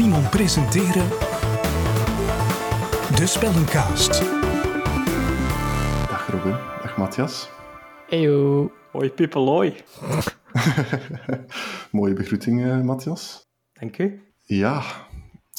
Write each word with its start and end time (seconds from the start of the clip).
Simon 0.00 0.28
presenteren 0.28 1.08
De 3.16 3.26
Spellencast. 3.26 4.20
Dag 6.08 6.28
Robin, 6.30 6.56
dag 6.82 6.96
Matthias. 6.96 7.48
Eyo. 8.08 8.70
Hoi 8.92 9.10
Pippeloi. 9.10 9.74
Mooie 11.92 12.12
begroeting, 12.14 12.64
eh, 12.64 12.80
Matthias. 12.80 13.48
Dank 13.72 13.98
u. 13.98 14.22
Ja, 14.44 14.82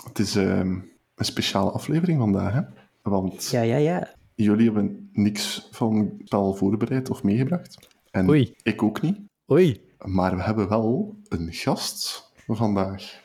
het 0.08 0.20
is 0.20 0.36
ehm, 0.36 0.80
een 1.16 1.26
speciale 1.26 1.72
aflevering 1.72 2.20
vandaag, 2.20 2.54
hè? 2.54 2.62
Want 3.02 3.50
Ja, 3.50 3.62
ja, 3.62 3.78
ja. 3.78 4.16
jullie 4.36 4.66
hebben 4.66 5.10
niks 5.14 5.68
van 5.72 6.12
spel 6.24 6.54
voorbereid 6.54 7.10
of 7.10 7.24
meegebracht. 7.24 7.88
En 8.12 8.30
Oei. 8.30 8.56
ik 8.64 8.84
ook 8.84 9.02
niet. 9.02 9.18
Oei. 9.52 9.82
Maar 10.06 10.36
we 10.36 10.42
hebben 10.44 10.70
wel 10.70 11.16
een 11.28 11.54
gast 11.54 12.32
vandaag. 12.48 13.20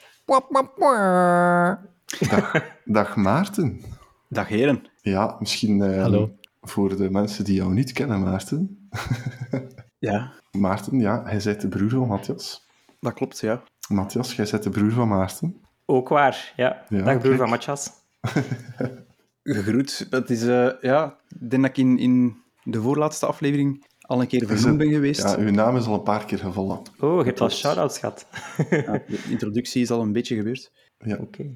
Dag, 2.30 2.52
dag 2.84 3.16
Maarten. 3.16 3.80
Dag 4.28 4.48
heren. 4.48 4.82
Ja, 5.00 5.36
misschien 5.38 5.80
Hallo. 5.80 6.34
voor 6.62 6.96
de 6.96 7.10
mensen 7.10 7.44
die 7.44 7.54
jou 7.54 7.72
niet 7.72 7.92
kennen, 7.92 8.20
Maarten. 8.20 8.88
Ja, 9.98 10.32
Maarten, 10.52 11.00
ja, 11.00 11.22
hij 11.24 11.40
bent 11.44 11.60
de 11.60 11.68
broer 11.68 11.90
van 11.90 12.06
Matthias. 12.08 12.66
dat 13.00 13.12
klopt, 13.12 13.40
ja. 13.40 13.62
Matthias, 13.88 14.34
jij 14.36 14.48
bent 14.50 14.62
de 14.62 14.70
broer 14.70 14.90
van 14.90 15.08
Maarten. 15.08 15.60
Ook 15.84 16.08
waar. 16.08 16.52
Ja. 16.56 16.84
Ja, 16.88 17.02
Dag 17.02 17.18
broer 17.18 17.20
kijk. 17.20 17.36
van 17.36 17.48
Matjas. 17.48 17.90
Gegroet. 19.42 20.06
Het 20.10 20.30
is, 20.30 20.42
eh, 20.46 20.68
ja, 20.80 21.16
ik 21.40 21.50
denk 21.50 21.62
dat 21.62 21.70
ik 21.70 21.76
in, 21.76 21.98
in 21.98 22.36
de 22.62 22.80
voorlaatste 22.80 23.26
aflevering 23.26 23.84
al 24.06 24.20
een 24.20 24.26
keer 24.26 24.46
vernoemd 24.46 24.78
ben 24.78 24.90
geweest. 24.90 25.22
Ja, 25.22 25.36
uw 25.38 25.50
naam 25.50 25.76
is 25.76 25.86
al 25.86 25.94
een 25.94 26.02
paar 26.02 26.24
keer 26.24 26.38
gevallen. 26.38 26.78
Oh, 27.00 27.18
je 27.18 27.24
hebt 27.24 27.40
al 27.40 27.50
shout-outs 27.50 27.98
gehad. 27.98 28.26
Ja, 28.70 28.92
de 29.08 29.18
introductie 29.30 29.82
is 29.82 29.90
al 29.90 30.00
een 30.00 30.12
beetje 30.12 30.36
gebeurd. 30.36 30.72
Ja. 30.98 31.16
Oké. 31.20 31.42
En 31.42 31.54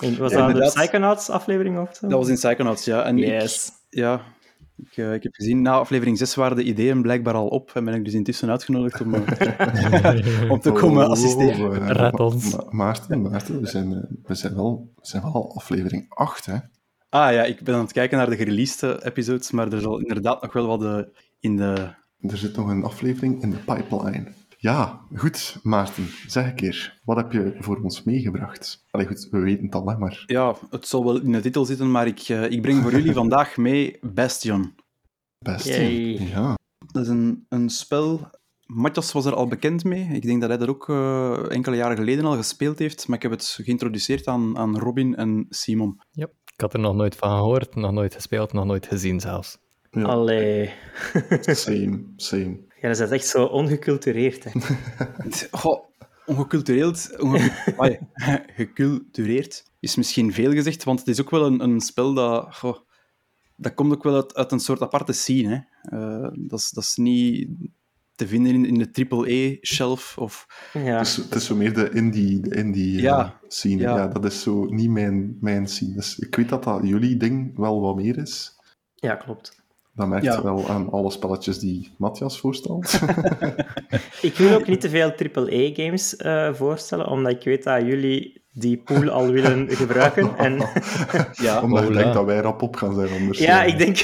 Was 0.00 0.10
Ja, 0.16 0.18
dat 0.18 0.30
de 0.30 0.36
inderdaad. 0.38 0.74
Psychonauts 0.74 1.30
aflevering 1.30 1.78
of 1.78 1.96
zo? 1.96 2.08
Dat 2.08 2.18
was 2.18 2.28
in 2.28 2.34
Psychonauts, 2.34 2.84
ja. 2.84 3.02
En 3.04 3.16
Yes. 3.18 3.66
ik, 3.66 3.72
ja, 3.98 4.20
ik, 4.76 4.96
eh, 4.96 5.14
ik 5.14 5.22
heb 5.22 5.34
gezien, 5.34 5.62
na 5.62 5.72
aflevering 5.72 6.18
6 6.18 6.34
waren 6.34 6.56
de 6.56 6.62
ideeën 6.62 7.02
blijkbaar 7.02 7.34
al 7.34 7.46
op 7.48 7.70
en 7.74 7.84
ben 7.84 7.94
ik 7.94 8.04
dus 8.04 8.14
intussen 8.14 8.50
uitgenodigd 8.50 9.00
om, 9.00 9.14
eh, 9.14 10.50
om 10.50 10.60
te 10.60 10.72
komen 10.72 11.04
Oh, 11.04 11.10
assisteren. 11.10 11.70
oh, 11.70 11.76
oh, 11.78 11.88
Red 11.88 12.18
ons. 12.20 12.56
Ma- 12.56 12.64
Maarten, 12.70 13.22
Maarten, 13.22 13.60
we 13.60 13.66
zijn, 13.66 13.92
eh, 13.94 13.98
we 14.22 14.34
zijn, 14.34 14.54
wel, 14.54 14.92
we 14.96 15.06
zijn 15.06 15.22
wel 15.22 15.32
al 15.32 15.54
aflevering 15.56 16.06
8, 16.08 16.46
hè? 16.46 16.56
Ah 17.10 17.32
ja, 17.32 17.44
ik 17.44 17.62
ben 17.62 17.74
aan 17.74 17.80
het 17.80 17.92
kijken 17.92 18.18
naar 18.18 18.30
de 18.30 18.36
gereleased 18.36 19.02
episodes, 19.04 19.50
maar 19.50 19.72
er 19.72 19.80
zal 19.80 19.98
inderdaad 19.98 20.42
nog 20.42 20.52
wel 20.52 20.66
wat 20.66 20.84
eh, 20.84 21.12
in 21.40 21.56
de... 21.56 21.94
Er 22.20 22.36
zit 22.36 22.56
nog 22.56 22.68
een 22.68 22.84
aflevering 22.84 23.42
in 23.42 23.50
de 23.50 23.56
pipeline. 23.56 24.32
Ja, 24.58 25.00
goed, 25.14 25.58
Maarten, 25.62 26.06
zeg 26.26 26.46
een 26.46 26.54
keer, 26.54 27.00
wat 27.04 27.16
heb 27.16 27.32
je 27.32 27.56
voor 27.58 27.80
ons 27.82 28.02
meegebracht? 28.02 28.84
Allee, 28.90 29.06
goed, 29.06 29.28
we 29.30 29.38
weten 29.38 29.64
het 29.64 29.74
al, 29.74 29.86
hè, 29.86 29.98
maar... 29.98 30.22
Ja, 30.26 30.56
het 30.70 30.86
zal 30.86 31.04
wel 31.04 31.20
in 31.20 31.32
de 31.32 31.40
titel 31.40 31.64
zitten, 31.64 31.90
maar 31.90 32.06
ik, 32.06 32.20
eh, 32.20 32.50
ik 32.50 32.62
breng 32.62 32.82
voor 32.82 32.90
jullie 32.90 33.12
vandaag 33.12 33.56
mee 33.56 33.98
Bastion. 34.00 34.74
Yay. 35.62 36.28
Ja, 36.28 36.54
Dat 36.86 37.02
is 37.02 37.08
een, 37.08 37.46
een 37.48 37.68
spel. 37.70 38.30
Matthias 38.66 39.12
was 39.12 39.24
er 39.24 39.34
al 39.34 39.48
bekend 39.48 39.84
mee. 39.84 40.08
Ik 40.12 40.22
denk 40.22 40.40
dat 40.40 40.48
hij 40.48 40.58
dat 40.58 40.68
ook 40.68 40.88
eh, 40.88 41.50
enkele 41.50 41.76
jaren 41.76 41.96
geleden 41.96 42.24
al 42.24 42.36
gespeeld 42.36 42.78
heeft. 42.78 43.08
Maar 43.08 43.16
ik 43.16 43.22
heb 43.22 43.32
het 43.32 43.58
geïntroduceerd 43.62 44.26
aan, 44.26 44.58
aan 44.58 44.78
Robin 44.78 45.16
en 45.16 45.46
Simon. 45.48 46.00
Yep. 46.10 46.34
Ik 46.60 46.66
had 46.66 46.74
er 46.74 46.80
nog 46.80 46.94
nooit 46.94 47.16
van 47.16 47.30
gehoord, 47.30 47.74
nog 47.74 47.92
nooit 47.92 48.14
gespeeld, 48.14 48.52
nog 48.52 48.64
nooit 48.64 48.86
gezien 48.86 49.20
zelfs. 49.20 49.58
ja. 49.90 50.02
Allee. 50.02 50.70
same, 51.40 52.04
same. 52.16 52.58
Ja, 52.80 52.88
dat 52.88 53.00
is 53.00 53.10
echt 53.10 53.26
zo 53.26 53.44
ongecultureerd. 53.44 54.44
Hè. 54.44 54.50
Goh, 55.60 55.84
ongecultureerd. 56.26 57.20
onge- 57.20 57.52
Amai, 57.76 57.98
gecultureerd 58.56 59.64
is 59.78 59.96
misschien 59.96 60.32
veel 60.32 60.52
gezegd, 60.52 60.84
want 60.84 60.98
het 60.98 61.08
is 61.08 61.20
ook 61.20 61.30
wel 61.30 61.46
een, 61.46 61.62
een 61.62 61.80
spel 61.80 62.14
dat. 62.14 62.56
goh, 62.56 62.76
dat 63.56 63.74
komt 63.74 63.92
ook 63.92 64.02
wel 64.02 64.14
uit, 64.14 64.34
uit 64.34 64.52
een 64.52 64.60
soort 64.60 64.80
aparte 64.80 65.12
scene. 65.12 65.66
Hè. 65.82 65.96
Eh, 65.98 66.28
dat, 66.34 66.58
is, 66.58 66.70
dat 66.70 66.84
is 66.84 66.96
niet 66.96 67.48
te 68.20 68.26
vinden 68.28 68.52
in, 68.54 68.64
in 68.66 68.78
de 68.92 69.06
AAA-shelf 69.08 70.18
of 70.18 70.46
Ja. 70.72 70.80
Het 70.98 71.06
is, 71.06 71.16
het 71.16 71.34
is 71.34 71.44
zo 71.46 71.56
meer 71.56 71.74
de 71.74 71.90
indie, 71.90 72.40
de 72.40 72.54
indie 72.56 72.96
eh, 72.96 73.02
Ja, 73.02 73.40
scene. 73.48 73.80
ja. 73.82 73.96
Ja. 73.96 74.06
dat 74.08 74.24
is 74.24 74.42
zo 74.42 74.64
niet 74.64 74.90
mijn, 74.90 75.36
mijn 75.40 75.66
scene. 75.66 75.94
Dus 75.94 76.18
ik 76.18 76.34
weet 76.36 76.48
dat 76.48 76.64
dat 76.64 76.80
jullie 76.82 77.16
ding 77.16 77.56
wel 77.56 77.80
wat 77.80 77.96
meer 77.96 78.18
is. 78.18 78.56
ja, 78.94 79.14
klopt. 79.14 79.58
Dat 79.94 80.08
merkt 80.08 80.24
Ja. 80.24 80.42
wel 80.42 80.68
aan 80.68 80.90
alle 80.90 81.10
spelletjes 81.10 81.58
die 81.58 81.94
Matthias 81.98 82.40
voorstelt. 82.40 83.00
Ik 84.22 84.34
wil 84.36 84.54
ook 84.54 84.66
niet 84.66 84.80
te 84.80 84.88
veel 84.88 85.12
AAA-games 85.34 86.16
eh 86.16 86.54
voorstellen, 86.54 87.06
omdat 87.08 87.32
ik 87.32 87.44
weet 87.44 87.64
dat 87.64 87.82
jullie 87.82 88.39
die 88.52 88.76
pool 88.76 89.08
al 89.08 89.30
willen 89.30 89.68
gebruiken. 89.76 90.36
En 90.36 90.52
ja, 91.46 91.62
Omdat 91.62 91.86
je 91.86 91.92
denkt 91.92 92.14
dat 92.14 92.24
wij 92.24 92.40
rap 92.40 92.62
op 92.62 92.76
gaan 92.76 92.94
zijn 92.94 93.10
anders. 93.20 93.38
ja, 93.38 93.64
eh, 93.64 93.68
ik 93.72 93.78
denk... 93.78 93.98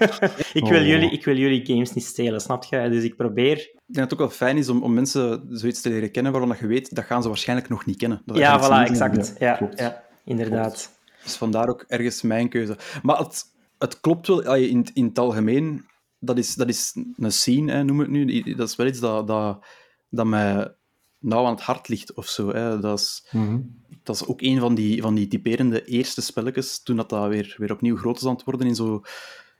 ik, 0.60 0.68
wil 0.68 0.80
Oh. 0.80 0.86
jullie, 0.86 1.10
ik 1.10 1.24
wil 1.24 1.36
jullie 1.36 1.66
games 1.66 1.92
niet 1.92 2.04
stelen, 2.04 2.40
snap 2.40 2.64
je? 2.64 2.88
Dus 2.88 3.04
ik 3.04 3.16
probeer... 3.16 3.56
Ik 3.58 3.98
denk 3.98 4.10
dat 4.10 4.10
het 4.10 4.12
ook 4.12 4.18
wel 4.18 4.48
fijn 4.48 4.56
is 4.56 4.68
om, 4.68 4.82
om 4.82 4.94
mensen 4.94 5.46
zoiets 5.50 5.80
te 5.80 5.88
leren 5.88 6.10
kennen 6.10 6.32
waarvan 6.32 6.50
dat 6.50 6.58
je 6.58 6.66
weet, 6.66 6.94
dat 6.94 7.04
gaan 7.04 7.22
ze 7.22 7.28
waarschijnlijk 7.28 7.68
nog 7.68 7.86
niet 7.86 7.96
kennen. 7.96 8.22
Dat 8.24 8.36
Ja, 8.36 8.60
voilà, 8.60 8.90
exact. 8.90 9.34
Ja, 9.38 9.46
Ja, 9.50 9.56
klopt. 9.56 9.78
ja, 9.78 10.02
inderdaad. 10.24 10.90
Dus 11.22 11.36
vandaar 11.36 11.68
ook 11.68 11.84
ergens 11.88 12.22
mijn 12.22 12.48
keuze. 12.48 12.76
Maar 13.02 13.18
het, 13.18 13.44
het 13.78 14.00
klopt 14.00 14.26
wel, 14.26 14.54
in, 14.54 14.86
in 14.94 15.04
het 15.04 15.18
algemeen, 15.18 15.84
dat 16.18 16.38
is, 16.38 16.54
dat 16.54 16.68
is 16.68 16.96
een 17.16 17.32
scene, 17.32 17.72
hè, 17.72 17.84
noem 17.84 17.98
het 17.98 18.08
nu. 18.08 18.54
Dat 18.54 18.68
is 18.68 18.76
wel 18.76 18.86
iets 18.86 19.00
dat, 19.00 19.26
dat, 19.26 19.64
dat 20.10 20.26
mij 20.26 20.74
nauw 21.22 21.44
aan 21.44 21.54
het 21.54 21.62
hart 21.62 21.88
ligt 21.88 22.14
of 22.14 22.26
zo. 22.26 22.52
Hè. 22.52 22.78
Dat, 22.78 22.98
is, 22.98 23.26
mhm. 23.30 23.60
dat 24.02 24.14
is 24.14 24.26
ook 24.26 24.40
een 24.42 24.58
van 24.60 24.74
die, 24.74 25.02
van 25.02 25.14
die 25.14 25.28
typerende 25.28 25.84
eerste 25.84 26.22
spelletjes, 26.22 26.82
toen 26.82 26.96
dat, 26.96 27.08
dat 27.08 27.28
weer, 27.28 27.54
weer 27.58 27.72
opnieuw 27.72 27.96
groot 27.96 28.16
is 28.16 28.26
aan 28.26 28.34
het 28.34 28.44
worden 28.44 28.66
in 28.66 28.74
zo 28.74 29.02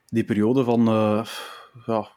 die 0.05 0.23
periode 0.23 0.63
van... 0.63 0.87
eh 0.87 1.25
ja, 1.85 2.07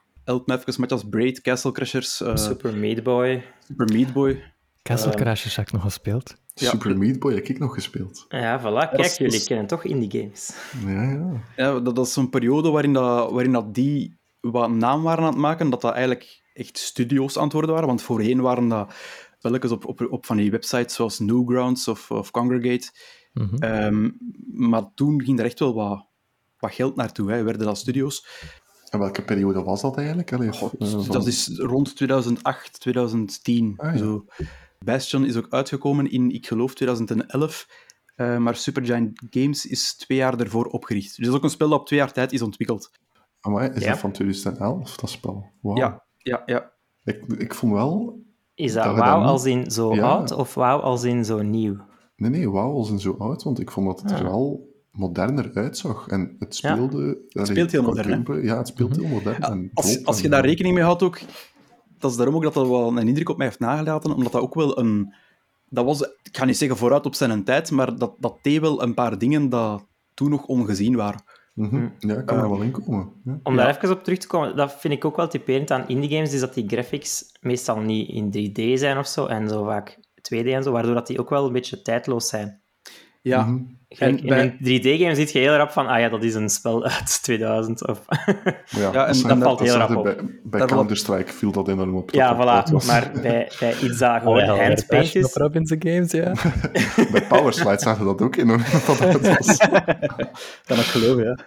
met 0.76 0.92
als 0.92 1.08
Braid, 1.08 1.40
Castle 1.40 1.72
Crashers, 1.72 2.20
eh, 2.20 2.36
Super 2.36 2.76
Meat 2.76 3.02
Boy. 3.02 3.44
Super 3.66 3.92
Meat 3.92 4.12
Boy. 4.12 4.42
Castle 4.82 5.10
Eh. 5.12 5.16
Crashers 5.16 5.56
heb 5.56 5.66
ik 5.66 5.72
nog 5.72 5.82
gespeeld. 5.82 6.36
Ja. 6.54 6.70
Super 6.70 6.98
Meat 6.98 7.18
Boy 7.18 7.34
heb 7.34 7.46
ik 7.48 7.58
nog 7.58 7.74
gespeeld. 7.74 8.24
Ja, 8.28 8.60
voilà. 8.60 8.90
Kijk, 8.90 8.98
is- 9.04 9.16
jullie 9.16 9.44
kennen 9.44 9.66
toch 9.66 9.84
indie 9.84 10.20
games. 10.20 10.54
Ja, 10.86 11.02
ja. 11.02 11.42
Ja, 11.56 11.80
dat, 11.80 11.96
dat 11.96 12.06
is 12.06 12.12
zo'n 12.12 12.30
periode 12.30 12.70
waarin, 12.70 12.92
dat, 12.92 13.30
waarin 13.30 13.52
dat 13.52 13.74
die 13.74 14.18
wat 14.40 14.70
naam 14.70 15.02
waren 15.02 15.24
aan 15.24 15.30
het 15.30 15.38
maken, 15.40 15.70
dat 15.70 15.80
dat 15.80 15.92
eigenlijk 15.92 16.42
echt 16.52 16.78
studio's 16.78 17.36
aan 17.36 17.44
het 17.44 17.52
worden 17.52 17.70
waren. 17.70 17.86
Want 17.88 18.02
voorheen 18.02 18.40
waren 18.40 18.68
dat 18.68 18.94
spelletjes 19.46 19.70
op, 19.72 19.86
op, 19.86 20.12
op 20.12 20.26
van 20.26 20.36
die 20.36 20.50
websites 20.50 20.94
zoals 20.94 21.18
Newgrounds 21.18 21.88
of, 21.88 22.10
of 22.10 22.30
Congregate. 22.30 22.90
Mhm. 23.32 23.54
Ehm, 23.56 24.10
maar 24.52 24.94
toen 24.94 25.22
ging 25.22 25.38
er 25.38 25.44
echt 25.44 25.58
wel 25.58 25.74
wat, 25.74 26.06
wat 26.58 26.72
geld 26.74 26.96
naartoe, 26.96 27.30
hè. 27.30 27.42
werden 27.42 27.66
dat 27.66 27.78
studio's. 27.78 28.26
En 28.90 28.98
welke 28.98 29.22
periode 29.24 29.62
was 29.62 29.80
dat 29.80 29.96
eigenlijk? 29.96 30.32
Allee, 30.32 30.48
eh, 30.50 30.54
van- 30.54 31.04
dat 31.10 31.26
is 31.26 31.48
rond 31.58 31.96
2008, 31.96 32.80
2010. 32.80 33.74
Ah, 33.76 33.92
ja. 33.92 33.98
zo. 33.98 34.24
Bastion 34.78 35.24
is 35.24 35.36
ook 35.36 35.46
uitgekomen 35.50 36.10
in, 36.10 36.30
ik 36.30 36.46
geloof, 36.46 36.74
2011. 36.74 37.66
Eh, 38.14 38.36
maar 38.36 38.56
Supergiant 38.56 39.22
Games 39.30 39.66
is 39.66 39.96
twee 39.96 40.18
jaar 40.18 40.40
ervoor 40.40 40.66
opgericht. 40.66 41.08
Dus 41.08 41.16
dat 41.16 41.26
is 41.26 41.34
ook 41.34 41.44
een 41.44 41.50
spel 41.50 41.68
dat 41.68 41.80
op 41.80 41.86
twee 41.86 41.98
jaar 41.98 42.12
tijd 42.12 42.32
is 42.32 42.42
ontwikkeld. 42.42 42.90
Amai, 43.40 43.70
is 43.70 43.82
Ja. 43.82 43.90
dat 43.90 43.98
van 43.98 44.12
2011, 44.12 44.96
dat 44.96 45.10
spel? 45.10 45.50
Ja, 45.74 46.04
ja, 46.16 46.42
ja. 46.46 46.72
Ik, 47.04 47.24
ik 47.38 47.54
vond 47.54 47.72
wel... 47.72 48.24
Is 48.56 48.72
dat 48.72 48.96
wauw 48.96 49.22
als 49.22 49.44
in 49.44 49.70
zo 49.70 49.94
Ja. 49.94 50.02
oud 50.08 50.32
of 50.32 50.54
wauw 50.54 50.78
als 50.80 51.04
in 51.04 51.24
zo 51.24 51.42
nieuw? 51.42 51.76
Nee, 52.16 52.30
nee, 52.30 52.50
wauw, 52.50 52.72
was 52.72 52.90
een 52.90 52.98
zo 53.00 53.14
oud, 53.18 53.42
want 53.42 53.60
ik 53.60 53.70
vond 53.70 53.86
dat 53.86 54.00
het 54.00 54.10
er 54.10 54.16
Ah. 54.16 54.30
wel 54.30 54.74
moderner 54.90 55.50
uitzag. 55.54 56.06
En 56.08 56.36
het 56.38 56.54
speelde... 56.54 57.18
Het 57.28 57.46
speelt 57.46 57.72
heel 57.72 57.82
modern, 57.82 58.24
hè? 58.26 58.32
Ja, 58.34 58.56
het 58.56 58.68
speelt 58.68 58.96
heel 58.96 59.06
modern. 59.08 59.42
en 59.42 59.70
Als, 59.74 60.04
als 60.04 60.20
je 60.20 60.28
daar 60.28 60.44
rekening 60.44 60.74
mee 60.74 60.84
houdt 60.84 61.02
ook, 61.02 61.20
dat 61.98 62.10
is 62.10 62.16
daarom 62.16 62.34
ook 62.34 62.42
dat 62.42 62.54
dat 62.54 62.68
wel 62.68 62.96
een 62.96 63.08
indruk 63.08 63.28
op 63.28 63.36
mij 63.36 63.46
heeft 63.46 63.58
nagelaten, 63.58 64.14
omdat 64.14 64.32
dat 64.32 64.42
ook 64.42 64.54
wel 64.54 64.78
een... 64.78 65.14
Dat 65.68 65.84
was, 65.84 66.00
ik 66.22 66.36
ga 66.36 66.44
niet 66.44 66.56
zeggen 66.56 66.78
vooruit 66.78 67.06
op 67.06 67.14
zijn 67.14 67.44
tijd, 67.44 67.70
maar 67.70 67.96
dat, 67.98 68.14
dat 68.18 68.38
deed 68.42 68.60
wel 68.60 68.82
een 68.82 68.94
paar 68.94 69.18
dingen 69.18 69.48
dat 69.48 69.86
toen 70.14 70.30
nog 70.30 70.46
ongezien 70.46 70.96
waren. 70.96 71.20
Mhm. 71.56 71.88
Ja, 71.98 72.14
ik 72.14 72.26
kan 72.26 72.38
er 72.38 72.50
wel 72.50 72.60
in 72.62 72.70
komen. 72.70 73.12
Ja. 73.24 73.38
Om 73.42 73.56
daar 73.56 73.76
even 73.76 73.90
op 73.90 74.04
terug 74.04 74.18
te 74.18 74.26
komen, 74.26 74.56
dat 74.56 74.72
vind 74.80 74.94
ik 74.94 75.04
ook 75.04 75.16
wel 75.16 75.28
typerend 75.28 75.70
aan 75.70 75.88
indie 75.88 76.10
games, 76.10 76.32
is 76.32 76.40
dat 76.40 76.54
die 76.54 76.68
graphics 76.68 77.24
meestal 77.40 77.78
niet 77.78 78.08
in 78.08 78.30
3D 78.30 78.78
zijn 78.78 78.98
of 78.98 79.06
zo, 79.06 79.26
en 79.26 79.48
zo 79.48 79.64
vaak 79.64 79.98
2D 80.22 80.46
en 80.46 80.62
zo, 80.62 80.72
waardoor 80.72 80.94
dat 80.94 81.06
die 81.06 81.20
ook 81.20 81.30
wel 81.30 81.46
een 81.46 81.52
beetje 81.52 81.82
tijdloos 81.82 82.28
zijn. 82.28 82.60
Ja, 83.22 83.44
Mhm. 83.44 83.62
Gelijk, 83.88 84.20
En 84.20 84.26
bij- 84.26 84.44
In 84.44 84.66
een 84.74 84.80
3D-game 84.80 85.14
zie 85.14 85.28
je 85.32 85.38
heel 85.38 85.56
rap 85.56 85.70
van, 85.70 85.86
ah 85.86 86.00
ja, 86.00 86.08
dat 86.08 86.22
is 86.24 86.34
een 86.34 86.48
spel 86.48 86.84
uit 86.84 87.22
2000. 87.22 87.86
Of... 87.88 88.02
Ja, 88.06 88.90
Ja, 88.92 89.06
en 89.06 89.22
dat 89.22 89.38
valt 89.38 89.60
heel 89.60 89.74
rap 89.76 89.96
op. 89.96 90.22
Bij, 90.44 90.66
Counter-Strike 90.66 91.32
viel 91.32 91.52
dat 91.52 91.68
enorm 91.68 91.94
op. 91.96 92.10
ja, 92.10 92.34
voilà. 92.36 92.72
was. 92.72 92.86
Maar 92.86 93.10
bij, 93.22 93.50
bij 93.60 93.74
iets 93.82 93.98
dat 93.98 94.18
gewoon 94.18 94.38
Oh, 94.40 94.44
ja, 94.56 94.64
handpaint 94.64 95.08
Op 95.08 95.14
is... 95.22 95.34
Robin's 95.34 95.74
Games, 95.78 96.10
ja. 96.12 96.32
Bij 97.10 97.22
Powerslide 97.28 97.78
zagen 97.78 98.00
we 98.00 98.06
dat 98.06 98.22
ook 98.22 98.36
enorm. 98.36 98.62
dat 98.86 98.98
dat 99.12 99.36
was. 99.36 99.56
kan 100.66 100.76
ik 100.78 100.84
geloven, 100.84 101.24
ja. 101.24 101.38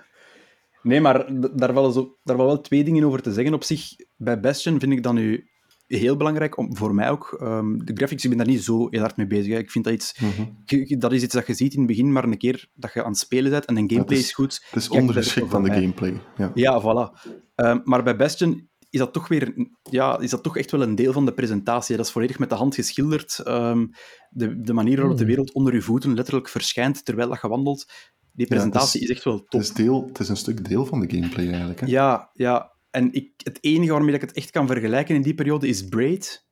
Nee, 0.81 1.01
maar 1.01 1.25
daar 1.56 1.74
vallen, 1.74 1.94
zo, 1.94 2.18
daar 2.24 2.36
vallen 2.36 2.51
wel 2.53 2.62
twee 2.62 2.83
dingen 2.83 3.03
over 3.03 3.21
te 3.21 3.33
zeggen. 3.33 3.53
Op 3.53 3.63
zich, 3.63 3.81
bij 4.18 4.39
Bastion 4.39 4.80
vind 4.80 4.91
ik 4.91 5.03
dat 5.03 5.13
nu 5.13 5.50
heel 5.97 6.15
belangrijk, 6.18 6.57
om, 6.57 6.75
voor 6.77 6.95
mij 6.95 7.09
ook. 7.09 7.38
Ehm, 7.41 7.77
de 7.77 7.94
graphics, 7.94 8.24
ik 8.24 8.30
ben 8.30 8.38
daar 8.38 8.47
niet 8.47 8.63
zo 8.63 8.88
heel 8.89 9.00
hard 9.01 9.18
mee 9.18 9.27
bezig. 9.27 9.51
Hè. 9.53 9.57
Ik 9.59 9.71
vind 9.71 9.83
dat 9.86 9.94
iets... 9.94 10.19
Mhm. 10.19 10.97
dat 11.00 11.12
is 11.12 11.24
iets 11.24 11.33
dat 11.33 11.47
je 11.47 11.53
ziet 11.53 11.74
in 11.74 11.77
het 11.80 11.88
begin, 11.88 12.12
maar 12.12 12.24
een 12.24 12.38
keer 12.38 12.68
dat 12.74 12.94
je 12.94 13.03
aan 13.03 13.09
het 13.09 13.19
spelen 13.19 13.51
bent 13.51 13.65
en 13.65 13.75
de 13.75 13.94
gameplay 13.94 14.18
is- 14.18 14.24
is, 14.25 14.33
goed... 14.33 14.62
Het 14.69 14.81
is 14.81 14.89
ondergeschikt 14.89 15.50
van 15.50 15.63
is 15.68 15.74
de 15.75 15.81
gameplay. 15.81 16.21
Ja. 16.38 16.51
Ja, 16.53 16.81
voilà. 16.81 17.30
Ehm, 17.56 17.80
maar 17.83 18.03
bij 18.03 18.15
Bastion 18.15 18.68
is 18.89 19.00
dat 19.00 19.13
toch 19.13 19.27
weer... 19.27 19.68
Ja, 19.83 20.19
is 20.19 20.30
dat 20.30 20.44
toch 20.44 20.57
echt 20.57 20.71
wel 20.71 20.81
een 20.81 20.95
deel 20.95 21.13
van 21.13 21.25
de 21.25 21.33
presentatie. 21.33 21.95
Dat 21.97 22.06
is 22.06 22.12
volledig 22.12 22.39
met 22.39 22.50
de 22.50 22.56
hand 22.56 22.75
geschilderd. 22.75 23.39
Ehm, 23.39 23.86
de, 24.30 24.62
de 24.62 24.74
manier 24.74 24.95
waarop 24.97 25.13
de 25.18 25.24
Hmm. 25.24 25.30
wereld 25.31 25.53
onder 25.53 25.74
je 25.74 25.81
voeten 25.81 26.13
letterlijk 26.13 26.50
verschijnt 26.50 27.06
terwijl 27.06 27.30
dat 27.30 27.41
je 27.41 27.47
wandelt. 27.47 27.86
Die 28.31 28.47
presentatie 28.47 29.00
het 29.01 29.09
is, 29.09 29.15
echt 29.15 29.25
wel 29.25 29.38
top. 29.38 29.51
Het, 29.51 29.62
is 29.62 29.74
deel, 29.74 30.06
het 30.07 30.19
is 30.19 30.30
een 30.30 30.38
stuk 30.38 30.68
deel 30.68 30.86
van 30.86 31.00
de 31.00 31.09
gameplay 31.15 31.47
eigenlijk. 31.47 31.80
Hè? 31.80 31.86
Ja, 31.88 32.30
ja. 32.33 32.77
En 32.91 33.13
ik, 33.13 33.31
het 33.38 33.57
enige 33.62 33.91
waarmee 33.91 34.15
ik 34.15 34.21
het 34.21 34.31
echt 34.31 34.51
kan 34.51 34.68
vergelijken 34.68 35.15
in 35.15 35.21
die 35.21 35.33
periode 35.33 35.68
is 35.68 35.88
Braid. 35.88 36.47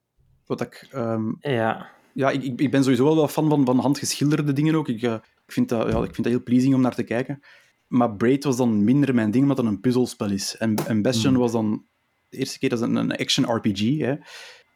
Wat 0.45 0.61
ik... 0.61 0.87
ehm, 0.91 1.31
Ja. 1.39 1.89
ja, 2.13 2.29
ik, 2.29 2.59
ik 2.59 2.71
ben 2.71 2.83
sowieso 2.83 3.03
wel 3.03 3.15
wel 3.15 3.27
fan 3.27 3.49
van, 3.49 3.65
van 3.65 3.79
handgeschilderde 3.79 4.53
dingen 4.53 4.75
ook. 4.75 4.87
Ik, 4.87 5.01
eh, 5.01 5.13
ik, 5.45 5.51
vind 5.53 5.69
dat, 5.69 5.91
ja, 5.91 5.97
ik 5.97 6.03
vind 6.13 6.23
dat 6.23 6.25
heel 6.25 6.43
pleasing 6.43 6.73
om 6.73 6.81
naar 6.81 6.95
te 6.95 7.03
kijken. 7.03 7.39
Maar 7.87 8.15
Braid 8.15 8.43
was 8.43 8.57
dan 8.57 8.83
minder 8.83 9.15
mijn 9.15 9.31
ding, 9.31 9.43
omdat 9.43 9.57
het 9.57 9.65
een 9.65 9.79
puzzelspel 9.79 10.31
is. 10.31 10.57
En, 10.57 10.75
en 10.87 11.01
Bastion 11.01 11.31
Hmm. 11.33 11.41
was 11.41 11.51
dan 11.51 11.85
de 12.29 12.37
eerste 12.37 12.59
keer 12.59 12.69
dat 12.69 12.81
een, 12.81 12.95
een 12.95 13.15
action 13.15 13.55
RPG, 13.55 13.97
hè, 13.97 14.15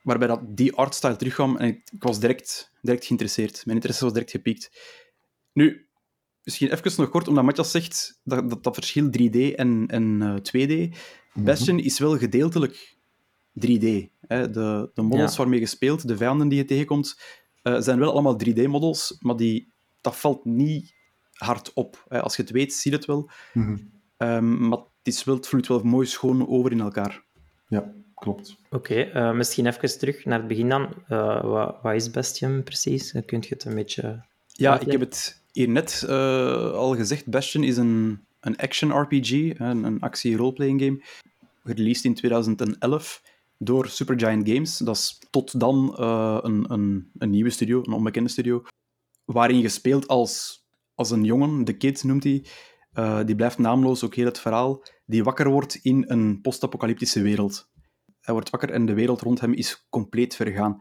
waarbij 0.04 0.28
dat 0.28 0.42
die 0.58 0.74
artstyle 0.76 1.16
terugkwam 1.16 1.58
en 1.58 1.68
ik, 1.68 1.90
ik 1.92 2.04
was 2.04 2.20
direct, 2.20 2.72
direct 2.82 3.06
geïnteresseerd. 3.06 3.62
Mijn 3.66 3.76
interesse 3.78 4.04
was 4.04 4.14
direct 4.14 4.32
gepiekt. 4.32 4.70
Nu, 5.54 5.90
misschien 6.44 6.72
even 6.72 6.92
nog 6.98 7.10
kort, 7.10 7.28
omdat 7.28 7.44
Matthias 7.44 7.72
zegt 7.72 8.20
dat, 8.24 8.50
dat, 8.50 8.64
dat 8.64 8.76
verschil 8.76 9.06
3D 9.06 9.56
en, 9.56 9.86
en 9.88 10.22
eh, 10.22 10.36
2D. 10.36 10.96
Mhm. 11.34 11.46
Bastion 11.46 11.80
is 11.80 12.00
wel 12.00 12.18
gedeeltelijk 12.18 12.96
3D. 13.68 14.10
Hè. 14.28 14.50
De, 14.50 14.90
de 14.94 15.02
models 15.02 15.32
Ja. 15.32 15.38
waarmee 15.38 15.60
je 15.60 15.66
speelt, 15.66 16.08
de 16.08 16.18
vijanden 16.18 16.48
die 16.48 16.58
je 16.58 16.66
tegenkomt, 16.66 17.20
eh, 17.62 17.80
zijn 17.80 18.00
wel 18.00 18.12
allemaal 18.12 18.40
3D-models, 18.46 19.18
maar 19.20 19.36
die, 19.36 19.72
dat 20.02 20.16
valt 20.16 20.46
niet 20.46 20.94
hard 21.34 21.74
op. 21.74 22.06
Hè. 22.08 22.22
Als 22.22 22.36
je 22.36 22.42
het 22.42 22.52
weet, 22.52 22.74
zie 22.74 22.92
je 22.92 22.98
het 22.98 23.06
wel. 23.06 23.30
Mhm. 23.54 23.78
Ehm, 24.18 24.68
maar 24.68 24.78
het, 24.78 24.88
is 25.04 25.24
wel, 25.24 25.36
het 25.36 25.48
vloeit 25.48 25.68
wel 25.68 25.84
mooi 25.84 26.08
schoon 26.08 26.48
over 26.48 26.72
in 26.72 26.80
elkaar. 26.80 27.24
Ja, 27.68 27.94
klopt. 28.16 28.58
Oké, 28.70 28.96
eh, 28.96 29.34
misschien 29.34 29.66
even 29.66 30.00
terug 30.00 30.26
naar 30.26 30.40
het 30.40 30.48
begin 30.48 30.70
dan. 30.70 30.94
Eh, 31.08 31.44
wat, 31.44 31.78
wat 31.82 31.94
is 31.94 32.12
Bastion 32.12 32.64
precies? 32.64 33.12
Dan 33.12 33.26
kun 33.26 33.40
je 33.42 33.48
het 33.50 33.66
een 33.66 33.76
beetje... 33.76 34.26
Ja, 34.48 34.80
ik 34.80 34.92
heb 34.92 35.00
het 35.00 35.41
hier 35.52 35.70
net 35.70 36.04
eh, 36.08 36.72
al 36.72 36.96
gezegd. 36.96 37.30
Bastion 37.30 37.64
is 37.64 37.78
een, 37.78 38.26
een 38.40 38.58
action 38.58 38.92
RPG, 38.92 39.32
een, 39.32 39.84
een 39.84 40.00
actie-roleplaying 40.00 40.82
game, 40.82 41.04
released 41.64 42.06
in 42.06 42.14
2011 42.14 43.22
door 43.58 43.88
Supergiant 43.88 44.50
Games. 44.50 44.78
Dat 44.78 44.96
is 44.96 45.22
tot 45.30 45.60
dan 45.60 45.96
eh, 45.98 46.38
een, 46.42 46.72
een, 46.72 47.12
een 47.18 47.30
nieuwe 47.30 47.50
studio, 47.50 47.84
een 47.84 47.94
onbekende 47.94 48.30
studio, 48.30 48.64
waarin 49.26 49.60
je 49.60 49.70
speelt 49.70 50.08
als, 50.08 50.66
als 50.96 51.12
een 51.12 51.24
jongen, 51.24 51.64
de 51.64 51.78
kid 51.78 52.04
noemt 52.04 52.24
hij. 52.24 52.46
Eh, 52.92 53.20
die 53.26 53.36
blijft 53.36 53.58
naamloos, 53.58 54.04
ook 54.04 54.16
heel 54.16 54.26
het 54.26 54.40
verhaal, 54.40 54.84
die 55.06 55.24
wakker 55.24 55.50
wordt 55.50 55.76
in 55.76 56.04
een 56.08 56.42
post-apocalyptische 56.42 57.22
wereld. 57.22 57.70
Hij 58.22 58.34
wordt 58.34 58.50
wakker 58.50 58.70
en 58.70 58.86
de 58.86 58.94
wereld 58.94 59.22
rond 59.22 59.40
hem 59.40 59.54
is 59.54 59.88
compleet 59.90 60.36
vergaan. 60.36 60.80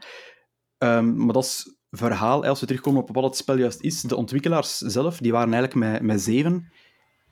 Ehm, 0.78 1.16
maar 1.16 1.34
dat 1.34 1.44
is 1.44 1.79
verhaal, 1.90 2.44
als 2.44 2.60
we 2.60 2.66
terugkomen 2.66 3.02
op 3.02 3.14
wat 3.14 3.25
het 3.25 3.37
spel 3.37 3.56
juist 3.56 3.81
is. 3.81 4.00
De 4.02 4.16
ontwikkelaars 4.16 4.78
zelf, 4.78 5.19
die 5.19 5.32
waren 5.32 5.52
eigenlijk 5.54 5.75
met, 5.75 6.02
met 6.02 6.20
zeven, 6.20 6.72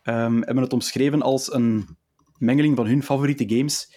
ehm, 0.02 0.34
hebben 0.34 0.62
het 0.62 0.72
omschreven 0.72 1.22
als 1.22 1.52
een 1.52 1.96
mengeling 2.38 2.76
van 2.76 2.86
hun 2.86 3.02
favoriete 3.02 3.48
games. 3.48 3.92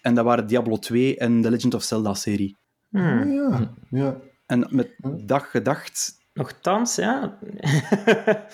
En 0.00 0.14
dat 0.14 0.24
waren 0.24 0.46
Diablo 0.46 0.76
2 0.76 1.16
en 1.16 1.40
de 1.40 1.50
Legend 1.50 1.74
of 1.74 1.82
Zelda-serie. 1.82 2.56
Hmm. 2.88 3.20
Ah, 3.20 3.60
ja, 3.60 3.74
ja. 3.90 4.16
En 4.46 4.66
met 4.70 4.94
dat 5.26 5.42
gedacht... 5.42 6.24
Nochtans, 6.32 6.94
ja. 6.94 7.38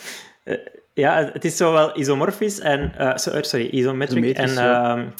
Eh, 0.44 0.58
ja, 0.94 1.30
het 1.32 1.44
is 1.44 1.56
zo 1.56 1.72
wel 1.72 1.98
isomorfisch 1.98 2.58
en... 2.58 2.94
eh, 2.94 3.08
eh, 3.08 3.42
sorry, 3.42 3.66
isometric. 3.66 4.24
Isometrisch, 4.24 4.56
en, 4.56 4.64
ja. 4.64 4.96
ehm, 4.96 5.10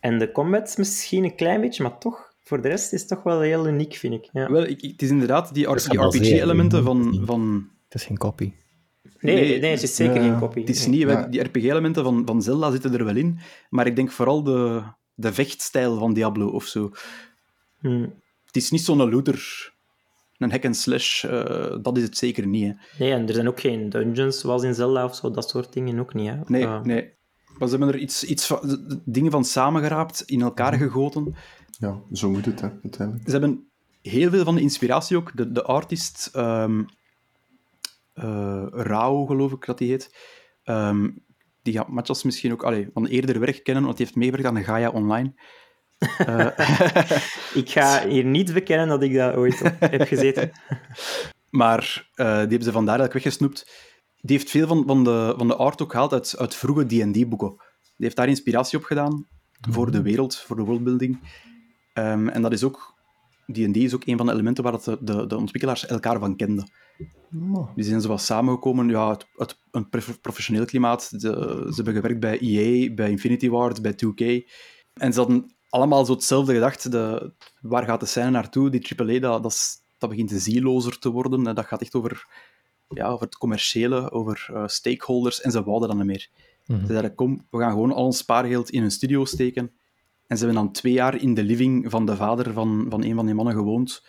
en 0.00 0.18
de 0.18 0.32
combat 0.32 0.78
misschien 0.78 1.24
een 1.24 1.34
klein 1.34 1.60
beetje, 1.60 1.82
maar 1.82 1.98
toch, 1.98 2.32
voor 2.46 2.62
de 2.62 2.68
rest 2.68 2.92
is 2.92 3.00
het 3.00 3.08
toch 3.08 3.22
wel 3.22 3.40
heel 3.40 3.68
uniek, 3.68 3.94
vind 3.94 4.14
ik. 4.14 4.28
Ja. 4.32 4.50
Wel, 4.50 4.62
ik, 4.66 4.80
het 4.80 5.02
is 5.02 5.10
inderdaad 5.10 5.54
die, 5.54 5.66
RPG-elementen 5.66 6.84
van, 6.84 7.22
van... 7.24 7.68
Het 7.84 7.94
is 8.00 8.06
geen 8.06 8.18
copy. 8.18 8.52
Nee, 9.20 9.34
nee, 9.34 9.60
nee, 9.60 9.70
het 9.70 9.82
is 9.82 9.96
zeker 9.96 10.20
geen 10.20 10.38
kopie. 10.38 10.60
Het 10.64 10.76
is 10.76 10.86
niet, 10.86 11.00
Ja. 11.00 11.26
die 11.26 11.40
RPG-elementen 11.42 12.02
van, 12.04 12.22
van 12.26 12.42
Zelda 12.42 12.70
zitten 12.70 12.94
er 12.94 13.04
wel 13.04 13.16
in, 13.16 13.38
maar 13.70 13.86
ik 13.86 13.96
denk 13.96 14.10
vooral 14.10 14.42
de, 14.42 14.82
de 15.14 15.32
vechtstijl 15.32 15.98
van 15.98 16.12
Diablo 16.14 16.48
of 16.48 16.64
zo. 16.64 16.90
Hmm. 17.78 18.14
Het 18.44 18.56
is 18.56 18.70
niet 18.70 18.80
zo'n 18.80 19.10
looter, 19.10 19.72
een 20.38 20.50
hack-and-slash, 20.50 21.24
eh, 21.24 21.76
dat 21.82 21.96
is 21.96 22.02
het 22.02 22.16
zeker 22.16 22.46
niet. 22.46 22.64
Hè. 22.64 22.72
Nee, 23.04 23.12
en 23.12 23.28
er 23.28 23.34
zijn 23.34 23.48
ook 23.48 23.60
geen 23.60 23.88
dungeons 23.88 24.40
zoals 24.40 24.62
in 24.62 24.74
Zelda 24.74 25.04
of 25.04 25.14
zo, 25.16 25.30
dat 25.30 25.50
soort 25.50 25.72
dingen 25.72 25.98
ook 25.98 26.14
niet. 26.14 26.28
Hè. 26.28 26.36
Nee, 26.46 26.62
Eh, 26.64 26.82
nee. 26.82 27.14
Maar 27.58 27.68
ze 27.68 27.76
hebben 27.76 27.94
er 27.94 28.00
iets, 28.00 28.24
iets 28.24 28.46
van, 28.46 29.00
dingen 29.04 29.30
van 29.30 29.44
samengeraapt, 29.44 30.22
in 30.26 30.40
elkaar 30.42 30.72
Mhm. 30.74 30.82
gegoten. 30.82 31.34
ja, 31.78 32.00
zo 32.12 32.30
moet 32.30 32.44
het, 32.44 32.60
hè, 32.60 32.68
uiteindelijk. 32.82 33.24
Ze 33.26 33.30
hebben 33.30 33.68
heel 34.02 34.30
veel 34.30 34.44
van 34.44 34.54
de 34.54 34.60
inspiratie 34.60 35.16
ook. 35.16 35.36
De, 35.36 35.52
de 35.52 35.62
artist, 35.62 36.30
ehm 36.32 36.82
eh, 38.14 38.66
Rao, 38.70 39.26
geloof 39.26 39.52
ik 39.52 39.66
dat 39.66 39.78
die 39.78 39.88
heet. 39.90 40.16
Ehm, 40.64 41.08
die 41.62 41.74
gaat 41.74 41.88
Matjas 41.88 42.22
misschien 42.22 42.52
ook 42.52 42.62
allee, 42.64 42.88
van 42.92 43.06
eerder 43.06 43.40
werk 43.40 43.64
kennen, 43.64 43.84
want 43.84 43.96
die 43.96 44.06
heeft 44.06 44.18
meegewerkt 44.18 44.48
aan 44.48 44.54
de 44.54 44.64
Gaia 44.64 44.90
Online. 44.90 45.32
Eh, 46.18 46.46
Ik 47.62 47.70
ga 47.70 48.08
hier 48.08 48.24
niet 48.24 48.52
bekennen 48.52 48.88
dat 48.88 49.02
ik 49.02 49.14
dat 49.14 49.34
ooit 49.34 49.62
op 49.62 49.72
heb 49.78 50.06
gezeten. 50.08 50.50
maar 51.50 52.08
eh, 52.14 52.26
die 52.26 52.34
hebben 52.34 52.62
ze 52.62 52.72
vandaar 52.72 52.98
eigenlijk 52.98 53.24
weggesnoept. 53.24 53.70
Die 54.26 54.36
heeft 54.36 54.50
veel 54.50 54.66
van, 54.66 54.82
van, 54.86 55.04
de, 55.04 55.34
van 55.36 55.48
de 55.48 55.56
art 55.56 55.82
ook 55.82 55.90
gehaald 55.90 56.12
uit, 56.12 56.34
uit 56.38 56.54
vroege 56.54 56.86
D&D-boeken. 56.86 57.48
Die 57.80 58.04
heeft 58.06 58.16
daar 58.16 58.28
inspiratie 58.28 58.78
op 58.78 58.84
gedaan 58.84 59.26
voor 59.70 59.90
de 59.90 60.02
wereld, 60.02 60.36
voor 60.36 60.56
de 60.56 60.62
worldbuilding. 60.62 61.18
Ehm, 61.92 62.28
en 62.28 62.42
dat 62.42 62.52
is 62.52 62.64
ook... 62.64 62.94
D&D 63.52 63.76
is 63.76 63.94
ook 63.94 64.06
een 64.06 64.16
van 64.16 64.26
de 64.26 64.32
elementen 64.32 64.64
waar 64.64 64.84
de, 64.84 64.98
de, 65.00 65.26
de 65.26 65.36
ontwikkelaars 65.36 65.86
elkaar 65.86 66.18
van 66.18 66.36
kenden. 66.36 66.70
Die 67.74 67.84
zijn 67.84 68.00
zo 68.00 68.08
wat 68.08 68.20
samengekomen 68.20 68.96
uit, 68.96 69.08
uit, 69.08 69.26
uit 69.36 69.56
een 69.70 69.88
prof- 69.88 70.20
professioneel 70.20 70.64
klimaat. 70.64 71.10
De- 71.10 71.66
ze 71.68 71.74
hebben 71.74 71.94
gewerkt 71.94 72.20
bij 72.20 72.38
EA, 72.38 72.94
bij 72.94 73.10
Infinity 73.10 73.48
Ward, 73.48 73.82
bij 73.82 73.92
2K. 73.92 74.50
En 74.94 75.12
ze 75.12 75.18
hadden 75.18 75.54
allemaal 75.68 76.04
zo 76.04 76.12
hetzelfde 76.12 76.52
gedacht. 76.54 76.90
De, 76.90 77.32
waar 77.60 77.84
gaat 77.84 78.00
de 78.00 78.06
scène 78.06 78.30
naartoe? 78.30 78.70
Die 78.70 78.96
AAA, 78.96 79.18
dat, 79.18 79.42
dat, 79.42 79.84
dat 79.98 80.10
begint 80.10 80.30
zielozer 80.30 80.98
te 80.98 81.10
worden. 81.10 81.46
En 81.46 81.54
dat 81.54 81.66
gaat 81.66 81.80
echt 81.80 81.94
over, 81.94 82.26
ja, 82.88 83.08
over 83.08 83.26
het 83.26 83.38
commerciële, 83.38 84.10
over 84.10 84.48
eh, 84.52 84.66
stakeholders. 84.66 85.40
En 85.40 85.50
ze 85.50 85.64
wouden 85.64 85.88
dat 85.88 85.96
niet 85.96 86.06
meer. 86.06 86.28
Mhm. 86.66 86.80
Ze 86.80 86.86
zeiden, 86.86 87.14
kom, 87.14 87.46
we 87.50 87.58
gaan 87.58 87.70
gewoon 87.70 87.92
al 87.92 88.04
ons 88.04 88.18
spaargeld 88.18 88.70
in 88.70 88.82
een 88.82 88.90
studio 88.90 89.24
steken. 89.24 89.70
En 90.26 90.36
ze 90.36 90.44
hebben 90.44 90.62
dan 90.62 90.72
twee 90.72 90.92
jaar 90.92 91.20
in 91.20 91.34
de 91.34 91.44
living 91.44 91.90
van 91.90 92.06
de 92.06 92.16
vader 92.16 92.52
van, 92.52 92.86
van 92.88 93.04
een 93.04 93.14
van 93.14 93.26
die 93.26 93.34
mannen 93.34 93.54
gewoond. 93.54 94.06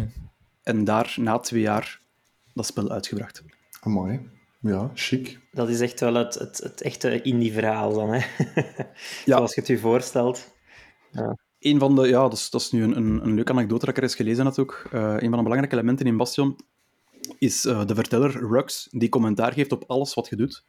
en 0.62 0.84
daar, 0.84 1.14
na 1.16 1.38
twee 1.38 1.60
jaar, 1.62 2.00
dat 2.54 2.66
spel 2.66 2.90
uitgebracht. 2.90 3.44
amai. 3.80 4.28
Ja, 4.60 4.90
chic. 4.94 5.40
Dat 5.52 5.68
is 5.68 5.80
echt 5.80 6.00
wel 6.00 6.14
het, 6.14 6.34
het, 6.34 6.58
het 6.58 6.80
echte 6.80 7.22
indie-verhaal 7.22 7.92
dan, 7.92 8.12
hè. 8.12 8.20
Zoals 9.26 9.54
je 9.54 9.60
het 9.60 9.68
je 9.68 9.78
voorstelt. 9.78 10.54
Een 11.58 11.78
van 11.78 11.94
de, 11.94 12.08
ja, 12.08 12.20
dat 12.20 12.32
is, 12.32 12.50
dat 12.50 12.60
is 12.60 12.70
nu 12.70 12.82
een, 12.82 12.96
een, 12.96 13.24
een 13.24 13.34
leuke 13.34 13.52
anekdote 13.52 13.80
dat 13.80 13.88
ik 13.88 13.96
er 13.96 14.02
eens 14.02 14.14
gelezen 14.14 14.44
had 14.44 14.58
ook. 14.58 14.88
Eh, 14.92 15.00
een 15.00 15.28
van 15.28 15.36
de 15.36 15.42
belangrijke 15.42 15.74
elementen 15.74 16.06
in 16.06 16.16
Bastion 16.16 16.56
is 17.40 17.64
eh, 17.64 17.86
de 17.86 17.94
verteller 17.94 18.30
Rux, 18.48 18.88
die 18.90 19.08
commentaar 19.08 19.52
geeft 19.52 19.72
op 19.72 19.84
alles 19.86 20.14
wat 20.14 20.28
je 20.28 20.36
doet. 20.36 20.64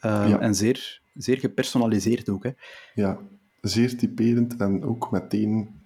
Eh, 0.00 0.28
Ja. 0.28 0.38
En 0.40 0.54
zeer, 0.54 1.00
zeer 1.14 1.38
gepersonaliseerd 1.38 2.28
ook. 2.28 2.42
Hè. 2.44 2.50
Ja, 2.94 3.18
zeer 3.60 3.96
typerend 3.96 4.56
en 4.56 4.84
ook 4.84 5.10
meteen 5.10 5.82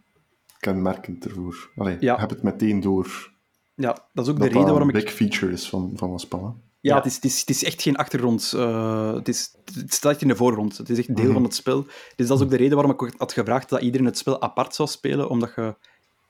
kenmerkend 0.60 1.24
ervoor. 1.24 1.70
Allee, 1.76 1.96
Ja. 2.00 2.12
je 2.14 2.18
hebt 2.18 2.30
het 2.30 2.42
meteen 2.42 2.80
door 2.80 3.32
Ja, 3.74 3.92
dat 4.12 4.24
is 4.24 4.30
ook 4.32 4.38
dat 4.38 4.38
de 4.38 4.42
reden 4.44 4.60
dat 4.60 4.70
waarom 4.70 4.88
een 4.88 4.94
ik... 4.96 5.04
big 5.04 5.14
feature 5.14 5.52
is 5.52 5.68
van, 5.68 5.92
van 5.94 6.20
hè. 6.30 6.36
Ja, 6.36 6.54
Ja. 6.80 6.96
Het, 6.96 7.04
is, 7.06 7.14
het, 7.14 7.24
is, 7.24 7.40
het 7.40 7.50
is 7.50 7.64
echt 7.64 7.82
geen 7.82 7.96
achtergrond. 7.96 8.52
eh, 8.56 9.12
het, 9.14 9.28
is, 9.28 9.54
het 9.74 9.94
staat 9.94 10.12
echt 10.12 10.22
in 10.22 10.28
de 10.28 10.36
voorgrond. 10.36 10.76
Het 10.78 10.88
is 10.90 10.98
echt 10.98 11.16
deel 11.16 11.24
Mhm. 11.24 11.32
van 11.34 11.42
het 11.42 11.54
spel. 11.54 11.82
Dus 12.16 12.26
dat 12.26 12.38
is 12.38 12.44
ook 12.44 12.50
de 12.50 12.56
reden 12.56 12.76
waarom 12.76 12.92
ik 13.06 13.14
had 13.16 13.32
gevraagd 13.32 13.68
dat 13.68 13.80
iedereen 13.80 14.06
het 14.06 14.18
spel 14.18 14.40
apart 14.42 14.74
zou 14.74 14.88
spelen, 14.88 15.28
omdat 15.28 15.52
je... 15.56 15.74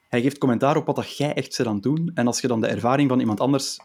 Hij 0.08 0.20
geeft 0.22 0.38
commentaar 0.38 0.76
op 0.76 0.86
wat 0.86 0.96
dat 0.96 1.16
jij 1.16 1.34
echt 1.34 1.54
zit 1.54 1.66
aan 1.66 1.74
het 1.74 1.82
doen. 1.82 2.10
En 2.14 2.26
als 2.26 2.40
je 2.40 2.48
dan 2.48 2.60
de 2.60 2.66
ervaring 2.66 3.08
van 3.08 3.20
iemand 3.20 3.40
anders 3.40 3.78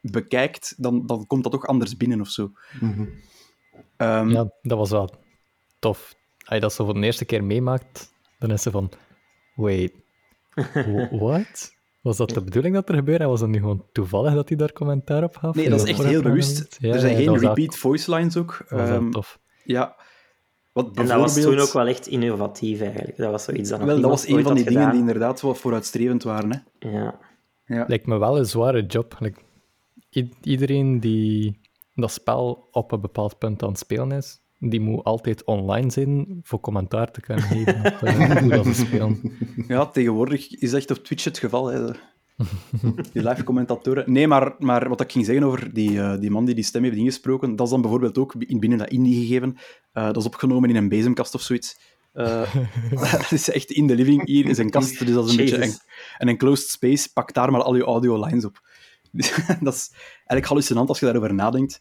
bekijkt, 0.00 0.74
dan, 0.76 1.06
dan 1.06 1.26
komt 1.26 1.42
dat 1.42 1.52
toch 1.52 1.66
anders 1.66 1.96
binnen 1.96 2.20
of 2.20 2.28
zo. 2.28 2.52
Mhm. 2.80 3.04
Ehm, 3.96 4.28
Ja, 4.28 4.50
dat 4.62 4.78
was 4.78 4.90
wel 4.90 5.14
tof. 5.78 6.14
Als 6.38 6.54
je 6.54 6.60
dat 6.60 6.72
zo 6.72 6.84
voor 6.84 6.94
de 6.94 7.00
eerste 7.00 7.24
keer 7.24 7.44
meemaakt, 7.44 8.12
dan 8.38 8.50
is 8.50 8.62
ze 8.62 8.70
van... 8.70 8.90
Wait, 9.54 9.92
wh- 10.54 11.10
what? 11.20 11.72
Was 12.00 12.16
dat 12.16 12.30
de 12.30 12.44
bedoeling 12.44 12.74
dat 12.74 12.88
er 12.88 12.94
gebeurde? 12.94 13.24
En 13.24 13.30
was 13.30 13.40
dat 13.40 13.48
nu 13.48 13.58
gewoon 13.58 13.84
toevallig 13.92 14.34
dat 14.34 14.48
hij 14.48 14.58
daar 14.58 14.72
commentaar 14.72 15.22
op 15.24 15.36
gaf? 15.36 15.54
Nee, 15.54 15.68
dat 15.68 15.82
is 15.82 15.88
echt 15.90 16.02
heel 16.02 16.22
bewust. 16.22 16.76
Ja, 16.80 16.92
er 16.92 17.00
zijn 17.00 17.12
ja, 17.12 17.18
geen 17.18 17.38
repeat 17.38 17.76
voice 17.76 18.14
lines 18.14 18.36
ook. 18.36 18.56
Dat 18.68 18.78
was 18.78 18.88
wel 18.88 18.98
Ehm, 18.98 19.10
tof. 19.10 19.38
ja. 19.64 19.96
Wat 20.74 20.86
En 20.86 20.92
bijvoorbeeld... 20.92 21.34
dat 21.34 21.44
was 21.44 21.52
toen 21.52 21.58
ook 21.58 21.72
wel 21.72 21.86
echt 21.86 22.06
innovatief 22.06 22.80
eigenlijk. 22.80 23.16
Dat 23.16 23.30
was 23.30 23.44
zoiets 23.44 23.70
dat 23.70 23.78
nog 23.78 23.88
Wel, 23.88 24.00
dat 24.00 24.10
was 24.10 24.28
een 24.28 24.42
van 24.42 24.54
die 24.54 24.64
dingen 24.64 24.90
die 24.90 25.00
inderdaad 25.00 25.40
wel 25.40 25.54
vooruitstrevend 25.54 26.22
waren. 26.22 26.50
Hè. 26.78 26.88
Ja. 26.90 27.18
Ja. 27.66 27.84
Lijkt 27.88 28.06
me 28.06 28.18
wel 28.18 28.38
een 28.38 28.46
zware 28.46 28.86
job. 28.86 29.16
Like, 29.18 29.40
iedereen 30.40 31.00
die 31.00 31.60
dat 31.94 32.10
spel 32.10 32.68
op 32.70 32.92
een 32.92 33.00
bepaald 33.00 33.38
punt 33.38 33.62
aan 33.62 33.68
het 33.68 33.78
spelen 33.78 34.12
is, 34.12 34.40
die 34.58 34.80
moet 34.80 35.04
altijd 35.04 35.44
online 35.44 35.90
zijn 35.90 36.40
voor 36.42 36.60
commentaar 36.60 37.10
te 37.10 37.20
kunnen 37.20 37.44
geven 37.44 37.78
op 37.78 38.02
eh, 38.02 38.38
hoe 38.40 38.50
dat 38.50 38.66
ze 38.66 38.74
spelen. 38.74 39.20
Ja, 39.68 39.86
tegenwoordig 39.86 40.50
is 40.50 40.72
echt 40.72 40.90
op 40.90 40.96
Twitch 40.96 41.24
het 41.24 41.38
geval. 41.38 41.66
Hè. 41.66 41.90
Die 43.12 43.22
live 43.22 43.44
commentatoren. 43.44 44.12
Nee, 44.12 44.28
maar, 44.28 44.54
maar 44.58 44.88
wat 44.88 45.00
ik 45.00 45.12
ging 45.12 45.24
zeggen 45.24 45.44
over 45.44 45.74
die, 45.74 46.00
eh, 46.00 46.20
die 46.20 46.30
man 46.30 46.44
die 46.44 46.54
die 46.54 46.64
stem 46.64 46.82
heeft 46.82 46.96
ingesproken, 46.96 47.56
dat 47.56 47.66
is 47.66 47.72
dan 47.72 47.80
bijvoorbeeld 47.80 48.18
ook 48.18 48.34
in- 48.38 48.60
binnen 48.60 48.78
dat 48.78 48.88
indie 48.90 49.20
gegeven. 49.26 49.56
Eh, 49.92 50.04
dat 50.04 50.16
is 50.16 50.24
opgenomen 50.26 50.68
in 50.68 50.76
een 50.76 50.88
bezemkast 50.88 51.34
of 51.34 51.42
zoiets. 51.42 51.78
Eh, 52.12 52.54
dat 53.20 53.32
is 53.32 53.50
echt 53.50 53.70
in 53.70 53.86
de 53.86 53.94
living. 53.94 54.26
Hier 54.26 54.46
is 54.46 54.58
een 54.58 54.70
kast, 54.70 54.98
dus 54.98 55.14
dat 55.14 55.24
is 55.24 55.30
een 55.30 55.36
beetje 55.36 55.62
een, 55.62 55.74
een 56.18 56.28
enclosed 56.28 56.68
space. 56.68 57.12
Pak 57.12 57.32
daar 57.34 57.50
maar 57.50 57.62
al 57.62 57.76
je 57.76 57.84
audio 57.84 58.24
lines 58.24 58.44
op. 58.44 58.60
Dat 59.60 59.74
is 59.74 59.90
eigenlijk 60.16 60.46
hallucinant 60.46 60.88
als 60.88 60.98
je 60.98 61.04
daarover 61.04 61.34
nadenkt. 61.34 61.80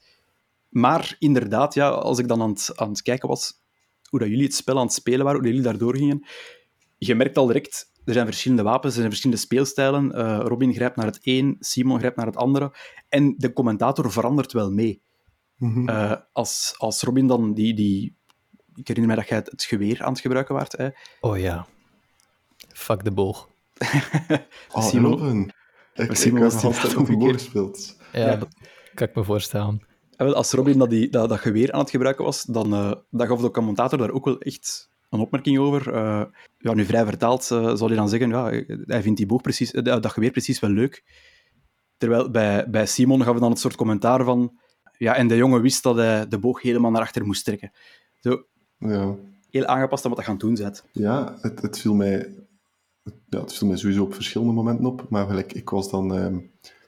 Maar 0.69 1.15
inderdaad, 1.19 1.73
ja, 1.73 1.89
als 1.89 2.19
ik 2.19 2.27
dan 2.27 2.41
aan 2.41 2.49
het, 2.49 2.71
aan 2.75 2.89
het 2.89 3.01
kijken 3.01 3.27
was 3.29 3.61
hoe 4.09 4.19
dat 4.19 4.27
jullie 4.27 4.43
het 4.43 4.55
spel 4.55 4.77
aan 4.77 4.85
het 4.85 4.93
spelen 4.93 5.23
waren, 5.23 5.39
hoe 5.39 5.47
jullie 5.47 5.63
daardoor 5.63 5.97
gingen, 5.97 6.25
je 6.97 7.15
merkt 7.15 7.37
al 7.37 7.45
direct, 7.47 7.91
er 8.05 8.13
zijn 8.13 8.25
verschillende 8.25 8.63
wapens, 8.63 8.85
er 8.93 8.97
zijn 8.99 9.07
verschillende 9.09 9.41
speelstijlen. 9.41 10.11
Eh, 10.11 10.39
Robin 10.43 10.73
grijpt 10.73 10.95
naar 10.95 11.05
het 11.05 11.19
een, 11.21 11.55
Simon 11.59 11.97
grijpt 11.99 12.17
naar 12.17 12.25
het 12.25 12.35
andere. 12.37 12.73
En 13.09 13.33
de 13.37 13.53
commentator 13.53 14.11
verandert 14.11 14.51
wel 14.53 14.71
mee. 14.71 15.01
Mhm. 15.57 15.89
Eh, 15.89 16.13
als, 16.31 16.73
als 16.77 17.01
Robin 17.01 17.27
dan 17.27 17.53
die, 17.53 17.73
die... 17.73 18.15
Ik 18.75 18.87
herinner 18.87 19.11
mij 19.13 19.21
dat 19.21 19.29
jij 19.29 19.37
het, 19.37 19.51
het 19.51 19.63
geweer 19.63 20.03
aan 20.03 20.11
het 20.11 20.21
gebruiken 20.21 20.55
waart. 20.55 20.77
Hè? 20.77 20.89
Oh 21.19 21.37
ja. 21.37 21.67
Fuck 22.73 23.03
de 23.03 23.11
boog. 23.11 23.49
Oh, 24.71 24.83
Simon- 24.83 25.11
Robin. 25.19 25.51
Ik, 25.93 26.15
Simon 26.15 26.37
ik 26.37 26.43
was 26.43 26.61
die 26.61 26.63
altijd 26.69 26.95
op 26.97 27.05
de 27.05 27.17
keer. 27.17 27.33
gespeeld. 27.33 27.97
Ja, 28.11 28.19
Ja. 28.29 28.35
dat 28.35 28.55
kan 28.93 29.07
ik 29.07 29.15
me 29.15 29.23
voorstellen. 29.23 29.87
En 30.15 30.25
wel, 30.25 30.35
als 30.35 30.51
Robin 30.51 30.77
dat, 30.77 30.89
die, 30.89 31.09
dat, 31.09 31.29
dat 31.29 31.39
geweer 31.39 31.71
aan 31.71 31.79
het 31.79 31.89
gebruiken 31.89 32.25
was, 32.25 32.43
dan, 32.43 32.73
eh, 32.73 32.91
dan 33.09 33.27
gaf 33.27 33.41
de 33.41 33.51
commentator 33.51 33.97
daar 33.97 34.11
ook 34.11 34.25
wel 34.25 34.37
echt 34.39 34.91
een 35.13 35.19
opmerking 35.19 35.57
over. 35.57 35.93
Eh, 35.93 36.23
ja, 36.57 36.73
nu 36.73 36.85
vrij 36.85 37.05
vertaald 37.05 37.51
eh, 37.51 37.75
zal 37.75 37.87
hij 37.87 37.95
dan 37.95 38.09
zeggen, 38.09 38.29
ja, 38.29 38.49
hij 38.85 39.01
vindt 39.01 39.17
die 39.17 39.27
boog 39.27 39.41
precies, 39.41 39.71
eh, 39.71 39.83
dat 39.83 40.11
geweer 40.11 40.31
precies 40.31 40.59
wel 40.59 40.69
leuk. 40.69 41.03
Terwijl 41.97 42.31
bij, 42.31 42.69
bij 42.69 42.85
Simon 42.85 43.23
gaf 43.23 43.39
dan 43.39 43.49
het 43.49 43.59
soort 43.59 43.75
commentaar 43.75 44.23
van, 44.23 44.59
ja, 44.97 45.15
en 45.15 45.27
de 45.27 45.35
jongen 45.35 45.61
wist 45.61 45.83
dat 45.83 45.95
hij 45.95 46.27
de 46.27 46.39
boog 46.39 46.61
helemaal 46.61 46.91
naar 46.91 47.01
achter 47.01 47.25
moest 47.25 47.45
trekken. 47.45 47.71
Zo, 48.19 48.43
Ja, 48.77 49.15
heel 49.49 49.65
aangepast 49.65 50.03
aan 50.03 50.09
wat 50.09 50.19
hij 50.19 50.27
gaan 50.27 50.37
doen 50.37 50.55
zet. 50.55 50.83
ja 50.91 51.37
het, 51.41 51.61
het, 51.61 51.79
viel 51.79 51.93
mij, 51.93 52.33
ja, 53.29 53.39
het 53.39 53.53
viel 53.53 53.67
mij 53.67 53.77
sowieso 53.77 54.03
op 54.03 54.13
verschillende 54.13 54.53
momenten 54.53 54.85
op. 54.85 55.05
Maar 55.09 55.27
gelijk, 55.27 55.53
ik 55.53 55.69
was 55.69 55.89
dan... 55.89 56.15
ehm, 56.15 56.39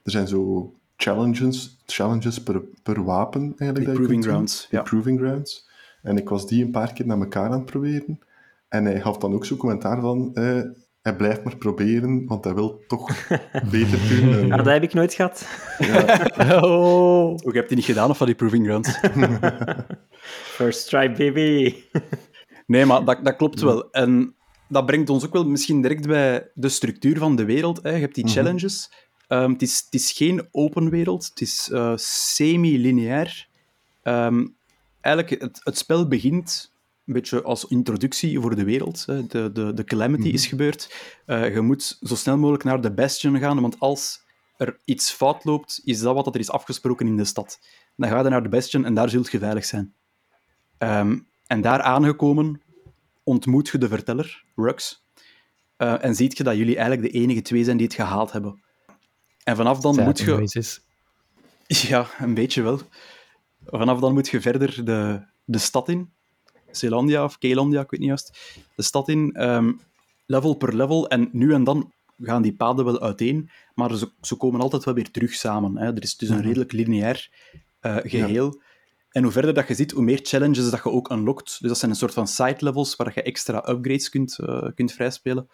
er 0.03 0.12
zijn 0.12 0.27
zo 0.27 0.74
challenges, 0.96 1.77
challenges 1.86 2.44
per, 2.44 2.62
per 2.84 3.03
wapen 3.03 3.53
eigenlijk. 3.58 3.91
Je 3.91 3.98
proving 3.98 4.24
grounds, 4.24 4.67
ja. 4.70 4.82
proving 4.82 5.20
grounds. 5.20 5.67
En 6.06 6.18
ik 6.18 6.30
was 6.30 6.48
die 6.48 6.64
een 6.64 6.72
paar 6.72 6.94
keer 6.94 7.06
naar 7.06 7.20
elkaar 7.20 7.46
aan 7.46 7.52
het 7.52 7.66
proberen. 7.66 8.20
En 8.70 8.86
hij 8.86 9.02
gaf 9.02 9.18
dan 9.18 9.34
ook 9.34 9.46
zo'n 9.46 9.58
commentaar 9.58 10.02
van... 10.02 10.32
eh, 10.34 10.62
hij 11.02 11.16
blijft 11.16 11.44
maar 11.44 11.58
proberen, 11.58 12.26
want 12.28 12.44
hij 12.44 12.54
wil 12.54 12.84
toch 12.88 13.28
beter 13.72 14.00
doen. 14.10 14.34
En- 14.34 14.52
Ah, 14.52 14.58
dat 14.58 14.74
heb 14.74 14.84
ik 14.84 14.94
nooit 14.94 15.14
gehad. 15.14 15.46
Oh. 16.66 17.32
Ook 17.44 17.54
heb 17.54 17.70
je 17.70 17.76
niet 17.76 17.86
gedaan 17.86 18.10
of 18.10 18.18
van 18.18 18.26
die 18.26 18.36
proving 18.36 18.66
grounds? 18.66 19.00
First 20.58 20.88
try, 20.90 21.12
baby. 21.12 21.76
Nee, 22.68 22.86
maar 22.86 23.06
dat, 23.06 23.26
dat 23.26 23.36
klopt 23.36 23.62
wel. 23.62 23.92
En 23.92 24.36
dat 24.70 24.86
brengt 24.86 25.10
ons 25.10 25.26
ook 25.26 25.34
wel 25.34 25.46
misschien 25.46 25.82
direct 25.82 26.08
bij 26.08 26.50
de 26.54 26.70
structuur 26.70 27.18
van 27.18 27.36
de 27.36 27.46
wereld. 27.46 27.84
Hè. 27.84 27.90
Je 27.90 28.00
hebt 28.00 28.16
die 28.16 28.28
challenges. 28.28 28.92
Ehm, 29.28 29.52
het, 29.52 29.62
is, 29.62 29.82
het 29.86 29.94
is 29.94 30.12
geen 30.12 30.48
open 30.52 30.90
wereld, 30.90 31.26
het 31.26 31.42
is 31.42 31.70
eh, 31.72 31.92
semi-lineair. 31.96 33.48
Ehm, 34.04 34.46
eigenlijk, 35.06 35.42
het, 35.42 35.62
het 35.64 35.78
spel 35.78 36.08
begint 36.08 36.74
een 37.06 37.14
beetje 37.14 37.42
als 37.42 37.66
introductie 37.66 38.40
voor 38.40 38.56
de 38.56 38.64
wereld. 38.64 39.06
Hè. 39.06 39.26
De, 39.26 39.52
de, 39.52 39.74
de 39.74 39.84
calamity 39.84 40.28
is 40.28 40.48
gebeurd. 40.48 40.96
Eh, 41.26 41.54
je 41.54 41.62
moet 41.62 41.98
zo 42.02 42.16
snel 42.16 42.38
mogelijk 42.38 42.64
naar 42.64 42.82
de 42.82 42.92
Bastion 42.92 43.40
gaan, 43.40 43.62
want 43.62 43.80
als 43.80 44.24
er 44.58 44.80
iets 44.86 45.12
fout 45.12 45.44
loopt, 45.44 45.82
is 45.84 46.00
dat 46.00 46.16
wat 46.16 46.36
er 46.36 46.40
is 46.40 46.50
afgesproken 46.50 47.08
in 47.08 47.18
de 47.18 47.26
stad. 47.26 47.60
Dan 47.96 48.10
ga 48.10 48.22
je 48.22 48.30
naar 48.30 48.44
de 48.44 48.50
Bastion 48.50 48.86
en 48.86 48.94
daar 48.94 49.10
zult 49.10 49.32
je 49.32 49.40
veilig 49.40 49.66
zijn. 49.66 49.94
Ehm, 50.78 51.20
en 51.48 51.62
daar 51.62 51.82
aangekomen 51.82 52.62
ontmoet 53.24 53.70
je 53.70 53.78
de 53.78 53.88
verteller, 53.88 54.44
Rux, 54.56 55.06
eh, 55.78 56.04
en 56.04 56.16
ziet 56.16 56.38
je 56.38 56.44
dat 56.44 56.56
jullie 56.56 56.78
eigenlijk 56.78 57.12
de 57.12 57.20
enige 57.20 57.42
twee 57.42 57.64
zijn 57.64 57.78
die 57.78 57.86
het 57.86 57.96
gehaald 57.96 58.32
hebben. 58.32 58.64
En 59.44 59.56
vanaf 59.56 59.80
dan 59.80 60.04
moet 60.04 60.20
je... 60.20 60.26
Ja, 61.68 62.08
een 62.20 62.34
beetje 62.34 62.62
wel. 62.62 62.80
Vanaf 63.65 64.00
dan 64.00 64.13
moet 64.13 64.29
je 64.29 64.41
verder 64.41 64.86
de, 64.86 65.22
de 65.45 65.57
stad 65.57 65.89
in. 65.89 66.10
Zeelandia 66.72 67.24
of 67.24 67.38
Keelandia, 67.38 67.81
ik 67.81 67.89
weet 67.89 68.00
niet 68.00 68.10
juist. 68.10 68.38
De 68.75 68.84
stad 68.84 69.10
in, 69.10 69.31
ehm, 69.34 69.72
level 70.25 70.53
per 70.53 70.75
level. 70.75 71.07
En 71.07 71.29
nu 71.31 71.53
en 71.53 71.63
dan 71.63 71.93
gaan 72.19 72.41
die 72.41 72.55
paden 72.55 72.86
wel 72.86 73.01
uiteen, 73.01 73.50
maar 73.74 73.95
ze, 73.95 74.12
ze 74.22 74.36
komen 74.36 74.62
altijd 74.62 74.84
wel 74.84 74.93
weer 74.93 75.12
terug 75.12 75.34
samen. 75.34 75.77
Hè. 75.77 75.86
Er 75.86 76.03
is 76.03 76.17
dus 76.17 76.29
een 76.29 76.41
redelijk 76.41 76.72
lineair 76.72 77.29
eh, 77.79 77.95
geheel. 78.03 78.62
En 79.10 79.24
hoe 79.24 79.31
verder 79.31 79.53
dat 79.53 79.67
je 79.67 79.74
ziet, 79.74 79.91
hoe 79.91 80.03
meer 80.03 80.19
challenges 80.24 80.69
dat 80.69 80.84
je 80.84 80.91
ook 80.91 81.10
unlockt. 81.12 81.57
Dus 81.60 81.69
dat 81.69 81.77
zijn 81.77 81.91
een 81.91 81.98
soort 81.98 82.13
van 82.13 82.27
side 82.27 82.55
levels 82.60 82.95
waar 82.95 83.12
je 83.15 83.22
extra 83.22 83.69
upgrades 83.69 84.10
kunt, 84.10 84.39
eh, 84.39 84.67
kunt 84.75 84.91
vrijspelen. 84.91 85.50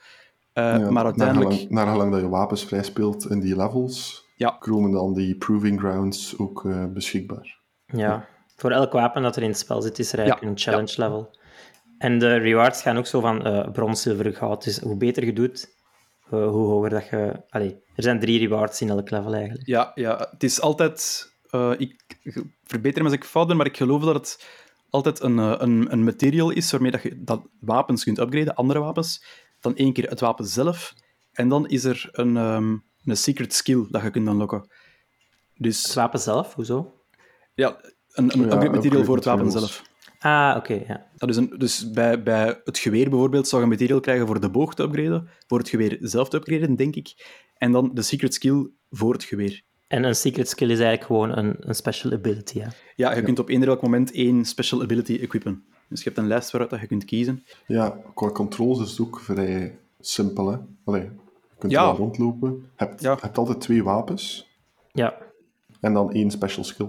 Eh, 0.54 0.64
Ja, 0.64 0.92
maar 0.92 1.06
uiteindelijk... 1.06 1.52
gelang, 1.54 1.70
naar 1.70 1.88
gelang 1.88 2.12
dat 2.12 2.22
je 2.22 2.30
wapens 2.30 2.66
vrij 2.66 2.84
speelt 2.84 3.30
in 3.30 3.40
die 3.40 3.56
levels, 3.56 4.26
Ja. 4.36 4.50
komen 4.60 4.92
dan 4.92 5.14
die 5.14 5.36
proving 5.36 5.80
grounds 5.80 6.38
ook 6.38 6.68
beschikbaar. 6.94 7.60
Ja, 7.94 8.28
voor 8.56 8.72
elk 8.72 8.92
wapen 8.92 9.22
dat 9.22 9.36
er 9.36 9.42
in 9.42 9.50
het 9.50 9.58
spel 9.58 9.82
zit, 9.82 10.00
is 10.00 10.12
er 10.14 10.20
eigenlijk 10.20 10.46
Ja, 10.48 10.52
een 10.52 10.58
challenge 10.74 10.94
level. 10.98 11.36
En 11.98 12.20
de 12.20 12.36
rewards 12.36 12.82
gaan 12.82 12.98
ook 12.98 13.06
zo 13.06 13.20
van 13.20 13.46
eh 13.46 13.72
brons, 13.72 14.02
zilver, 14.02 14.34
goud. 14.36 14.64
Dus 14.64 14.80
hoe 14.80 14.98
beter 14.98 15.26
je 15.26 15.34
doet, 15.34 15.68
eh, 16.26 16.32
hoe 16.48 16.68
hoger 16.68 16.90
dat 16.90 17.08
je... 17.10 17.42
Allee, 17.50 17.84
er 17.96 18.04
zijn 18.04 18.20
drie 18.20 18.40
rewards 18.40 18.82
in 18.82 18.90
elk 18.90 19.10
level 19.10 19.34
eigenlijk. 19.34 19.68
Ja, 19.68 19.92
ja, 19.96 20.28
het 20.32 20.44
is 20.44 20.62
altijd... 20.62 21.30
eh, 21.50 21.72
ik 21.78 22.20
verbeter 22.64 23.02
me 23.04 23.10
als 23.10 23.18
ik 23.18 23.24
fout 23.24 23.48
ben, 23.48 23.58
maar 23.58 23.66
ik 23.66 23.78
geloof 23.78 24.04
dat 24.04 24.14
het 24.16 24.46
altijd 24.90 25.22
een, 25.22 25.38
een, 25.38 25.92
een 25.92 26.04
material 26.04 26.50
is 26.50 26.72
waarmee 26.72 26.92
dat 26.92 27.02
je 27.04 27.24
dat 27.24 27.42
wapens 27.60 28.04
kunt 28.04 28.20
upgraden, 28.20 28.56
andere 28.56 28.80
wapens. 28.80 29.26
Dan 29.60 29.76
één 29.76 29.94
keer 29.94 30.10
het 30.10 30.20
wapen 30.20 30.46
zelf. 30.46 30.94
En 31.32 31.50
dan 31.50 31.68
is 31.68 31.84
er 31.84 32.10
een, 32.12 32.38
ehm, 32.38 32.78
een 33.06 33.18
secret 33.18 33.54
skill 33.54 33.86
dat 33.90 34.02
je 34.02 34.10
kunt 34.10 34.28
unlocken. 34.28 34.60
Het 34.60 34.70
Dus 35.54 35.94
wapen 35.94 36.20
zelf, 36.20 36.54
hoezo? 36.54 36.94
Ja, 37.54 37.78
een, 38.12 38.24
een 38.34 38.40
Ja, 38.40 38.46
upgrade 38.46 38.70
material 38.70 39.04
voor 39.04 39.16
het 39.16 39.26
wapen 39.26 39.52
zelf. 39.52 39.82
Ah, 40.20 40.54
oké, 40.58 40.74
ja. 40.88 41.06
Dat 41.16 41.30
is 41.30 41.36
een, 41.36 41.54
dus 41.58 41.92
bij, 41.92 42.24
bij 42.24 42.62
het 42.64 42.78
geweer 42.78 43.10
bijvoorbeeld 43.10 43.48
zou 43.48 43.62
je 43.62 43.68
een 43.68 43.74
material 43.74 44.00
krijgen 44.00 44.28
voor 44.28 44.40
de 44.40 44.50
boog 44.50 44.74
te 44.76 44.84
upgraden, 44.84 45.30
voor 45.48 45.58
het 45.58 45.70
geweer 45.70 45.98
zelf 46.02 46.30
te 46.30 46.38
upgraden, 46.38 46.76
denk 46.76 46.96
ik. 46.96 47.14
En 47.58 47.72
dan 47.72 47.92
de 47.94 48.02
secret 48.02 48.34
skill 48.34 48.70
voor 48.90 49.14
het 49.14 49.24
geweer. 49.24 49.62
En 49.88 50.04
een 50.04 50.16
secret 50.16 50.50
skill 50.50 50.70
is 50.70 50.80
eigenlijk 50.80 51.06
gewoon 51.06 51.38
een, 51.38 51.56
een 51.60 51.76
special 51.76 52.12
ability, 52.12 52.58
ja. 52.58 52.68
Ja, 52.96 53.16
je 53.16 53.22
kunt 53.22 53.40
op 53.40 53.50
eender 53.50 53.68
welk 53.68 53.82
moment 53.82 54.12
één 54.12 54.46
special 54.46 54.82
ability 54.82 55.18
equippen. 55.22 55.64
Dus 55.90 56.00
je 56.00 56.06
hebt 56.06 56.18
een 56.22 56.28
lijst 56.28 56.52
waaruit 56.52 56.72
dat 56.72 56.82
je 56.82 56.88
kunt 56.88 57.06
kiezen. 57.06 57.44
Ja, 57.68 57.98
qua 58.14 58.30
controls 58.30 58.80
is 58.82 58.90
het 58.90 59.00
ook 59.02 59.20
vrij 59.20 59.78
simpel. 60.00 60.52
Hè? 60.52 60.58
Allee, 60.86 61.02
je 61.02 61.10
kunt 61.58 61.72
Ja. 61.72 61.82
er 61.82 61.88
wel 61.88 61.96
rondlopen. 61.96 62.50
Je 62.50 62.86
hebt, 62.86 63.02
Ja. 63.02 63.18
hebt 63.22 63.38
altijd 63.38 63.62
twee 63.62 63.84
wapens 63.84 64.48
Ja, 64.92 65.18
en 65.80 65.94
dan 65.94 66.12
één 66.14 66.32
special 66.32 66.64
skill. 66.64 66.88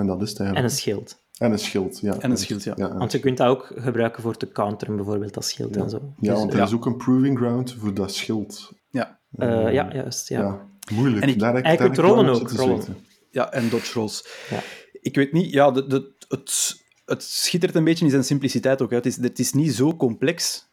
En 0.00 0.06
dat 0.06 0.22
is 0.22 0.28
het 0.30 0.38
en 0.40 0.62
een 0.64 0.70
schild. 0.70 1.18
En 1.38 1.52
een 1.52 1.58
schild, 1.58 2.00
ja. 2.00 2.18
En 2.18 2.30
een 2.30 2.36
schild, 2.36 2.64
ja. 2.64 2.72
ja. 2.76 2.96
Want 2.96 3.12
je 3.12 3.18
kunt 3.18 3.36
dat 3.36 3.48
ook 3.48 3.72
gebruiken 3.74 4.22
voor 4.22 4.36
te 4.36 4.48
counteren, 4.52 4.96
bijvoorbeeld, 4.96 5.36
als 5.36 5.48
schild 5.48 5.76
en 5.76 5.90
zo. 5.90 5.96
Ja, 6.20 6.30
Dus, 6.30 6.38
want 6.38 6.52
er 6.52 6.58
ja. 6.58 6.64
is 6.64 6.72
ook 6.72 6.86
een 6.86 6.96
proving 6.96 7.38
ground 7.38 7.74
voor 7.78 7.94
dat 7.94 8.14
schild. 8.14 8.72
Ja, 8.90 9.18
eh, 9.36 9.72
ja, 9.72 9.92
juist, 9.92 10.28
ja. 10.28 10.40
Ja, 10.40 10.66
moeilijk. 10.94 11.22
En 11.22 11.28
ik- 11.28 11.38
daar 11.38 11.94
rollen 11.96 12.28
ook, 12.28 12.50
rollen. 12.50 12.84
ja 13.30 13.52
en 13.52 13.68
dodge 13.68 13.92
rolls. 13.98 14.26
Ja. 14.50 14.60
Ik 15.00 15.14
weet 15.16 15.32
niet, 15.32 15.52
ja, 15.52 15.70
de, 15.70 15.86
de, 15.86 16.12
het, 16.28 16.76
het 17.04 17.22
schittert 17.22 17.74
een 17.74 17.84
beetje 17.84 18.04
in 18.04 18.10
zijn 18.10 18.24
simpliciteit 18.24 18.82
ook. 18.82 18.90
Hè. 18.90 18.96
Het, 18.96 19.06
is, 19.06 19.16
het 19.16 19.38
is 19.38 19.52
niet 19.52 19.74
zo 19.74 19.96
complex, 19.96 20.68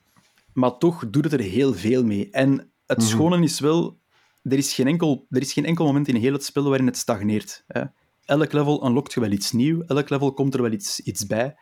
maar 0.54 0.78
toch 0.78 1.10
doet 1.10 1.24
het 1.24 1.34
er 1.34 1.40
heel 1.40 1.74
veel 1.74 2.04
mee. 2.04 2.30
En 2.32 2.72
het 2.86 2.98
Mhm. 2.98 3.08
schone 3.08 3.44
is 3.44 3.60
wel, 3.60 3.98
er 4.44 4.58
is, 4.58 4.74
geen 4.74 4.88
enkel, 4.88 5.26
er 5.30 5.42
is 5.42 5.54
geen 5.54 5.66
enkel 5.66 5.86
moment 5.86 6.08
in 6.08 6.16
heel 6.16 6.34
het 6.34 6.44
spel 6.44 6.64
waarin 6.70 6.86
het 6.88 6.98
stagneert. 6.98 7.64
Hè. 7.68 7.82
Elk 8.28 8.52
level 8.54 8.86
unlockt 8.86 9.14
je 9.14 9.20
wel 9.20 9.32
iets 9.32 9.52
nieuws, 9.52 9.86
elk 9.86 10.10
level 10.10 10.34
komt 10.34 10.54
er 10.54 10.62
wel 10.62 10.72
iets, 10.72 11.00
iets 11.00 11.26
bij. 11.26 11.56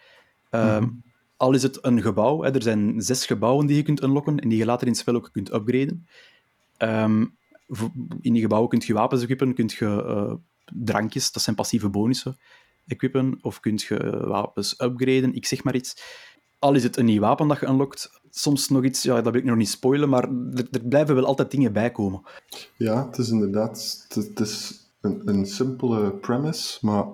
Ehm, 0.50 0.82
Mhm. 0.84 0.90
Al 1.38 1.54
is 1.54 1.64
het 1.64 1.78
een 1.86 2.02
gebouw, 2.02 2.42
hè. 2.42 2.54
er 2.54 2.62
zijn 2.62 3.02
zes 3.02 3.26
gebouwen 3.26 3.66
die 3.68 3.76
je 3.76 3.84
kunt 3.84 4.04
unlocken 4.04 4.40
en 4.40 4.50
die 4.50 4.58
je 4.58 4.66
later 4.66 4.88
in 4.88 4.92
het 4.92 5.02
spel 5.02 5.16
ook 5.16 5.30
kunt 5.32 5.54
upgraden. 5.54 6.08
Ehm, 6.78 7.26
in 8.22 8.34
die 8.34 8.42
gebouwen 8.42 8.70
kun 8.70 8.82
je 8.86 8.94
wapens 8.94 9.22
equippen, 9.22 9.54
kun 9.54 9.70
je 9.80 10.04
eh, 10.04 10.34
drankjes, 10.66 11.32
dat 11.32 11.44
zijn 11.44 11.56
passieve 11.56 11.90
bonussen, 11.90 12.38
equippen, 12.88 13.38
of 13.42 13.60
kun 13.60 13.80
je 13.88 14.24
wapens 14.28 14.74
upgraden, 14.82 15.34
ik 15.34 15.46
zeg 15.46 15.64
maar 15.64 15.76
iets. 15.76 15.96
al 16.60 16.74
is 16.76 16.84
het 16.84 16.98
een 16.98 17.06
nieuw 17.06 17.22
wapen 17.22 17.48
dat 17.48 17.60
je 17.60 17.68
unlockt, 17.68 18.12
soms 18.30 18.70
nog 18.70 18.84
iets, 18.84 19.04
ja, 19.04 19.22
dat 19.22 19.32
wil 19.34 19.42
ik 19.42 19.48
nog 19.48 19.58
niet 19.58 19.70
spoilen, 19.70 20.10
maar 20.10 20.24
er, 20.54 20.68
er 20.72 20.82
blijven 20.84 21.16
wel 21.16 21.26
altijd 21.26 21.52
dingen 21.52 21.74
bij 21.74 21.92
komen. 21.92 22.22
Ja, 22.78 23.06
het 23.06 23.18
is 23.18 23.30
inderdaad 23.30 24.06
het, 24.10 24.26
het 24.28 24.40
is 24.40 24.85
een, 25.06 25.22
een 25.26 25.46
simpele 25.46 26.12
premise, 26.12 26.78
maar 26.86 27.06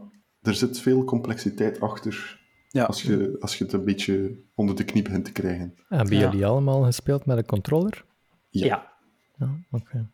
er 0.41 0.55
zit 0.55 0.79
veel 0.79 1.03
complexiteit 1.03 1.79
achter 1.79 2.39
Ja. 2.69 2.83
als, 2.83 3.01
je, 3.01 3.35
als 3.39 3.57
je 3.57 3.63
het 3.63 3.73
een 3.73 3.85
beetje 3.85 4.39
onder 4.55 4.75
de 4.75 4.83
knie 4.83 5.03
begint 5.03 5.25
te 5.25 5.31
krijgen. 5.31 5.73
Hebben 5.87 6.17
Ja. 6.17 6.21
jullie 6.29 6.45
allemaal 6.45 6.83
gespeeld 6.83 7.25
met 7.25 7.37
een 7.37 7.45
controller? 7.45 8.05
Ja. 8.49 8.93
Ja. 9.37 9.49
Oké. 9.71 10.09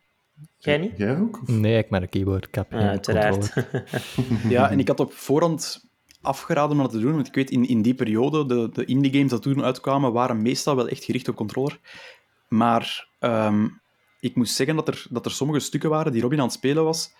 Jij 0.57 0.77
niet? 0.77 0.97
Jij 0.97 1.17
ook? 1.19 1.41
Of? 1.41 1.47
Nee, 1.47 1.77
ik 1.77 1.89
met 1.89 2.01
een 2.01 2.09
keyboard. 2.09 2.47
Ik 2.47 2.55
heb 2.55 2.71
Ja, 2.71 2.77
geen 2.79 2.87
uiteraard. 2.87 3.53
controller. 3.53 4.49
Ja, 4.55 4.71
en 4.71 4.79
ik 4.79 4.87
had 4.87 4.99
op 4.99 5.11
voorhand 5.13 5.85
afgeraden 6.21 6.71
om 6.71 6.81
dat 6.83 6.91
te 6.91 6.99
doen, 6.99 7.13
want 7.15 7.27
ik 7.27 7.33
weet, 7.33 7.49
in, 7.51 7.67
in 7.67 7.81
die 7.81 7.93
periode, 7.95 8.45
de, 8.45 8.69
de 8.73 8.85
indie 8.85 9.11
games 9.11 9.29
dat 9.29 9.41
toen 9.41 9.63
uitkwamen, 9.63 10.13
waren 10.13 10.41
meestal 10.41 10.75
wel 10.75 10.87
echt 10.87 11.03
gericht 11.03 11.27
op 11.27 11.35
controller. 11.35 11.79
Maar 12.47 13.07
ehm, 13.19 13.67
ik 14.19 14.35
moest 14.35 14.55
zeggen 14.55 14.75
dat 14.75 14.87
er, 14.87 15.05
dat 15.09 15.25
er 15.25 15.31
sommige 15.31 15.59
stukken 15.59 15.89
waren 15.89 16.11
die 16.11 16.21
Robin 16.21 16.39
aan 16.39 16.45
het 16.45 16.53
spelen 16.53 16.83
was, 16.83 17.13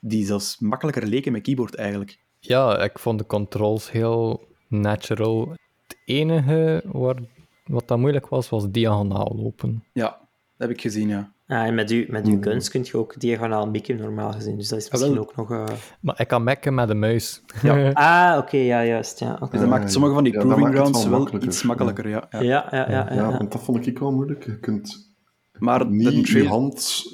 die 0.00 0.26
zelfs 0.26 0.58
makkelijker 0.58 1.06
leken 1.06 1.32
met 1.32 1.42
keyboard 1.42 1.74
eigenlijk. 1.74 2.18
Ja, 2.38 2.78
ik 2.82 2.98
vond 2.98 3.18
de 3.18 3.26
controls 3.26 3.90
heel 3.90 4.48
natural. 4.68 5.48
Het 5.86 5.96
enige 6.04 6.82
waar, 6.92 7.16
wat 7.64 7.88
dat 7.88 7.98
moeilijk 7.98 8.28
was, 8.28 8.48
was 8.48 8.70
diagonaal 8.70 9.32
lopen. 9.36 9.84
Ja, 9.92 10.08
dat 10.08 10.68
heb 10.68 10.70
ik 10.70 10.80
gezien, 10.80 11.08
ja. 11.08 11.32
Ah, 11.46 11.64
en 11.66 11.74
met, 11.74 11.90
u, 11.90 12.06
met 12.08 12.26
uw 12.26 12.42
guns 12.42 12.68
kun 12.70 12.80
je 12.84 12.96
ook 12.96 13.20
diagonaal 13.20 13.70
mikken, 13.70 13.96
normaal 13.96 14.32
gezien. 14.32 14.56
Dus 14.56 14.68
dat 14.68 14.78
is 14.78 14.90
misschien 14.90 15.12
wel. 15.14 15.22
ook 15.22 15.36
nog... 15.36 15.50
eh, 15.50 15.64
Maar 16.00 16.20
ik 16.20 16.28
kan 16.28 16.42
mekken 16.44 16.74
met 16.74 16.88
de 16.88 16.94
muis. 16.94 17.42
Ja. 17.62 17.90
Ah, 18.32 18.38
oké, 18.38 18.56
ja, 18.56 18.84
juist. 18.84 19.18
Ja, 19.18 19.34
oké. 19.34 19.50
Dus 19.50 19.60
dat 19.60 19.68
maakt 19.68 19.92
sommige 19.92 20.14
van 20.14 20.24
die 20.24 20.32
Ja, 20.32 20.38
proving 20.40 20.68
grounds 20.68 21.00
wel 21.02 21.10
wel, 21.10 21.18
makkelijker, 21.18 21.50
iets 21.50 21.62
makkelijker, 21.62 22.08
ja. 22.08 22.26
ja. 22.30 22.40
ja, 22.40 22.68
ja, 22.70 22.90
ja, 22.90 23.06
ja, 23.08 23.14
Ja, 23.14 23.36
want 23.38 23.52
dat 23.52 23.62
vond 23.62 23.86
ik 23.86 23.98
wel 23.98 24.12
moeilijk. 24.12 24.44
Je 24.44 24.58
kunt 24.58 25.12
Maar 25.58 25.86
niet 25.90 26.28
je 26.28 26.46
hand 26.48 27.04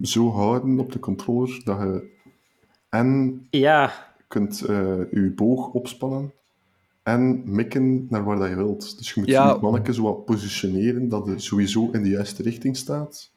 zo 0.00 0.30
houden 0.30 0.78
op 0.78 0.92
de 0.92 0.98
controller 0.98 1.60
dat 1.64 1.78
je 1.78 2.10
en 2.92 3.40
Ja, 3.50 3.92
kunt 4.28 4.60
eh, 4.60 4.76
je 5.10 5.32
boog 5.36 5.66
opspannen 5.68 6.32
en 7.02 7.42
mikken 7.44 8.06
naar 8.10 8.24
waar 8.24 8.38
dat 8.38 8.48
je 8.48 8.56
wilt. 8.56 8.98
Dus 8.98 9.12
je 9.12 9.20
moet 9.20 9.28
Ja. 9.28 9.48
je 9.52 9.58
manneke 9.60 9.94
zo 9.94 10.02
wat 10.02 10.24
positioneren 10.24 11.08
dat 11.08 11.26
het 11.26 11.42
sowieso 11.42 11.88
in 11.92 12.02
de 12.02 12.08
juiste 12.08 12.42
richting 12.42 12.76
staat 12.76 13.30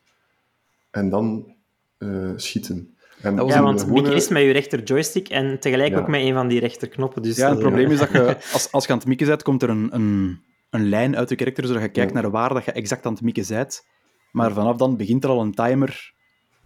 en 0.92 1.10
dan 1.10 1.54
eh, 1.98 2.30
schieten. 2.36 2.96
En 3.22 3.36
Dat 3.36 3.46
was 3.46 3.54
ja 3.54 3.62
want 3.62 3.80
gewone- 3.82 3.96
mikken 4.02 4.16
is 4.20 4.28
met 4.30 4.42
je 4.44 4.52
rechter 4.52 4.84
joystick 4.84 5.30
en 5.30 5.60
tegelijk 5.60 5.92
Ja. 5.92 6.00
ook 6.00 6.08
met 6.08 6.22
een 6.22 6.34
van 6.34 6.48
die 6.48 6.60
rechterknoppen. 6.60 7.22
Dus 7.22 7.36
Ja, 7.38 7.44
het 7.50 7.54
dat- 7.54 7.62
probleem 7.68 7.92
is 7.92 8.00
dat 8.00 8.12
je, 8.12 8.38
als, 8.54 8.72
als 8.72 8.86
je 8.86 8.92
aan 8.92 8.98
het 8.98 9.08
mikken 9.08 9.28
bent, 9.28 9.44
komt 9.44 9.64
er 9.64 9.70
een, 9.70 9.96
een, 9.96 10.40
een 10.70 10.90
lijn 10.90 11.16
uit 11.18 11.30
de 11.30 11.36
karakter, 11.36 11.66
zodat 11.66 11.82
je 11.82 11.90
kijkt 11.90 12.14
Ja. 12.14 12.22
naar 12.22 12.32
waar 12.32 12.54
dat 12.54 12.66
je 12.66 12.72
exact 12.72 13.06
aan 13.06 13.14
het 13.14 13.22
mikken 13.22 13.46
bent. 13.48 13.86
Maar 14.32 14.52
vanaf 14.54 14.78
dan 14.78 14.98
begint 14.98 15.24
er 15.24 15.30
al 15.30 15.42
een 15.42 15.54
timer. 15.54 16.14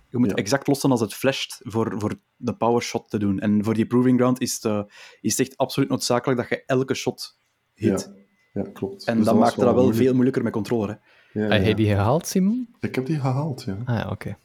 Je 0.09 0.17
moet 0.17 0.29
Ja. 0.29 0.35
exact 0.35 0.67
lossen 0.67 0.91
als 0.91 0.99
het 1.01 1.13
flasht 1.13 1.59
voor, 1.63 1.93
voor 1.97 2.13
de 2.35 2.53
power 2.55 2.81
shot 2.81 3.09
te 3.09 3.19
doen. 3.19 3.39
En 3.39 3.63
voor 3.63 3.73
die 3.73 3.85
proving 3.85 4.17
ground 4.19 4.41
is 4.41 4.53
het, 4.53 4.65
eh, 4.65 4.81
is 5.21 5.37
het 5.37 5.47
echt 5.47 5.57
absoluut 5.57 5.89
noodzakelijk 5.89 6.39
dat 6.39 6.49
je 6.49 6.63
elke 6.65 6.93
shot 6.93 7.39
hit. 7.73 8.11
Ja, 8.53 8.61
ja 8.63 8.69
klopt. 8.73 9.05
En 9.05 9.15
Dus 9.17 9.25
dat 9.25 9.35
maakt 9.35 9.47
het 9.55 9.55
dan 9.55 9.65
wel 9.73 9.75
moeilijk. 9.83 10.03
veel 10.03 10.13
moeilijker 10.13 10.43
met 10.43 10.51
controller. 10.53 10.89
Hè. 10.89 10.95
Ja, 11.41 11.47
Heb 11.47 11.59
ja. 11.59 11.65
jij 11.65 11.73
die 11.73 11.87
gehaald, 11.87 12.27
Simon? 12.27 12.75
Ik 12.79 12.95
heb 12.95 13.05
die 13.05 13.19
gehaald, 13.19 13.63
ja. 13.63 13.77
Ah 13.85 13.97
ja, 13.99 14.09
oké. 14.09 14.37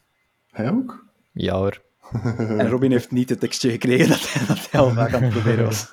Hij 0.50 0.70
ook? 0.70 1.04
Ja 1.32 1.56
hoor. 1.56 1.82
En 2.58 2.68
Robin 2.68 2.90
heeft 2.90 3.10
niet 3.10 3.28
het 3.28 3.40
tekstje 3.40 3.70
gekregen 3.70 4.08
dat 4.08 4.32
hij, 4.32 4.46
dat 4.46 4.70
hij 4.70 4.80
al 4.80 4.90
vaak 4.90 5.14
aan 5.14 5.22
het 5.22 5.32
proberen 5.32 5.64
was. 5.64 5.92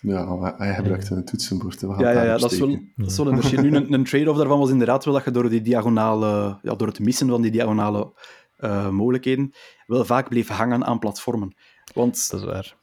Ja, 0.00 0.34
maar 0.34 0.54
hij 0.56 0.74
gebruikte 0.74 1.14
een 1.14 1.24
toetsenbord. 1.24 1.80
hè. 1.80 1.86
We 1.88 1.94
gaan 1.94 2.02
Ja, 2.02 2.10
ja, 2.10 2.22
ja 2.24 2.36
dat, 2.38 2.52
is 2.52 2.58
wel, 2.58 2.78
dat 2.96 3.10
is 3.10 3.16
wel 3.16 3.26
een 3.26 3.36
verschil. 3.40 3.62
Nu, 3.62 3.76
een, 3.76 3.92
een 3.92 4.04
trade-off 4.04 4.38
daarvan 4.38 4.58
was 4.58 4.70
inderdaad 4.70 5.04
wel 5.04 5.14
dat 5.14 5.24
je 5.24 5.30
door 5.30 5.48
die 5.48 5.60
diagonale, 5.62 6.58
ja, 6.62 6.74
door 6.74 6.86
het 6.88 6.98
missen 7.00 7.28
van 7.28 7.42
die 7.42 7.50
diagonale 7.50 8.12
eh, 8.56 8.88
mogelijkheden, 8.90 9.54
wel 9.86 10.04
vaak 10.04 10.28
bleef 10.28 10.48
hangen 10.48 10.84
aan 10.84 10.98
platformen. 10.98 11.56
Want 11.94 12.30
Dat 12.30 12.40
is 12.40 12.46
waar. 12.46 12.76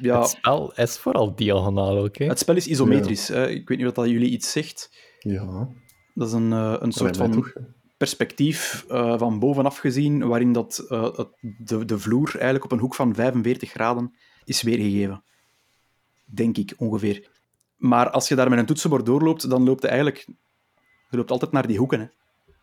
ja, 0.00 0.18
Het 0.20 0.28
spel 0.28 0.72
is 0.74 0.98
vooral 0.98 1.34
diagonaal, 1.34 2.04
oké? 2.04 2.24
het 2.24 2.38
spel 2.38 2.56
is 2.56 2.66
isometrisch. 2.66 3.28
hè. 3.28 3.48
Ik 3.48 3.68
weet 3.68 3.78
niet 3.78 3.86
of 3.86 3.92
dat 3.92 4.08
jullie 4.08 4.30
iets 4.30 4.52
zegt. 4.52 4.90
Ja, 5.18 5.68
Dat 6.14 6.26
is 6.28 6.32
een, 6.34 6.52
eh, 6.52 6.74
een 6.78 6.92
soort 6.92 7.16
van 7.16 7.30
toch. 7.32 7.52
Perspectief 8.00 8.84
eh, 8.88 9.18
van 9.18 9.38
bovenaf 9.38 9.78
gezien, 9.78 10.28
waarin 10.28 10.52
dat, 10.52 10.78
eh, 10.88 11.16
het, 11.16 11.28
de, 11.58 11.84
de 11.84 11.98
vloer 11.98 12.30
eigenlijk 12.32 12.64
op 12.64 12.72
een 12.72 12.78
hoek 12.78 12.94
van 12.94 13.14
45 13.14 13.70
graden 13.70 14.14
is 14.44 14.62
weergegeven. 14.62 15.22
Denk 16.24 16.56
ik, 16.56 16.74
ongeveer. 16.76 17.30
Maar 17.76 18.10
als 18.10 18.28
je 18.28 18.34
daar 18.34 18.48
met 18.48 18.58
een 18.58 18.66
toetsenbord 18.66 19.06
doorloopt, 19.06 19.50
dan 19.50 19.64
loopt 19.64 19.82
je 19.82 19.88
eigenlijk... 19.88 20.26
Je 21.10 21.16
loopt 21.16 21.30
altijd 21.30 21.52
naar 21.52 21.66
die 21.66 21.78
hoeken, 21.78 22.00
hè. 22.00 22.06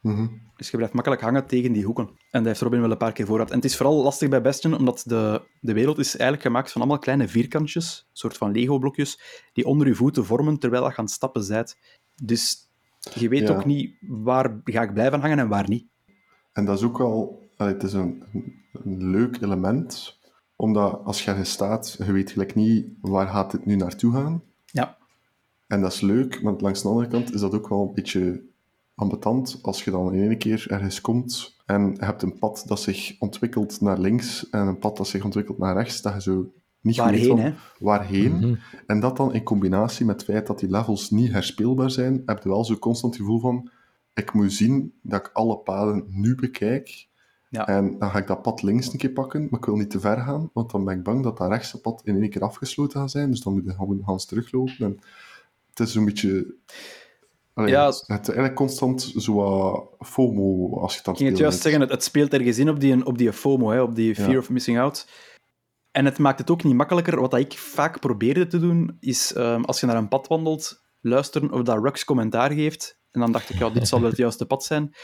Mhm. 0.01 0.27
Dus 0.55 0.69
je 0.69 0.77
blijft 0.77 0.93
makkelijk 0.93 1.21
hangen 1.21 1.47
tegen 1.47 1.71
die 1.71 1.85
hoeken. 1.85 2.05
En 2.05 2.17
dat 2.31 2.45
heeft 2.45 2.61
Robin 2.61 2.81
wel 2.81 2.91
een 2.91 2.97
paar 2.97 3.13
keer 3.13 3.25
voorgehad. 3.25 3.51
En 3.51 3.55
het 3.57 3.65
is 3.65 3.77
vooral 3.77 4.03
lastig 4.03 4.29
bij 4.29 4.41
Bastion, 4.41 4.77
omdat 4.77 5.03
de, 5.05 5.41
de 5.61 5.73
wereld 5.73 5.97
is 5.97 6.15
eigenlijk 6.15 6.41
gemaakt 6.41 6.71
van 6.71 6.81
allemaal 6.81 6.99
kleine 6.99 7.27
vierkantjes, 7.27 8.05
een 8.09 8.17
soort 8.17 8.37
van 8.37 8.51
Lego-blokjes, 8.51 9.19
die 9.53 9.65
onder 9.65 9.87
je 9.87 9.95
voeten 9.95 10.25
vormen 10.25 10.59
terwijl 10.59 10.83
je 10.83 10.95
aan 10.95 11.05
het 11.05 11.13
stappen 11.13 11.47
bent. 11.47 11.77
Dus 12.23 12.66
je 13.13 13.29
weet 13.29 13.47
Ja. 13.47 13.55
ook 13.55 13.65
niet 13.65 13.95
waar 14.01 14.61
ga 14.63 14.81
ik 14.81 14.93
blijven 14.93 15.19
hangen 15.19 15.39
en 15.39 15.47
waar 15.47 15.69
niet. 15.69 15.85
En 16.53 16.65
dat 16.65 16.77
is 16.77 16.83
ook 16.83 16.97
wel... 16.97 17.49
het 17.57 17.83
is 17.83 17.93
een, 17.93 18.23
leuk 18.83 19.41
element, 19.41 20.19
omdat 20.55 21.01
als 21.03 21.23
je 21.23 21.29
ergens 21.29 21.51
staat, 21.51 21.97
je 22.05 22.11
weet 22.11 22.31
gelijk 22.31 22.55
niet 22.55 22.87
waar 23.01 23.27
gaat 23.27 23.51
dit 23.51 23.65
nu 23.65 23.75
naartoe 23.75 24.13
gaan. 24.13 24.41
Ja. 24.65 24.97
En 25.67 25.81
dat 25.81 25.93
is 25.93 26.01
leuk, 26.01 26.41
maar 26.41 26.53
langs 26.57 26.81
de 26.81 26.87
andere 26.87 27.07
kant 27.07 27.33
is 27.33 27.41
dat 27.41 27.53
ook 27.53 27.69
wel 27.69 27.87
een 27.87 27.93
beetje 27.93 28.41
ambetant 28.95 29.59
als 29.61 29.83
je 29.83 29.91
dan 29.91 30.13
in 30.13 30.29
één 30.29 30.37
keer 30.37 30.65
ergens 30.69 31.01
komt 31.01 31.55
en 31.65 31.93
je 31.99 32.05
hebt 32.05 32.21
een 32.21 32.39
pad 32.39 32.63
dat 32.67 32.79
zich 32.79 33.15
ontwikkelt 33.19 33.81
naar 33.81 33.99
links 33.99 34.49
en 34.49 34.67
een 34.67 34.79
pad 34.79 34.97
dat 34.97 35.07
zich 35.07 35.23
ontwikkelt 35.23 35.57
naar 35.57 35.75
rechts, 35.75 36.01
dat 36.01 36.13
je 36.13 36.21
zo 36.21 36.51
niet 36.81 36.95
Waarheen, 36.97 37.27
van 37.27 37.39
hè? 37.39 37.53
waarheen. 37.79 38.37
Mhm. 38.37 38.55
En 38.87 38.99
dat 38.99 39.17
dan 39.17 39.33
in 39.33 39.43
combinatie 39.43 40.05
met 40.05 40.15
het 40.15 40.29
feit 40.29 40.47
dat 40.47 40.59
die 40.59 40.69
levels 40.69 41.09
niet 41.09 41.31
herspeelbaar 41.31 41.91
zijn, 41.91 42.21
heb 42.25 42.43
je 42.43 42.49
wel 42.49 42.65
zo 42.65 42.75
constant 42.77 43.13
het 43.13 43.21
gevoel 43.21 43.39
van 43.39 43.69
ik 44.13 44.33
moet 44.33 44.53
zien 44.53 44.93
dat 45.01 45.19
ik 45.19 45.29
alle 45.33 45.57
paden 45.57 46.05
nu 46.09 46.35
bekijk. 46.35 47.07
Ja. 47.49 47.67
En 47.67 47.99
dan 47.99 48.09
ga 48.09 48.17
ik 48.17 48.27
dat 48.27 48.41
pad 48.41 48.61
links 48.61 48.91
een 48.91 48.97
keer 48.97 49.09
pakken, 49.09 49.47
maar 49.49 49.59
ik 49.59 49.65
wil 49.65 49.75
niet 49.75 49.89
te 49.89 49.99
ver 49.99 50.17
gaan, 50.17 50.49
want 50.53 50.71
dan 50.71 50.85
ben 50.85 50.97
ik 50.97 51.03
bang 51.03 51.23
dat 51.23 51.37
dat 51.37 51.49
rechtse 51.49 51.81
pad 51.81 52.01
in 52.03 52.21
één 52.21 52.29
keer 52.29 52.41
afgesloten 52.41 52.99
gaat 52.99 53.11
zijn. 53.11 53.29
Dus 53.31 53.41
dan 53.41 53.53
moet 53.53 53.63
je 53.65 53.71
gewoon 53.71 54.01
Hans 54.03 54.25
teruglopen. 54.25 54.75
En 54.79 54.99
het 55.69 55.79
is 55.79 55.91
zo'n 55.93 56.05
beetje... 56.05 56.55
Allee, 57.53 57.69
Ja. 57.71 57.85
het, 57.85 57.95
het 58.07 58.21
is 58.21 58.27
eigenlijk 58.27 58.55
constant 58.55 59.13
zo 59.17 59.33
wat 59.33 59.89
FOMO 59.99 60.77
als 60.79 60.91
je 60.91 60.97
het 60.97 61.07
aan 61.07 61.13
Ik 61.13 61.19
ging 61.19 61.29
het 61.31 61.39
juist 61.39 61.61
zeggen, 61.61 61.81
het, 61.81 61.91
het 61.91 62.03
speelt 62.03 62.33
ergens 62.33 62.57
in 62.57 62.69
op 62.69 62.79
die, 62.79 63.05
op 63.05 63.17
die 63.17 63.33
FOMO, 63.33 63.69
hè, 63.69 63.81
op 63.81 63.95
die 63.95 64.15
fear 64.15 64.31
Ja. 64.31 64.37
of 64.37 64.49
missing 64.49 64.79
out. 64.79 65.07
En 65.97 66.05
het 66.05 66.17
maakt 66.17 66.39
het 66.39 66.49
ook 66.49 66.63
niet 66.63 66.73
makkelijker. 66.75 67.19
Wat 67.21 67.33
ik 67.33 67.57
vaak 67.57 67.99
probeerde 67.99 68.47
te 68.47 68.59
doen, 68.59 68.97
is 68.99 69.33
ehm, 69.33 69.61
als 69.63 69.79
je 69.79 69.85
naar 69.85 69.95
een 69.95 70.07
pad 70.07 70.27
wandelt, 70.27 70.81
luisteren 71.01 71.51
of 71.51 71.61
dat 71.61 71.83
Rux 71.83 72.03
commentaar 72.05 72.51
geeft. 72.51 72.99
En 73.11 73.19
dan 73.19 73.31
dacht 73.31 73.49
ik, 73.49 73.57
ja, 73.59 73.69
dit 73.69 73.87
zal 73.87 73.99
wel 73.99 74.09
het 74.09 74.17
juiste 74.17 74.45
pad 74.45 74.63
zijn. 74.63 74.95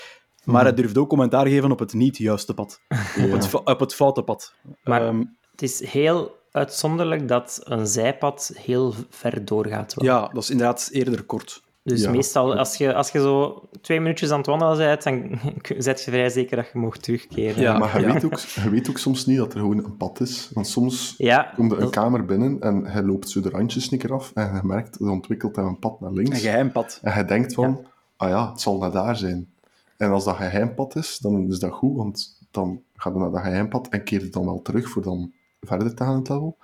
Maar 0.44 0.64
hij 0.64 0.74
durfde 0.74 1.00
ook 1.00 1.10
commentaar 1.10 1.48
geven 1.48 1.72
op 1.72 1.80
het 1.80 1.94
niet 1.94 2.18
juiste 2.18 2.54
pad. 2.54 2.80
Op, 3.24 3.32
het, 3.32 3.54
op 3.54 3.80
het 3.80 3.94
foute 3.96 4.24
pad. 4.24 4.54
Maar- 4.84 5.02
Ehm, 5.08 5.24
Het 5.52 5.62
is 5.62 5.86
heel 5.86 6.36
uitzonderlijk 6.52 7.28
dat 7.28 7.60
een 7.64 7.88
zijpad 7.88 8.52
heel 8.56 8.94
ver 9.10 9.46
doorgaat. 9.46 9.94
wel. 9.94 10.06
ja, 10.06 10.28
dat 10.28 10.44
is 10.44 10.50
inderdaad 10.50 10.90
eerder 10.92 11.24
kort. 11.24 11.64
Dus 11.84 12.02
Ja. 12.02 12.12
meestal, 12.12 12.56
als 12.58 12.76
je, 12.76 12.94
als 12.94 13.12
je 13.12 13.20
zo 13.20 13.62
twee 13.82 14.00
minuutjes 14.00 14.32
aan 14.32 14.38
het 14.38 14.46
wandelen 14.48 14.78
bent, 14.78 15.04
dan 15.04 15.40
zet 15.84 16.04
je 16.04 16.12
vrij 16.12 16.30
zeker 16.30 16.56
dat 16.56 16.70
je 16.74 16.80
mag 16.80 16.98
terugkeren. 16.98 17.62
Ja. 17.62 17.78
Maar 17.78 18.00
je, 18.02 18.14
weet 18.14 18.26
ook, 18.26 18.38
je 18.40 18.70
weet 18.70 18.90
ook 18.90 18.98
soms 18.98 19.26
niet 19.26 19.38
dat 19.38 19.54
er 19.54 19.60
gewoon 19.60 19.78
een 19.78 19.98
pad 19.98 20.20
is. 20.20 20.50
Want 20.54 20.68
soms 20.68 21.14
Ja, 21.18 21.52
komt 21.56 21.72
er 21.72 21.78
een 21.78 21.84
dat- 21.84 21.92
kamer 21.94 22.26
binnen 22.26 22.60
en 22.62 22.86
hij 22.86 23.04
loopt 23.04 23.30
zo 23.30 23.42
de 23.42 23.50
randjes 23.50 23.92
een 23.92 23.98
keer 23.98 24.14
af 24.14 24.32
en 24.34 24.54
je 24.56 24.60
merkt, 24.64 25.00
er 25.00 25.10
ontwikkelt 25.10 25.56
hij 25.56 25.66
een 25.66 25.80
pad 25.80 26.00
naar 26.00 26.12
links. 26.12 26.30
Een 26.30 26.36
geheim 26.38 26.72
pad. 26.72 27.00
En 27.02 27.12
hij 27.14 27.26
denkt 27.26 27.54
van, 27.54 27.86
ah 28.18 28.30
ja, 28.30 28.50
het 28.52 28.62
zal 28.62 28.78
naar 28.78 28.92
daar 28.92 29.16
zijn. 29.16 29.52
En 29.98 30.10
als 30.12 30.24
dat 30.26 30.36
geheimpad 30.36 30.96
is, 30.96 31.18
dan 31.18 31.48
is 31.50 31.60
dat 31.60 31.72
goed, 31.72 31.96
want 31.98 32.38
dan 32.52 32.82
gaat 32.96 33.14
hij 33.14 33.22
naar 33.22 33.32
dat 33.32 33.42
geheimpad 33.42 33.88
en 33.88 34.04
keert 34.04 34.22
het 34.22 34.34
dan 34.34 34.46
wel 34.46 34.62
terug 34.62 34.90
voor 34.90 35.02
dan 35.02 35.32
verder 35.62 35.96
te 35.96 36.04
gaan 36.04 36.12
in 36.14 36.20
het 36.20 36.30
level. 36.30 36.58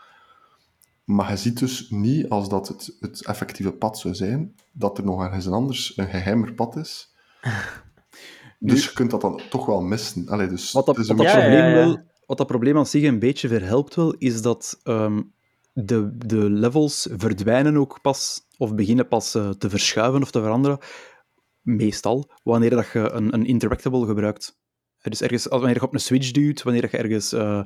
Maar 1.10 1.30
je 1.30 1.38
ziet 1.38 1.60
dus 1.60 1.89
niet, 1.89 2.30
als 2.30 2.50
dat 2.50 2.67
het, 2.67 2.95
het 3.00 3.26
effectieve 3.26 3.72
pad 3.72 3.98
zou 3.98 4.15
zijn, 4.15 4.56
dat 4.72 4.98
er 4.98 5.04
nog 5.04 5.24
ergens 5.24 5.48
anders 5.48 5.98
een 5.98 6.08
geheimer 6.08 6.54
pad 6.54 6.76
is. 6.76 7.08
Dus 8.62 8.86
je 8.86 8.93
kunt 8.93 9.12
dat 9.12 9.22
dan 9.22 9.41
toch 9.50 9.65
wel 9.65 9.82
missen. 9.82 10.28
Allee, 10.28 10.48
dus 10.48 10.72
Wat 10.72 10.86
dat, 10.86 10.98
wat 10.98 11.06
probleem 11.06 11.28
ja, 11.28 11.67
ja. 11.67 11.74
wel, 11.74 12.00
wat 12.26 12.38
dat 12.38 12.48
probleem 12.48 12.78
aan 12.78 12.86
zich 12.86 13.04
een 13.04 13.19
beetje 13.19 13.48
verhelpt 13.48 13.95
wel, 13.95 14.13
is 14.13 14.41
dat 14.41 14.80
ehm, 14.84 15.22
de, 15.74 16.17
de 16.17 16.50
levels 16.50 17.08
verdwijnen 17.12 17.78
ook 17.78 18.02
pas, 18.02 18.41
of 18.58 18.76
beginnen 18.76 19.08
pas 19.08 19.36
eh, 19.36 19.50
te 19.50 19.69
verschuiven 19.69 20.22
of 20.22 20.32
te 20.32 20.41
veranderen, 20.41 20.80
meestal, 21.62 22.32
wanneer 22.43 22.69
dat 22.69 22.88
je 22.93 23.12
een, 23.12 23.34
een 23.34 23.45
interactable 23.45 24.06
gebruikt. 24.06 24.60
Dus 25.01 25.21
ergens, 25.21 25.49
als- 25.49 25.59
wanneer 25.62 25.79
je 25.79 25.85
op 25.88 25.93
een 25.93 25.99
switch 25.99 26.31
duwt, 26.31 26.63
wanneer 26.63 26.81
je 26.91 26.97
ergens 26.97 27.33
eh, 27.33 27.62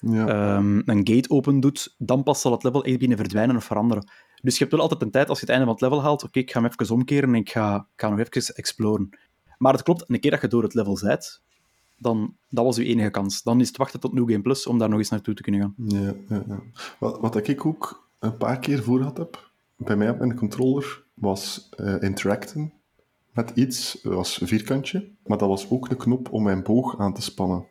ja. 0.00 0.28
ehm, 0.28 0.82
een 0.84 1.08
gate 1.08 1.30
open 1.30 1.60
doet, 1.60 1.94
dan 1.98 2.22
pas 2.22 2.40
zal 2.40 2.52
het 2.52 2.62
level 2.62 2.84
echt 2.84 2.98
binnen 2.98 3.18
verdwijnen 3.18 3.56
of 3.56 3.64
veranderen. 3.64 4.10
Dus 4.42 4.52
je 4.54 4.58
hebt 4.58 4.72
wel 4.72 4.80
altijd 4.82 5.02
een 5.02 5.10
tijd, 5.10 5.28
als 5.28 5.40
je 5.40 5.44
het 5.46 5.54
einde 5.54 5.66
van 5.66 5.74
het 5.74 5.82
level 5.84 6.02
haalt, 6.02 6.22
oké, 6.24 6.38
ik 6.38 6.50
ga 6.50 6.60
hem 6.62 6.70
even 6.78 6.94
omkeren 6.94 7.28
en 7.28 7.34
ik 7.34 7.50
ga, 7.50 7.76
ik 7.76 8.00
ga 8.00 8.08
nog 8.08 8.18
even 8.18 8.54
exploren. 8.54 9.08
Maar 9.58 9.72
het 9.72 9.82
klopt, 9.82 10.04
een 10.06 10.20
keer 10.20 10.30
dat 10.30 10.40
je 10.40 10.48
door 10.48 10.62
het 10.62 10.74
level 10.74 10.98
bent, 11.02 11.42
dan 11.98 12.36
dat 12.48 12.64
was 12.64 12.76
je 12.76 12.84
enige 12.84 13.10
kans. 13.10 13.42
Dan 13.42 13.60
is 13.60 13.68
het 13.68 13.76
wachten 13.76 14.00
tot 14.00 14.12
New 14.12 14.30
Game 14.30 14.42
Plus 14.42 14.66
om 14.66 14.78
daar 14.78 14.88
nog 14.88 14.98
eens 14.98 15.08
naartoe 15.10 15.34
te 15.34 15.42
kunnen 15.42 15.60
gaan. 15.60 15.74
Ja, 15.76 16.14
ja, 16.28 16.44
ja. 16.48 16.60
Wat, 16.98 17.20
wat 17.20 17.48
ik 17.48 17.66
ook 17.66 18.08
een 18.18 18.36
paar 18.36 18.58
keer 18.58 18.82
voor 18.82 19.00
had 19.00 19.16
heb, 19.16 19.50
bij 19.76 19.96
mij 19.96 20.10
op 20.10 20.18
mijn 20.18 20.34
controller, 20.36 21.04
was 21.14 21.68
eh, 21.76 22.02
interacten 22.02 22.72
met 23.36 23.50
iets. 23.54 23.98
Dat 24.02 24.12
was 24.12 24.40
een 24.40 24.46
vierkantje, 24.46 25.08
maar 25.26 25.38
dat 25.38 25.48
was 25.48 25.70
ook 25.70 25.88
de 25.88 25.96
knop 25.96 26.32
om 26.32 26.42
mijn 26.42 26.62
boog 26.62 26.98
aan 26.98 27.14
te 27.14 27.22
spannen. 27.22 27.66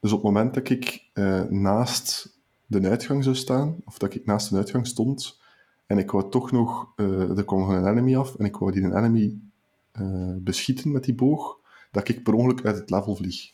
Dus 0.00 0.12
op 0.12 0.22
het 0.22 0.32
moment 0.32 0.54
dat 0.54 0.68
ik 0.68 1.04
eh, 1.12 1.42
naast 1.42 2.38
de 2.66 2.88
uitgang 2.88 3.24
zou 3.24 3.36
staan, 3.36 3.76
of 3.84 3.98
dat 3.98 4.14
ik 4.14 4.26
naast 4.26 4.50
de 4.50 4.56
uitgang 4.56 4.86
stond, 4.86 5.38
en 5.86 5.98
ik 5.98 6.10
wou 6.10 6.30
toch 6.30 6.50
nog, 6.50 6.92
eh, 6.96 7.38
er 7.38 7.44
kwam 7.44 7.58
nog 7.58 7.68
een 7.68 7.86
enemy 7.86 8.16
af, 8.16 8.34
en 8.34 8.44
ik 8.44 8.56
wou 8.56 8.72
die 8.72 8.84
enemy 8.84 9.38
eh, 9.92 10.34
beschieten 10.36 10.92
met 10.92 11.04
die 11.04 11.14
boog, 11.14 11.58
dat 11.90 12.08
ik 12.08 12.22
per 12.22 12.34
ongeluk 12.34 12.64
uit 12.64 12.76
het 12.76 12.90
level 12.90 13.16
vlieg. 13.16 13.50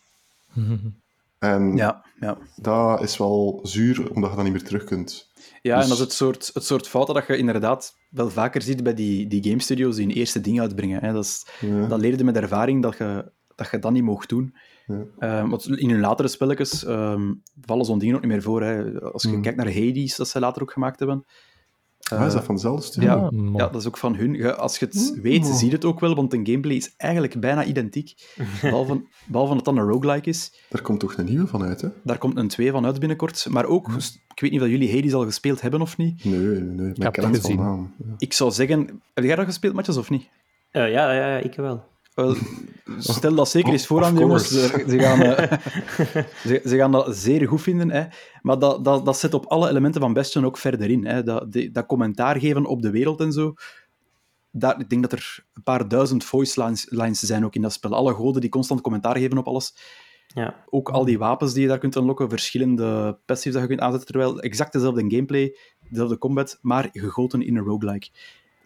En 1.38 1.76
Ja, 1.76 2.04
ja. 2.20 2.38
dat 2.56 3.02
is 3.02 3.16
wel 3.16 3.60
zuur, 3.62 4.12
omdat 4.14 4.30
je 4.30 4.36
dan 4.36 4.44
niet 4.44 4.54
meer 4.54 4.64
terug 4.64 4.84
kunt. 4.84 5.30
Ja, 5.66 5.74
Dus- 5.74 5.82
en 5.84 5.88
dat 5.88 5.98
is 5.98 6.04
het 6.04 6.12
soort, 6.12 6.50
het 6.54 6.64
soort 6.64 6.88
fouten 6.88 7.14
dat 7.14 7.26
je 7.26 7.36
inderdaad 7.36 7.96
wel 8.10 8.30
vaker 8.30 8.62
ziet 8.62 8.82
bij 8.82 8.94
die, 8.94 9.26
die 9.26 9.42
game 9.44 9.62
studios 9.62 9.96
die 9.96 10.06
hun 10.06 10.14
eerste 10.14 10.40
dingen 10.40 10.62
uitbrengen. 10.62 11.00
Hè. 11.04 11.12
Dat, 11.12 11.24
is, 11.24 11.46
Ja. 11.60 11.86
dat 11.86 12.00
leerde 12.00 12.24
met 12.24 12.36
ervaring 12.36 12.82
dat 12.82 12.96
je, 12.98 13.30
dat 13.54 13.68
je 13.70 13.78
dat 13.78 13.92
niet 13.92 14.02
mocht 14.02 14.28
doen. 14.28 14.54
Ja. 14.86 15.04
Eh, 15.18 15.48
want 15.50 15.66
in 15.78 15.90
hun 15.90 16.00
latere 16.00 16.28
spelletjes 16.28 16.84
ehm, 16.84 17.32
vallen 17.60 17.84
zo'n 17.84 17.98
dingen 17.98 18.14
ook 18.14 18.20
niet 18.22 18.30
meer 18.30 18.42
voor. 18.42 18.62
Hè. 18.62 19.00
Als 19.00 19.22
je 19.22 19.28
Mhm. 19.28 19.40
kijkt 19.40 19.58
naar 19.58 19.74
Hades, 19.74 20.16
dat 20.16 20.28
ze 20.28 20.40
later 20.40 20.62
ook 20.62 20.72
gemaakt 20.72 20.98
hebben. 20.98 21.24
Ah, 22.12 22.26
is 22.26 22.32
dat 22.32 22.44
van 22.44 22.54
dezelfde 22.54 22.86
studio? 22.86 23.08
Ja, 23.08 23.14
Ah, 23.16 23.54
ja, 23.56 23.68
dat 23.68 23.80
is 23.80 23.86
ook 23.86 23.96
van 23.96 24.14
hun. 24.16 24.56
Als 24.56 24.78
je 24.78 24.84
het 24.84 25.10
Oeh. 25.12 25.22
weet, 25.22 25.46
zie 25.46 25.66
je 25.66 25.72
het 25.74 25.84
ook 25.84 26.00
wel, 26.00 26.14
want 26.14 26.32
een 26.32 26.46
gameplay 26.46 26.76
is 26.76 26.94
eigenlijk 26.96 27.40
bijna 27.40 27.64
identiek. 27.64 28.14
Behalve, 28.62 29.02
behalve 29.26 29.54
dat 29.54 29.66
het 29.66 29.74
dan 29.74 29.76
een 29.78 29.90
roguelike 29.92 30.28
is. 30.28 30.52
Daar 30.68 30.82
komt 30.82 31.00
toch 31.00 31.16
een 31.16 31.24
nieuwe 31.24 31.46
van 31.46 31.62
uit, 31.62 31.80
hè? 31.80 31.88
Daar 32.04 32.18
komt 32.18 32.36
een 32.36 32.48
2 32.48 32.70
van 32.70 32.84
uit 32.86 32.98
binnenkort. 32.98 33.46
Maar 33.50 33.64
ook, 33.64 33.88
ik 34.34 34.40
weet 34.40 34.50
niet 34.50 34.60
of 34.60 34.68
jullie 34.68 34.94
Hades 34.94 35.14
al 35.14 35.24
gespeeld 35.24 35.60
hebben 35.60 35.80
of 35.80 35.96
niet. 35.96 36.24
Nee, 36.24 36.38
nee, 36.38 36.60
nee. 36.60 36.92
heb 36.94 37.16
ik 37.16 37.22
het 37.22 37.36
gezien. 37.36 37.58
Ja. 37.58 37.78
Ik 38.18 38.32
zou 38.32 38.50
zeggen... 38.50 39.02
Heb 39.14 39.24
jij 39.24 39.36
dat 39.36 39.44
gespeeld, 39.44 39.74
Matjes, 39.74 39.96
of 39.96 40.10
niet? 40.10 40.28
Eh, 40.70 40.90
ja, 40.90 41.12
ja, 41.12 41.28
ja, 41.28 41.36
ik 41.38 41.54
wel. 41.54 41.84
Wel, 42.16 42.34
stel 42.98 43.34
dat 43.34 43.48
zeker 43.48 43.72
eens 43.72 43.86
voor 43.86 44.04
aan 44.04 44.14
de 44.14 44.20
jongens. 44.20 44.48
Ze, 44.48 44.84
ze 44.88 44.98
gaan, 44.98 45.22
eh, 45.22 45.58
ze, 46.48 46.60
ze 46.64 46.76
gaan 46.76 46.92
dat 46.92 47.16
zeer 47.16 47.48
goed 47.48 47.62
vinden. 47.62 47.90
Hè. 47.90 48.04
Maar 48.42 48.58
dat, 48.58 48.84
dat, 48.84 49.04
dat 49.04 49.18
zet 49.18 49.34
op 49.34 49.46
alle 49.46 49.68
elementen 49.68 50.00
van 50.00 50.12
Bastion 50.12 50.44
ook 50.44 50.58
verder 50.58 50.90
in. 50.90 51.06
Hè. 51.06 51.22
Dat, 51.22 51.52
die- 51.52 51.70
dat 51.70 51.86
commentaar 51.86 52.38
geven 52.40 52.64
op 52.66 52.82
de 52.82 52.90
wereld 52.90 53.20
en 53.20 53.32
zo. 53.32 53.54
Daar, 54.50 54.80
ik 54.80 54.88
denk 54.88 55.02
dat 55.02 55.12
er 55.12 55.44
een 55.54 55.62
paar 55.62 55.88
duizend 55.88 56.24
voice 56.24 56.62
lines, 56.62 56.86
lines 56.90 57.20
zijn 57.20 57.44
ook 57.44 57.54
in 57.54 57.62
dat 57.62 57.72
spel. 57.72 57.94
Alle 57.94 58.14
goden 58.14 58.40
die 58.40 58.50
constant 58.50 58.80
commentaar 58.80 59.16
geven 59.16 59.38
op 59.38 59.46
alles. 59.46 59.76
Ja. 60.26 60.64
Ook 60.70 60.88
al 60.88 61.04
die 61.04 61.18
wapens 61.18 61.52
die 61.52 61.62
je 61.62 61.68
daar 61.68 61.78
kunt 61.78 61.96
unlocken, 61.96 62.28
verschillende 62.28 63.18
passives 63.24 63.52
dat 63.52 63.62
je 63.62 63.68
kunt 63.68 63.80
aanzetten, 63.80 64.08
terwijl 64.08 64.40
exact 64.40 64.72
dezelfde 64.72 65.00
gameplay, 65.00 65.56
dezelfde 65.90 66.18
combat, 66.18 66.58
maar 66.62 66.88
gegoten 66.92 67.42
in 67.42 67.56
een 67.56 67.64
roguelike. 67.64 68.08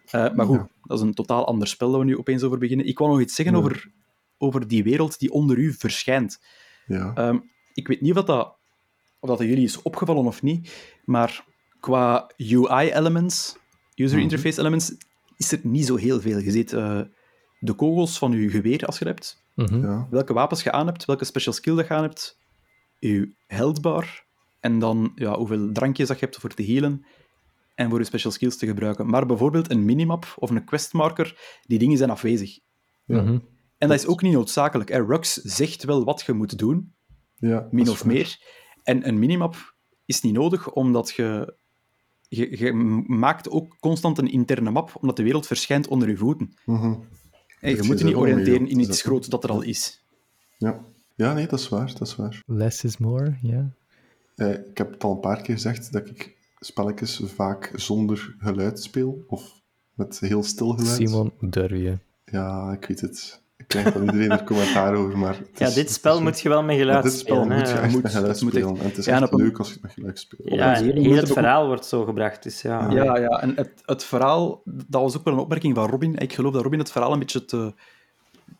Eh, 0.09 0.33
maar 0.33 0.45
goed, 0.45 0.55
Ja. 0.57 0.69
dat 0.83 0.97
is 0.97 1.03
een 1.03 1.13
totaal 1.13 1.45
ander 1.47 1.67
spel 1.67 1.91
dat 1.91 1.99
we 1.99 2.05
nu 2.05 2.17
opeens 2.17 2.43
over 2.43 2.57
beginnen. 2.57 2.85
Ik 2.87 2.97
wou 2.97 3.11
nog 3.11 3.21
iets 3.21 3.35
zeggen 3.35 3.55
Ja. 3.55 3.61
over, 3.61 3.91
over 4.37 4.67
die 4.67 4.83
wereld 4.83 5.19
die 5.19 5.31
onder 5.31 5.57
u 5.57 5.73
verschijnt. 5.73 6.41
Ja. 6.85 7.11
Ehm, 7.15 7.37
ik 7.73 7.87
weet 7.87 8.01
niet 8.01 8.17
of 8.17 8.25
dat, 8.25 8.55
of 9.19 9.29
dat 9.29 9.39
jullie 9.39 9.63
is 9.63 9.81
opgevallen 9.81 10.25
of 10.25 10.41
niet, 10.41 10.73
maar 11.05 11.45
qua 11.79 12.29
UI-elements, 12.37 13.57
user 13.95 14.15
Mhm. 14.17 14.25
interface 14.27 14.59
elements, 14.59 14.95
is 15.37 15.51
er 15.51 15.59
niet 15.63 15.85
zo 15.85 15.95
heel 15.95 16.21
veel. 16.21 16.37
Je 16.39 16.51
ziet 16.51 16.73
eh, 16.73 17.01
de 17.59 17.73
kogels 17.73 18.17
van 18.17 18.31
je 18.31 18.49
geweer 18.49 18.85
als 18.85 18.99
je 18.99 19.05
dat 19.05 19.13
hebt, 19.13 19.43
Mhm. 19.71 19.81
ja. 19.85 20.07
welke 20.09 20.33
wapens 20.33 20.63
je 20.63 20.71
aan 20.71 20.85
hebt, 20.85 21.05
welke 21.05 21.25
special 21.25 21.53
skill 21.53 21.75
dat 21.75 21.87
je 21.87 21.93
aan 21.93 22.03
hebt, 22.03 22.37
je 22.99 23.31
healthbar, 23.47 24.23
en 24.59 24.79
dan 24.79 25.11
ja, 25.15 25.37
hoeveel 25.37 25.71
drankjes 25.71 26.07
dat 26.07 26.19
je 26.19 26.25
hebt 26.25 26.37
voor 26.37 26.53
te 26.53 26.63
healen 26.65 27.05
en 27.81 27.89
voor 27.89 27.99
je 27.99 28.05
special 28.05 28.31
skills 28.31 28.57
te 28.57 28.65
gebruiken. 28.65 29.07
Maar 29.07 29.25
bijvoorbeeld 29.25 29.71
een 29.71 29.85
minimap 29.85 30.35
of 30.39 30.49
een 30.49 30.65
questmarker, 30.65 31.59
die 31.65 31.79
dingen 31.79 31.97
zijn 31.97 32.09
afwezig. 32.09 32.59
Ja. 33.05 33.21
Mhm. 33.21 33.37
En 33.77 33.87
dat 33.87 33.99
is 33.99 34.07
ook 34.07 34.21
niet 34.21 34.33
noodzakelijk. 34.33 34.89
Hè. 34.89 35.05
Rux 35.05 35.33
zegt 35.33 35.83
wel 35.83 36.03
wat 36.03 36.21
je 36.21 36.33
moet 36.33 36.57
doen, 36.57 36.93
ja 37.35 37.67
min 37.71 37.89
of 37.89 38.03
waar. 38.03 38.13
meer. 38.13 38.37
En 38.83 39.07
een 39.07 39.19
minimap 39.19 39.73
is 40.05 40.21
niet 40.21 40.33
nodig, 40.33 40.71
omdat 40.71 41.11
je, 41.11 41.55
je, 42.27 42.57
je 42.57 42.73
maakt 43.07 43.49
ook 43.49 43.77
constant 43.79 44.17
een 44.17 44.31
interne 44.31 44.71
map, 44.71 44.95
omdat 45.01 45.15
de 45.15 45.23
wereld 45.23 45.47
verschijnt 45.47 45.87
onder 45.87 46.09
je 46.09 46.17
voeten. 46.17 46.53
Mhm. 46.65 46.93
En 47.59 47.75
je 47.75 47.83
moet 47.83 47.85
je 47.85 47.91
niet 47.91 47.99
er 47.99 48.05
mee, 48.05 48.17
oriënteren 48.17 48.63
ja. 48.63 48.69
in 48.69 48.79
iets 48.79 49.01
groots 49.01 49.27
dat 49.27 49.43
er 49.43 49.49
al 49.49 49.61
is. 49.61 50.03
Ja. 50.57 50.85
ja, 51.15 51.33
nee, 51.33 51.47
dat 51.47 51.59
is 51.59 51.69
waar. 51.69 51.87
Dat 51.87 52.07
is 52.07 52.15
waar. 52.15 52.43
Less 52.45 52.83
is 52.83 52.97
more, 52.97 53.37
ja. 53.41 53.73
Eh, 54.35 54.49
ik 54.49 54.77
heb 54.77 54.91
het 54.91 55.03
al 55.03 55.11
een 55.11 55.19
paar 55.19 55.41
keer 55.41 55.55
gezegd 55.55 55.91
dat 55.91 56.07
ik 56.07 56.37
spelletjes 56.65 57.21
vaak 57.25 57.71
zonder 57.75 58.35
geluid 58.39 58.81
speel, 58.83 59.23
of 59.27 59.61
met 59.93 60.19
heel 60.19 60.43
stil 60.43 60.69
geluid. 60.69 60.95
Simon, 60.95 61.33
durf 61.39 61.71
je. 61.71 61.97
Ja, 62.25 62.71
ik 62.71 62.85
weet 62.85 63.01
het. 63.01 63.39
Ik 63.57 63.67
krijg 63.67 63.91
van 63.93 64.01
iedereen 64.01 64.31
er 64.31 64.43
commentaar 64.43 64.95
over, 64.95 65.17
maar... 65.17 65.37
het 65.37 65.59
Ja, 65.59 65.65
dit 65.67 65.75
het 65.75 65.91
spel 65.91 66.15
is- 66.17 66.21
moet 66.23 66.39
je 66.39 66.49
wel 66.49 66.63
met 66.63 66.75
Ja, 66.75 66.81
geluid 66.81 67.03
dit 67.03 67.13
spel 67.13 67.35
spelen. 67.43 67.57
moet 67.57 67.67
je 67.69 67.73
echt 67.73 67.91
Moet- 67.93 68.03
met 68.03 68.11
geluid 68.11 68.37
spelen. 68.37 68.77
En 68.77 68.85
het 68.85 68.97
is 68.97 69.05
Ja, 69.05 69.15
en 69.15 69.21
echt 69.23 69.31
op 69.33 69.39
een- 69.39 69.45
leuk 69.45 69.57
als 69.57 69.67
je 69.67 69.73
het 69.73 69.83
met 69.83 69.91
geluid 69.91 70.19
speelt. 70.19 70.49
Ja, 70.49 70.73
heel 70.73 70.93
moeite 70.93 71.09
het 71.13 71.27
ook- 71.27 71.33
verhaal 71.37 71.65
wordt 71.67 71.85
zo 71.85 72.03
gebracht, 72.05 72.43
dus 72.43 72.61
ja. 72.61 72.91
Ja, 72.91 73.17
ja 73.17 73.27
en 73.41 73.55
het, 73.55 73.71
het 73.85 74.03
verhaal, 74.03 74.61
dat 74.65 75.01
was 75.01 75.17
ook 75.17 75.23
wel 75.23 75.33
een 75.33 75.39
opmerking 75.39 75.75
van 75.75 75.89
Robin. 75.89 76.15
Ik 76.17 76.33
geloof 76.33 76.53
dat 76.53 76.63
Robin 76.63 76.79
het 76.79 76.91
verhaal 76.91 77.13
een 77.13 77.19
beetje 77.19 77.45
te, 77.45 77.73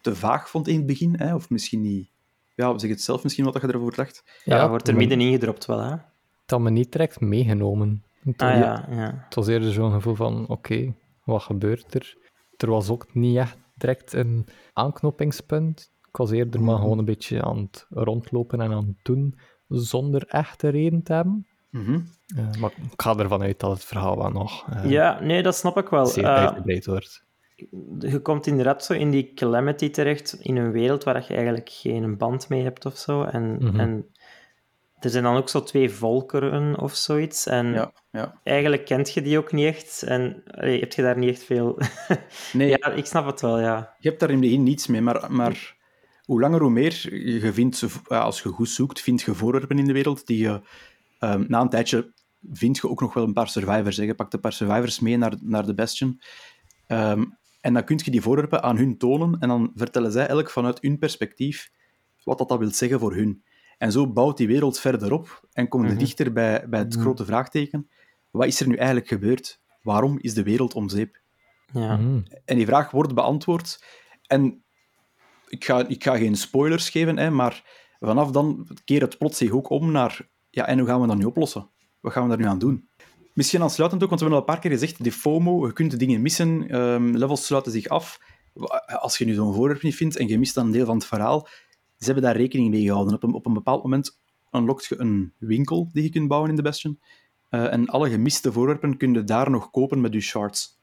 te 0.01 0.15
vaag 0.15 0.49
vond 0.49 0.67
in 0.67 0.75
het 0.77 0.85
begin. 0.85 1.15
Hè? 1.17 1.35
Of 1.35 1.49
misschien 1.49 1.81
niet... 1.81 2.09
Ja, 2.55 2.77
zeg 2.77 2.89
het 2.89 3.01
zelf 3.01 3.23
misschien 3.23 3.45
wat 3.45 3.61
je 3.61 3.67
erover 3.67 3.95
dacht. 3.95 4.23
Ja, 4.43 4.69
wordt 4.69 4.87
er 4.87 4.93
maar 4.93 5.01
middenin 5.07 5.31
gedropt 5.31 5.65
wel, 5.65 5.79
hè? 5.79 5.95
Had 6.51 6.59
me 6.59 6.69
niet 6.69 6.91
direct 6.91 7.19
meegenomen. 7.19 8.03
Het 8.23 8.41
Ah 8.41 8.49
was- 8.49 8.57
ja, 8.59 8.85
ja. 8.89 9.21
Het 9.25 9.35
was 9.35 9.47
eerder 9.47 9.71
zo'n 9.71 9.91
gevoel 9.91 10.15
van, 10.15 10.47
oké, 10.47 10.93
wat 11.23 11.41
gebeurt 11.41 11.93
er? 11.93 12.17
Er 12.57 12.69
was 12.69 12.89
ook 12.89 13.13
niet 13.13 13.37
echt 13.37 13.57
direct 13.75 14.13
een 14.13 14.45
aanknopingspunt. 14.73 15.91
Ik 16.07 16.17
was 16.17 16.31
eerder 16.31 16.61
maar 16.61 16.73
Mhm. 16.73 16.81
gewoon 16.83 16.97
een 16.97 17.05
beetje 17.05 17.41
aan 17.43 17.57
het 17.57 17.85
rondlopen 17.89 18.61
en 18.61 18.71
aan 18.71 18.85
het 18.87 19.03
doen, 19.03 19.39
zonder 19.67 20.25
echte 20.27 20.69
reden 20.69 21.03
te 21.03 21.13
hebben. 21.13 21.47
Mhm. 21.69 21.99
Eh, 22.35 22.61
maar 22.61 22.71
ik 22.91 23.01
ga 23.01 23.15
ervan 23.17 23.41
uit 23.41 23.59
dat 23.59 23.71
het 23.71 23.83
verhaal 23.85 24.17
wel 24.17 24.29
nog 24.31 24.69
eh, 24.69 24.89
Ja, 24.89 25.19
nee, 25.21 25.43
dat 25.43 25.55
snap 25.55 25.77
ik 25.77 25.87
wel. 25.89 26.05
zeer 26.05 26.23
Eh, 26.23 26.35
uitgebreid 26.35 26.85
wordt. 26.85 27.23
je 27.99 28.19
komt 28.21 28.47
inderdaad 28.47 28.85
zo 28.85 28.93
in 28.93 29.11
die 29.11 29.33
calamity 29.33 29.89
terecht, 29.89 30.33
in 30.33 30.55
een 30.57 30.71
wereld 30.71 31.03
waar 31.03 31.25
je 31.27 31.33
eigenlijk 31.33 31.69
geen 31.69 32.17
band 32.17 32.49
mee 32.49 32.63
hebt 32.63 32.85
of 32.85 32.97
zo. 32.97 33.23
En, 33.23 33.55
Mhm. 33.59 33.79
en 33.79 34.05
er 35.03 35.09
zijn 35.09 35.23
dan 35.23 35.35
ook 35.35 35.49
zo 35.49 35.63
twee 35.63 35.89
volkeren 35.89 36.79
of 36.79 36.95
zoiets. 36.95 37.45
En 37.45 37.73
Ja, 37.73 37.91
ja. 38.11 38.39
eigenlijk 38.43 38.85
kent 38.85 39.13
je 39.13 39.21
die 39.21 39.37
ook 39.37 39.51
niet 39.51 39.65
echt. 39.65 40.03
En 40.03 40.43
allee, 40.51 40.79
heb 40.79 40.93
je 40.93 41.01
daar 41.01 41.17
niet 41.17 41.29
echt 41.29 41.43
veel... 41.43 41.77
Nee, 42.53 42.69
ja, 42.69 42.87
ik 42.87 43.05
snap 43.05 43.25
het 43.25 43.41
wel, 43.41 43.59
ja. 43.59 43.95
Je 43.99 44.07
hebt 44.07 44.19
daar 44.19 44.29
in 44.29 44.35
het 44.35 44.45
begin 44.45 44.63
niets 44.63 44.87
mee, 44.87 45.01
maar, 45.01 45.31
maar 45.31 45.75
hoe 46.25 46.39
langer 46.39 46.61
hoe 46.61 46.69
meer 46.69 47.15
je 47.15 47.53
vindt, 47.53 47.85
ja, 48.07 48.19
als 48.19 48.41
je 48.41 48.49
goed 48.49 48.69
zoekt, 48.69 49.01
vind 49.01 49.21
je 49.21 49.33
voorwerpen 49.33 49.79
in 49.79 49.85
de 49.85 49.93
wereld 49.93 50.27
die 50.27 50.37
je 50.37 50.61
ehm, 51.19 51.43
na 51.47 51.61
een 51.61 51.69
tijdje 51.69 52.11
vind 52.51 52.77
je 52.77 52.89
ook 52.89 53.01
nog 53.01 53.13
wel 53.13 53.23
een 53.23 53.33
paar 53.33 53.49
survivors. 53.49 53.97
Hè. 53.97 54.03
Je 54.03 54.15
pakt 54.15 54.33
een 54.33 54.39
paar 54.39 54.53
survivors 54.53 54.99
mee 54.99 55.17
naar, 55.17 55.33
naar 55.41 55.65
de 55.65 55.73
Bastion. 55.73 56.21
Ehm, 56.87 57.23
en 57.61 57.73
dan 57.73 57.83
kun 57.83 57.99
je 58.03 58.11
die 58.11 58.21
voorwerpen 58.21 58.63
aan 58.63 58.77
hun 58.77 58.97
tonen 58.97 59.39
en 59.39 59.47
dan 59.47 59.71
vertellen 59.75 60.11
zij 60.11 60.27
elk 60.27 60.49
vanuit 60.49 60.81
hun 60.81 60.97
perspectief 60.97 61.71
wat 62.23 62.37
dat, 62.37 62.49
dat 62.49 62.59
wil 62.59 62.71
zeggen 62.71 62.99
voor 62.99 63.15
hun. 63.15 63.43
En 63.82 63.91
zo 63.91 64.08
bouwt 64.08 64.38
die 64.38 64.48
wereld 64.48 64.80
verder 64.80 65.12
op 65.13 65.41
en 65.54 65.67
komt 65.67 65.88
Mhm. 65.88 65.98
dichter 65.98 66.34
bij, 66.34 66.65
bij 66.70 66.80
het 66.80 66.96
grote 66.96 67.26
vraagteken. 67.26 67.89
Wat 68.32 68.46
is 68.46 68.60
er 68.60 68.67
nu 68.67 68.76
eigenlijk 68.76 69.08
gebeurd? 69.08 69.60
Waarom 69.82 70.17
is 70.20 70.34
de 70.34 70.44
wereld 70.44 70.74
om 70.74 70.89
zeep? 70.89 71.20
ja. 71.74 71.96
Mhm. 71.98 72.22
En 72.46 72.56
die 72.58 72.65
vraag 72.65 72.91
wordt 72.91 73.13
beantwoord. 73.13 73.84
En 74.28 74.63
ik 75.48 75.65
ga, 75.65 75.88
ik 75.88 76.04
ga 76.04 76.17
geen 76.17 76.36
spoilers 76.36 76.89
geven, 76.89 77.17
hè, 77.17 77.30
maar 77.30 77.63
vanaf 78.00 78.32
dan 78.32 78.67
keert 78.86 79.02
het 79.02 79.17
plots 79.17 79.38
zich 79.38 79.52
ook 79.52 79.70
om 79.70 79.91
naar... 79.91 80.28
Ja, 80.50 80.65
en 80.67 80.78
hoe 80.80 80.88
gaan 80.88 81.02
we 81.02 81.08
dat 81.08 81.17
nu 81.17 81.26
oplossen? 81.26 81.70
Wat 82.00 82.12
gaan 82.12 82.24
we 82.24 82.30
daar 82.30 82.38
nu 82.38 82.46
aan 82.46 82.60
doen? 82.60 82.89
Misschien 83.34 83.62
aansluitend 83.62 84.04
ook, 84.04 84.10
want 84.10 84.22
we 84.22 84.28
hebben 84.28 84.44
al 84.46 84.50
een 84.50 84.54
paar 84.56 84.70
keer 84.70 84.80
gezegd, 84.80 85.04
die 85.04 85.12
FOMO, 85.12 85.65
je 85.67 85.74
kunt 85.74 86.00
dingen 86.00 86.22
missen, 86.22 86.70
ehm, 86.70 87.04
levels 87.15 87.46
sluiten 87.46 87.72
zich 87.72 87.88
af. 87.88 88.20
Als 88.86 89.17
je 89.17 89.26
nu 89.26 89.34
zo'n 89.34 89.54
voorwerp 89.54 89.82
niet 89.82 89.96
vindt 89.96 90.15
en 90.17 90.28
je 90.28 90.39
mist 90.39 90.56
dan 90.56 90.65
een 90.65 90.72
deel 90.72 90.86
van 90.86 90.96
het 90.96 91.06
verhaal, 91.06 91.48
ze 92.01 92.11
hebben 92.11 92.23
daar 92.23 92.35
rekening 92.35 92.69
mee 92.69 92.81
gehouden. 92.81 93.13
Op 93.13 93.23
een, 93.23 93.33
op 93.33 93.45
een 93.45 93.53
bepaald 93.53 93.83
moment 93.83 94.19
unlockt 94.51 94.85
je 94.85 94.99
een 94.99 95.33
winkel 95.37 95.89
die 95.93 96.03
je 96.03 96.09
kunt 96.09 96.27
bouwen 96.27 96.49
in 96.49 96.55
de 96.55 96.61
Bastion. 96.61 96.99
Eh, 97.49 97.73
en 97.73 97.87
alle 97.87 98.09
gemiste 98.09 98.51
voorwerpen 98.51 98.97
kun 98.97 99.13
je 99.13 99.23
daar 99.23 99.49
nog 99.49 99.71
kopen 99.71 100.01
met 100.01 100.13
je 100.13 100.21
shards. 100.21 100.79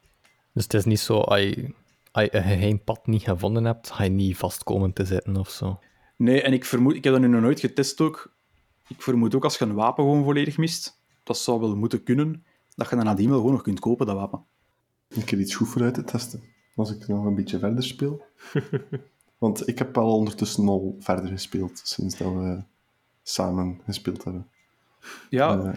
Dus 0.53 0.63
het 0.63 0.75
is 0.75 0.85
niet 0.85 1.01
zo, 1.01 1.19
als 1.19 1.41
je, 1.41 1.75
als 2.13 2.25
je 2.25 2.35
een 2.35 2.43
geheim 2.43 2.85
pad 2.85 3.07
niet 3.07 3.23
gevonden 3.23 3.65
hebt, 3.65 3.91
ga 3.91 4.05
je 4.05 4.11
niet 4.11 4.37
vast 4.37 4.65
komen 4.65 4.93
te 4.93 5.05
zitten 5.05 5.37
of 5.37 5.51
zo. 5.51 5.79
Nee, 6.17 6.43
en 6.43 6.53
ik 6.53 6.65
vermoed, 6.65 6.95
ik 6.95 7.05
heb 7.05 7.13
dat 7.13 7.23
nu 7.23 7.29
nog 7.29 7.41
nooit 7.41 7.61
getest 7.61 8.01
ook. 8.01 8.33
Ik 8.89 9.03
vermoed 9.03 9.35
ook 9.35 9.45
als 9.45 9.59
je 9.59 9.65
een 9.65 9.75
wapen 9.75 10.05
gewoon 10.05 10.25
volledig 10.25 10.57
mist, 10.57 11.01
dat 11.25 11.39
zou 11.39 11.61
wel 11.61 11.77
moeten 11.77 12.03
kunnen. 12.03 12.45
dat 12.75 12.91
je 12.91 12.97
dan 12.97 13.05
nadien 13.05 13.29
wel 13.29 13.39
gewoon 13.39 13.53
nog 13.53 13.63
kunt 13.63 13.81
kopen, 13.81 14.07
dat 14.07 14.17
wapen. 14.17 14.45
een 15.09 15.25
keer 15.25 15.39
iets 15.39 15.55
goed 15.55 15.69
voor 15.69 15.83
uit 15.83 15.95
te 15.95 16.05
testen. 16.05 16.43
Als 16.75 16.91
ik 16.91 17.09
nog 17.09 17.25
een 17.25 17.35
beetje 17.35 17.59
verder 17.59 17.83
speel. 17.83 18.23
Want 19.39 19.69
ik 19.69 19.79
heb 19.79 19.99
al 19.99 20.17
ondertussen 20.17 20.69
al 20.69 20.97
verder 21.01 21.31
gespeeld 21.31 21.81
sinds 21.85 22.17
dat 22.17 22.33
we 22.33 22.63
samen 23.23 23.81
gespeeld 23.85 24.25
hebben. 24.25 24.47
Ja, 25.31 25.59
Eh, 25.59 25.73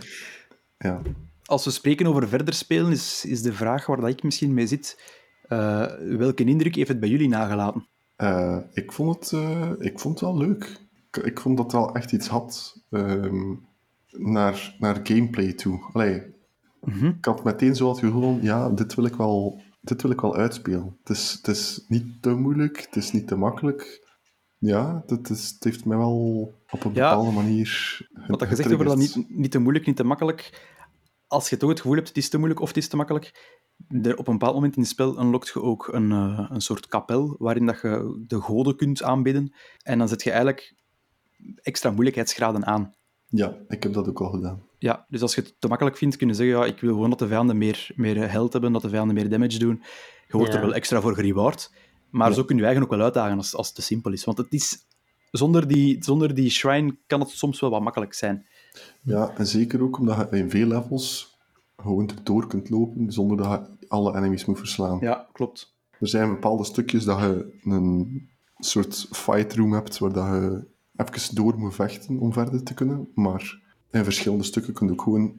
ja. 0.78 1.02
als 1.46 1.66
we 1.66 1.72
spreken 1.72 2.08
over 2.08 2.28
verder 2.28 2.54
spelen, 2.54 2.92
is, 2.92 3.26
is 3.26 3.42
de 3.42 3.54
vraag 3.54 3.86
waar 3.86 4.00
dat 4.02 4.10
ik 4.10 4.24
misschien 4.24 4.54
mee 4.54 4.68
zit. 4.68 5.20
eh, 5.48 5.86
welke 6.18 6.44
indruk 6.44 6.76
heeft 6.76 6.88
het 6.88 7.00
bij 7.00 7.10
jullie 7.10 7.28
nagelaten? 7.28 7.86
Eh, 8.16 8.58
ik, 8.74 8.92
vond 8.92 9.16
het, 9.30 9.42
ik 9.80 10.00
vond 10.00 10.20
het 10.20 10.30
wel 10.30 10.38
leuk. 10.38 10.80
Ik, 11.12 11.24
ik 11.24 11.40
vond 11.40 11.58
dat 11.58 11.66
het 11.72 11.76
wel 11.82 11.96
echt 11.96 12.12
iets 12.12 12.28
had 12.28 12.78
ehm, 12.90 13.54
naar, 14.12 14.76
naar 14.80 15.00
gameplay 15.04 15.54
toe. 15.54 15.80
Allee, 15.94 16.24
Mhm. 16.82 17.06
ik 17.06 17.26
had 17.26 17.44
meteen 17.44 17.76
zo 17.76 17.90
het 17.90 18.00
gevoel 18.00 18.22
van, 18.22 18.40
ja, 18.42 18.70
dit 18.70 18.96
wil 18.96 19.06
ik 19.06 19.16
wel, 19.16 19.62
dit 19.82 20.02
wil 20.02 20.12
ik 20.12 20.22
wel 20.22 20.36
uitspelen. 20.36 20.98
Het 21.04 21.18
is, 21.18 21.32
het 21.32 21.48
is 21.48 21.86
niet 21.88 22.22
te 22.22 22.30
moeilijk, 22.30 22.82
het 22.86 22.96
is 22.96 23.12
niet 23.12 23.28
te 23.28 23.36
makkelijk. 23.36 24.10
Ja, 24.58 25.04
het, 25.08 25.30
is, 25.30 25.50
het 25.50 25.64
heeft 25.64 25.86
mij 25.86 25.98
wel 25.98 26.54
op 26.70 26.84
een 26.84 26.94
Ja. 26.94 27.10
bepaalde 27.10 27.32
manier 27.32 28.00
Wat 28.28 28.40
dat 28.40 28.48
gezegd 28.48 28.74
over 28.74 28.86
dat 28.86 28.98
niet, 28.98 29.30
niet 29.30 29.52
te 29.52 29.60
moeilijk, 29.60 29.86
niet 29.86 29.96
te 29.96 30.04
makkelijk. 30.04 30.70
Als 31.28 31.50
je 31.50 31.58
toch 31.58 31.70
het 31.70 31.80
gevoel 31.80 31.96
hebt, 31.96 32.08
het 32.08 32.18
is 32.18 32.30
te 32.30 32.38
moeilijk 32.38 32.62
of 32.62 32.68
het 32.68 32.78
is 32.78 32.88
te 32.88 32.96
makkelijk, 32.96 33.56
er, 33.88 34.18
op 34.18 34.28
een 34.28 34.34
bepaald 34.38 34.54
moment 34.56 34.76
in 34.76 34.82
het 34.82 34.92
spel 34.92 35.20
unlockt 35.20 35.48
je 35.48 35.62
ook 35.62 35.88
een, 35.88 36.12
eh, 36.12 36.46
een 36.50 36.62
soort 36.62 36.88
kapel 36.88 37.36
waarin 37.40 37.66
dat 37.66 37.82
je 37.82 38.24
de 38.28 38.42
goden 38.42 38.76
kunt 38.76 39.04
aanbidden. 39.04 39.54
En 39.84 39.98
dan 39.98 40.08
zet 40.08 40.24
je 40.24 40.30
eigenlijk 40.30 40.76
extra 41.56 41.92
moeilijkheidsgraden 41.92 42.66
aan. 42.66 42.94
Ja, 43.28 43.58
ik 43.68 43.84
heb 43.84 43.94
dat 43.94 44.08
ook 44.08 44.22
al 44.22 44.30
gedaan. 44.30 44.62
Ja, 44.82 45.06
dus 45.10 45.22
als 45.22 45.36
je 45.36 45.42
het 45.42 45.56
te 45.60 45.68
makkelijk 45.68 45.98
vindt, 45.98 46.16
kun 46.16 46.28
je 46.28 46.34
zeggen, 46.34 46.56
ja, 46.58 46.66
ik 46.66 46.80
wil 46.80 46.94
gewoon 46.94 47.10
dat 47.10 47.20
de 47.20 47.28
vijanden 47.28 47.58
meer, 47.58 47.92
meer 47.96 48.32
health 48.32 48.54
hebben, 48.54 48.72
dat 48.72 48.82
de 48.82 48.90
vijanden 48.90 49.16
meer 49.16 49.30
damage 49.30 49.60
doen. 49.60 49.84
Je 50.28 50.38
wordt 50.38 50.52
Ja. 50.54 50.60
er 50.60 50.66
wel 50.66 50.74
extra 50.76 51.02
voor 51.02 51.16
gereward. 51.16 51.72
Maar 52.10 52.28
Ja. 52.30 52.36
zo 52.36 52.44
kun 52.44 52.56
je 52.58 52.62
eigenlijk 52.64 52.92
ook 52.92 52.98
wel 52.98 53.08
uitdagen 53.08 53.38
als, 53.38 53.56
als 53.56 53.68
het 53.68 53.76
te 53.76 53.82
simpel 53.82 54.12
is. 54.12 54.24
Want 54.24 54.38
het 54.38 54.54
is, 54.54 54.86
zonder, 55.32 55.68
die, 55.68 56.04
zonder 56.04 56.34
die 56.36 56.50
shrine 56.50 56.98
kan 57.08 57.20
het 57.20 57.30
soms 57.30 57.60
wel 57.60 57.70
wat 57.70 57.82
makkelijk 57.82 58.14
zijn. 58.14 58.46
Ja, 59.02 59.34
en 59.38 59.48
zeker 59.48 59.82
ook 59.82 60.00
omdat 60.00 60.28
je 60.32 60.38
in 60.38 60.50
veel 60.50 60.68
levels 60.68 61.38
gewoon 61.78 62.10
erdoor 62.10 62.48
kunt 62.48 62.70
lopen 62.70 63.12
zonder 63.12 63.38
dat 63.38 63.48
je 63.80 63.86
alle 63.88 64.16
enemies 64.18 64.46
moet 64.46 64.58
verslaan. 64.58 64.98
Ja, 65.02 65.28
klopt. 65.34 65.76
Er 66.00 66.08
zijn 66.08 66.30
bepaalde 66.30 66.64
stukjes 66.64 67.04
dat 67.04 67.20
je 67.20 67.58
een 67.64 68.30
soort 68.58 69.08
fight 69.12 69.56
room 69.56 69.74
hebt 69.74 69.98
waar 69.98 70.14
dat 70.14 70.26
je 70.28 70.66
even 70.96 71.36
door 71.36 71.58
moet 71.58 71.76
vechten 71.76 72.18
om 72.20 72.34
verder 72.34 72.64
te 72.64 72.74
kunnen. 72.74 73.08
Maar 73.16 73.60
in 73.92 74.04
verschillende 74.04 74.44
stukken 74.44 74.74
kun 74.74 74.88
je 74.88 74.94
ook 74.94 75.02
gewoon 75.02 75.34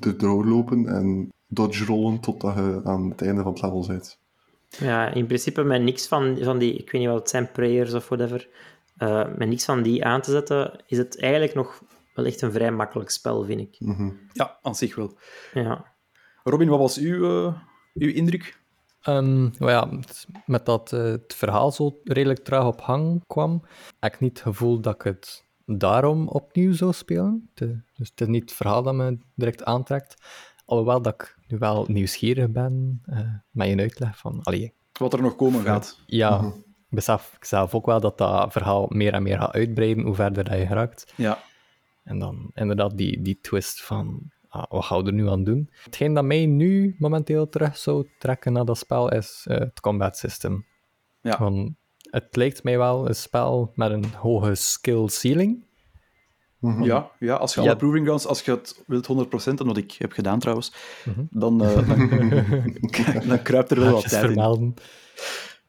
erdoor 0.00 0.46
lopen 0.46 0.86
en 0.86 1.32
dodge 1.46 1.84
rollen 1.84 2.20
totdat 2.20 2.54
je 2.54 2.80
aan 2.84 3.10
het 3.10 3.22
einde 3.22 3.42
van 3.42 3.52
het 3.52 3.62
level 3.62 3.86
bent. 3.86 4.18
Ja, 4.68 5.12
in 5.12 5.26
principe 5.26 5.62
met 5.62 5.82
niks 5.82 6.06
van, 6.06 6.38
van 6.40 6.58
die, 6.58 6.72
ik 6.72 6.90
weet 6.90 7.00
niet 7.00 7.10
wat 7.10 7.20
het 7.20 7.30
zijn, 7.30 7.52
prayers 7.52 7.94
of 7.94 8.08
whatever, 8.08 8.48
eh, 8.96 9.26
met 9.36 9.48
niks 9.48 9.64
van 9.64 9.82
die 9.82 10.04
aan 10.04 10.20
te 10.20 10.30
zetten, 10.30 10.82
is 10.86 10.98
het 10.98 11.20
eigenlijk 11.20 11.54
nog 11.54 11.82
wel 12.14 12.24
echt 12.24 12.42
een 12.42 12.52
vrij 12.52 12.72
makkelijk 12.72 13.10
spel, 13.10 13.44
vind 13.44 13.60
ik. 13.60 13.76
Mhm. 13.78 14.10
Ja, 14.32 14.58
aan 14.62 14.74
zich 14.74 14.94
wel. 14.94 15.16
Ja. 15.52 15.92
Robin, 16.44 16.68
wat 16.68 16.78
was 16.78 16.98
uw, 16.98 17.24
eh, 17.24 17.54
uw 17.94 18.12
indruk? 18.12 18.62
Ehm, 19.02 19.42
nou 19.42 19.70
ja, 19.70 19.88
met 20.46 20.66
dat 20.66 20.92
eh, 20.92 21.02
het 21.02 21.34
verhaal 21.34 21.72
zo 21.72 22.00
redelijk 22.04 22.44
traag 22.44 22.66
op 22.66 22.80
hang 22.80 23.24
kwam, 23.26 23.62
heb 24.00 24.14
ik 24.14 24.20
niet 24.20 24.38
het 24.38 24.46
gevoel 24.46 24.80
dat 24.80 24.94
ik 24.94 25.02
het 25.02 25.43
daarom 25.66 26.28
opnieuw 26.28 26.72
zou 26.72 26.92
spelen. 26.92 27.50
Dus 27.54 28.08
het 28.08 28.20
is 28.20 28.26
niet 28.26 28.42
het 28.42 28.52
verhaal 28.52 28.82
dat 28.82 28.94
me 28.94 29.18
direct 29.34 29.64
aantrekt. 29.64 30.16
Alhoewel 30.64 31.02
dat 31.02 31.14
ik 31.14 31.36
nu 31.48 31.58
wel 31.58 31.84
nieuwsgierig 31.88 32.50
ben 32.50 33.00
eh, 33.04 33.18
met 33.50 33.68
je 33.68 33.76
uitleg 33.76 34.18
van... 34.18 34.42
Allee, 34.42 34.72
Wat 34.92 35.12
er 35.12 35.22
nog 35.22 35.36
komen 35.36 35.62
gaat. 35.62 36.00
ja, 36.06 36.36
Mhm. 36.36 36.46
ik 36.46 36.64
besef 36.88 37.32
ik 37.36 37.44
zelf 37.44 37.74
ook 37.74 37.86
wel 37.86 38.00
dat 38.00 38.18
dat 38.18 38.52
verhaal 38.52 38.86
meer 38.88 39.12
en 39.12 39.22
meer 39.22 39.38
gaat 39.38 39.52
uitbreiden 39.52 40.04
hoe 40.04 40.14
verder 40.14 40.44
dat 40.44 40.58
je 40.58 40.66
geraakt. 40.66 41.12
Ja. 41.16 41.38
En 42.04 42.18
dan 42.18 42.50
inderdaad 42.54 42.96
die, 42.96 43.22
die 43.22 43.38
twist 43.40 43.82
van, 43.84 44.30
ah, 44.48 44.64
wat 44.68 44.84
gaan 44.84 45.00
we 45.02 45.06
er 45.06 45.12
nu 45.12 45.28
aan 45.28 45.44
doen? 45.44 45.70
Hetgeen 45.82 46.14
dat 46.14 46.24
mij 46.24 46.46
nu 46.46 46.96
momenteel 46.98 47.48
terug 47.48 47.76
zou 47.76 48.08
trekken 48.18 48.52
naar 48.52 48.64
dat 48.64 48.78
spel 48.78 49.10
is 49.12 49.44
eh, 49.48 49.58
het 49.58 49.80
combat 49.80 50.16
system. 50.18 50.66
Ja. 51.20 51.36
Het 52.14 52.36
lijkt 52.36 52.62
mij 52.62 52.78
wel 52.78 53.08
een 53.08 53.14
spel 53.14 53.72
met 53.74 53.90
een 53.90 54.04
hoge 54.16 54.54
skill 54.54 55.08
ceiling. 55.08 55.64
Mhm. 56.58 56.82
Ja, 56.82 57.10
ja, 57.18 57.34
als 57.34 57.54
je 57.54 57.60
Ja. 57.60 57.66
alle 57.66 57.76
proving 57.76 58.04
grounds, 58.04 58.26
als 58.26 58.42
je 58.42 58.50
het 58.50 58.82
wilt 58.86 59.06
100%, 59.06 59.60
en 59.60 59.66
wat 59.66 59.76
ik 59.76 59.92
heb 59.98 60.12
gedaan 60.12 60.38
trouwens, 60.38 60.72
Mhm. 61.04 61.20
dan, 61.30 61.64
eh, 61.64 61.88
dan, 61.88 62.08
dan 63.28 63.42
kruipt 63.42 63.70
er 63.70 63.80
wel 63.80 63.92
wat 63.92 64.08
tijd 64.08 64.36
in. 64.36 64.74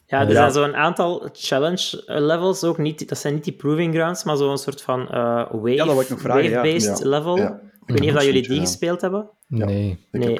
Ja, 0.07 0.21
er 0.21 0.27
Ja. 0.27 0.33
zijn 0.33 0.51
zo'n 0.51 0.75
aantal 0.75 1.29
challenge 1.33 2.03
eh, 2.05 2.21
levels 2.21 2.63
ook 2.63 2.77
niet. 2.77 3.09
Dat 3.09 3.17
zijn 3.17 3.33
niet 3.33 3.43
die 3.43 3.53
proving 3.53 3.93
grounds, 3.93 4.23
maar 4.23 4.37
zo'n 4.37 4.57
soort 4.57 4.81
van 4.81 5.07
eh 5.09 5.51
wave, 5.51 5.69
Ja, 5.69 5.77
dat 5.77 5.87
wou 5.87 6.01
ik 6.01 6.09
nog 6.09 6.21
vragen, 6.21 6.43
ja. 6.43 6.49
wave-based 6.61 6.99
Ja. 6.99 7.09
level. 7.09 7.37
Ja. 7.37 7.59
Ik 7.85 7.91
weet 7.91 7.99
niet 7.99 8.09
of 8.09 8.15
dat 8.15 8.25
jullie 8.25 8.47
die 8.47 8.59
gespeeld 8.59 9.01
hebben. 9.01 9.29
Ja. 9.47 9.65
Nee. 9.65 10.07
Ik 10.11 10.23
heb 10.23 10.39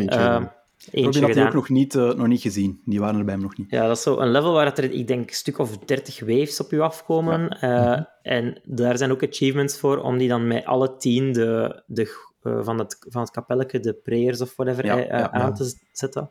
Robin 0.91 1.24
had 1.24 1.34
die 1.34 1.45
ook 1.45 1.54
nog 1.54 1.69
niet, 1.69 1.95
eh, 1.95 2.13
nog 2.13 2.28
niet 2.28 2.41
gezien. 2.41 2.82
Die 2.86 3.00
waren 3.00 3.19
er 3.19 3.26
bij 3.26 3.34
hem 3.34 3.43
nog 3.43 3.58
niet. 3.58 3.69
Ja, 3.69 3.88
dat 3.88 3.98
is 3.98 4.04
zo 4.04 4.17
een 4.17 4.32
level 4.32 4.54
waar 4.54 4.65
het 4.65 4.78
er, 4.78 4.91
ik 4.91 5.08
denk, 5.08 5.30
een 5.30 5.36
stuk 5.36 5.58
of 5.58 5.78
30 5.78 6.19
waves 6.19 6.60
op 6.60 6.71
je 6.71 6.82
afkomen. 6.82 7.50
Eh, 7.50 8.00
En 8.21 8.62
daar 8.63 8.98
zijn 8.98 9.12
ook 9.12 9.24
achievements 9.24 9.80
voor 9.80 9.98
om 9.98 10.17
die 10.17 10.28
dan 10.28 10.48
met 10.48 10.65
alle 10.65 10.98
tien 10.98 11.34
de, 11.34 11.84
de, 11.88 12.34
eh, 12.41 12.63
van, 12.63 12.80
het, 12.80 12.98
van 13.10 13.21
het 13.21 13.32
kapelletje, 13.32 13.80
de 13.80 13.93
prayers 13.93 14.41
of 14.41 14.56
whatever, 14.56 14.86
Ja, 14.86 14.98
eh, 14.98 15.08
ja, 15.08 15.32
aan 15.32 15.41
ja. 15.41 15.52
te 15.52 15.74
zetten. 15.91 16.21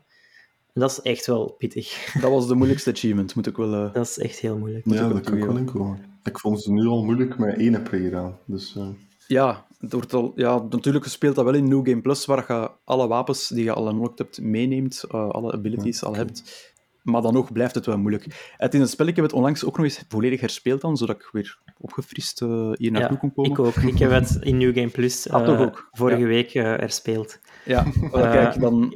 En 0.73 0.81
dat 0.81 0.91
is 0.91 1.01
echt 1.01 1.25
wel 1.25 1.55
pittig. 1.57 2.05
Dat 2.21 2.31
was 2.31 2.47
de 2.47 2.55
moeilijkste 2.55 2.91
achievement, 2.91 3.35
moet 3.35 3.47
ik 3.47 3.57
wel... 3.57 3.91
Dat 3.91 4.07
is 4.07 4.17
echt 4.17 4.39
heel 4.39 4.57
moeilijk. 4.57 4.85
ik 4.85 4.93
Ja, 4.93 5.07
dat 5.07 5.21
kan 5.21 5.37
ik 5.37 5.45
wel 5.45 5.57
inkomen. 5.57 5.99
Ik 6.23 6.39
vond 6.39 6.61
ze 6.61 6.71
nu 6.71 6.85
al 6.85 7.03
moeilijk 7.03 7.37
met 7.37 7.57
één 7.57 7.83
prayer 7.83 8.15
aan. 8.15 8.37
Dus 8.45 8.75
eh, 8.75 8.87
Ja, 9.27 9.65
het 9.79 9.93
wordt 9.93 10.13
al, 10.13 10.31
ja, 10.35 10.63
natuurlijk 10.69 11.05
speelt 11.05 11.35
dat 11.35 11.45
wel 11.45 11.53
in 11.53 11.67
New 11.67 11.87
Game 11.87 12.01
Plus, 12.01 12.25
waar 12.25 12.45
je 12.47 12.69
alle 12.85 13.07
wapens 13.07 13.47
die 13.47 13.63
je 13.63 13.73
al 13.73 13.89
unlocked 13.89 14.17
hebt 14.17 14.41
meeneemt, 14.41 15.03
eh, 15.11 15.29
alle 15.29 15.51
abilities 15.51 16.03
al 16.03 16.15
hebt. 16.15 16.73
Maar 17.01 17.21
dan 17.21 17.33
nog 17.33 17.51
blijft 17.51 17.75
het 17.75 17.85
wel 17.85 17.97
moeilijk. 17.97 18.53
Het 18.57 18.73
is 18.73 18.79
een 18.79 18.87
spel, 18.87 19.05
ik 19.07 19.15
heb 19.15 19.25
het 19.25 19.33
onlangs 19.33 19.63
ook 19.65 19.75
nog 19.77 19.85
eens 19.85 20.03
volledig 20.09 20.39
herspeeld 20.41 20.81
dan, 20.81 20.97
zodat 20.97 21.15
ik 21.15 21.29
weer 21.31 21.57
opgefrist 21.79 22.41
eh, 22.41 22.71
hier 22.73 22.91
naartoe 22.91 23.11
Ja, 23.11 23.17
kon 23.19 23.33
komen. 23.33 23.51
ik 23.51 23.59
ook. 23.59 23.75
Ik 23.75 23.99
heb 23.99 24.11
het 24.11 24.37
in 24.41 24.57
New 24.57 24.73
Game 24.75 24.89
Plus 24.89 25.29
Ah, 25.29 25.47
eh, 25.53 25.61
ook? 25.61 25.87
vorige 25.91 26.19
Ja. 26.21 26.25
week 26.27 26.53
eh 26.53 26.63
herspeeld. 26.63 27.39
Ja, 27.65 27.85
Eh, 28.11 28.11
kijk, 28.31 28.59
dan, 28.65 28.91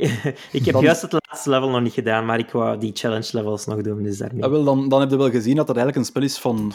ik 0.52 0.65
heb 0.65 0.74
Dan- 0.74 0.84
juist 0.84 1.02
het 1.02 1.12
laatste 1.13 1.50
level 1.50 1.70
nog 1.70 1.82
niet 1.82 1.94
gedaan, 1.94 2.26
maar 2.26 2.39
ik 2.39 2.50
wou 2.52 2.78
die 2.78 2.92
challenge 2.94 3.30
levels 3.32 3.65
nog 3.65 3.82
doen, 3.82 4.04
dus 4.04 4.18
daarmee. 4.18 4.44
ah, 4.44 4.52
wel, 4.52 4.63
dan, 4.63 4.89
dan 4.89 5.00
heb 5.00 5.10
je 5.10 5.18
wel 5.18 5.30
gezien 5.30 5.56
dat 5.56 5.68
het 5.68 5.78
eigenlijk 5.78 5.98
een 5.98 6.12
spel 6.12 6.24
is 6.24 6.38
van 6.39 6.72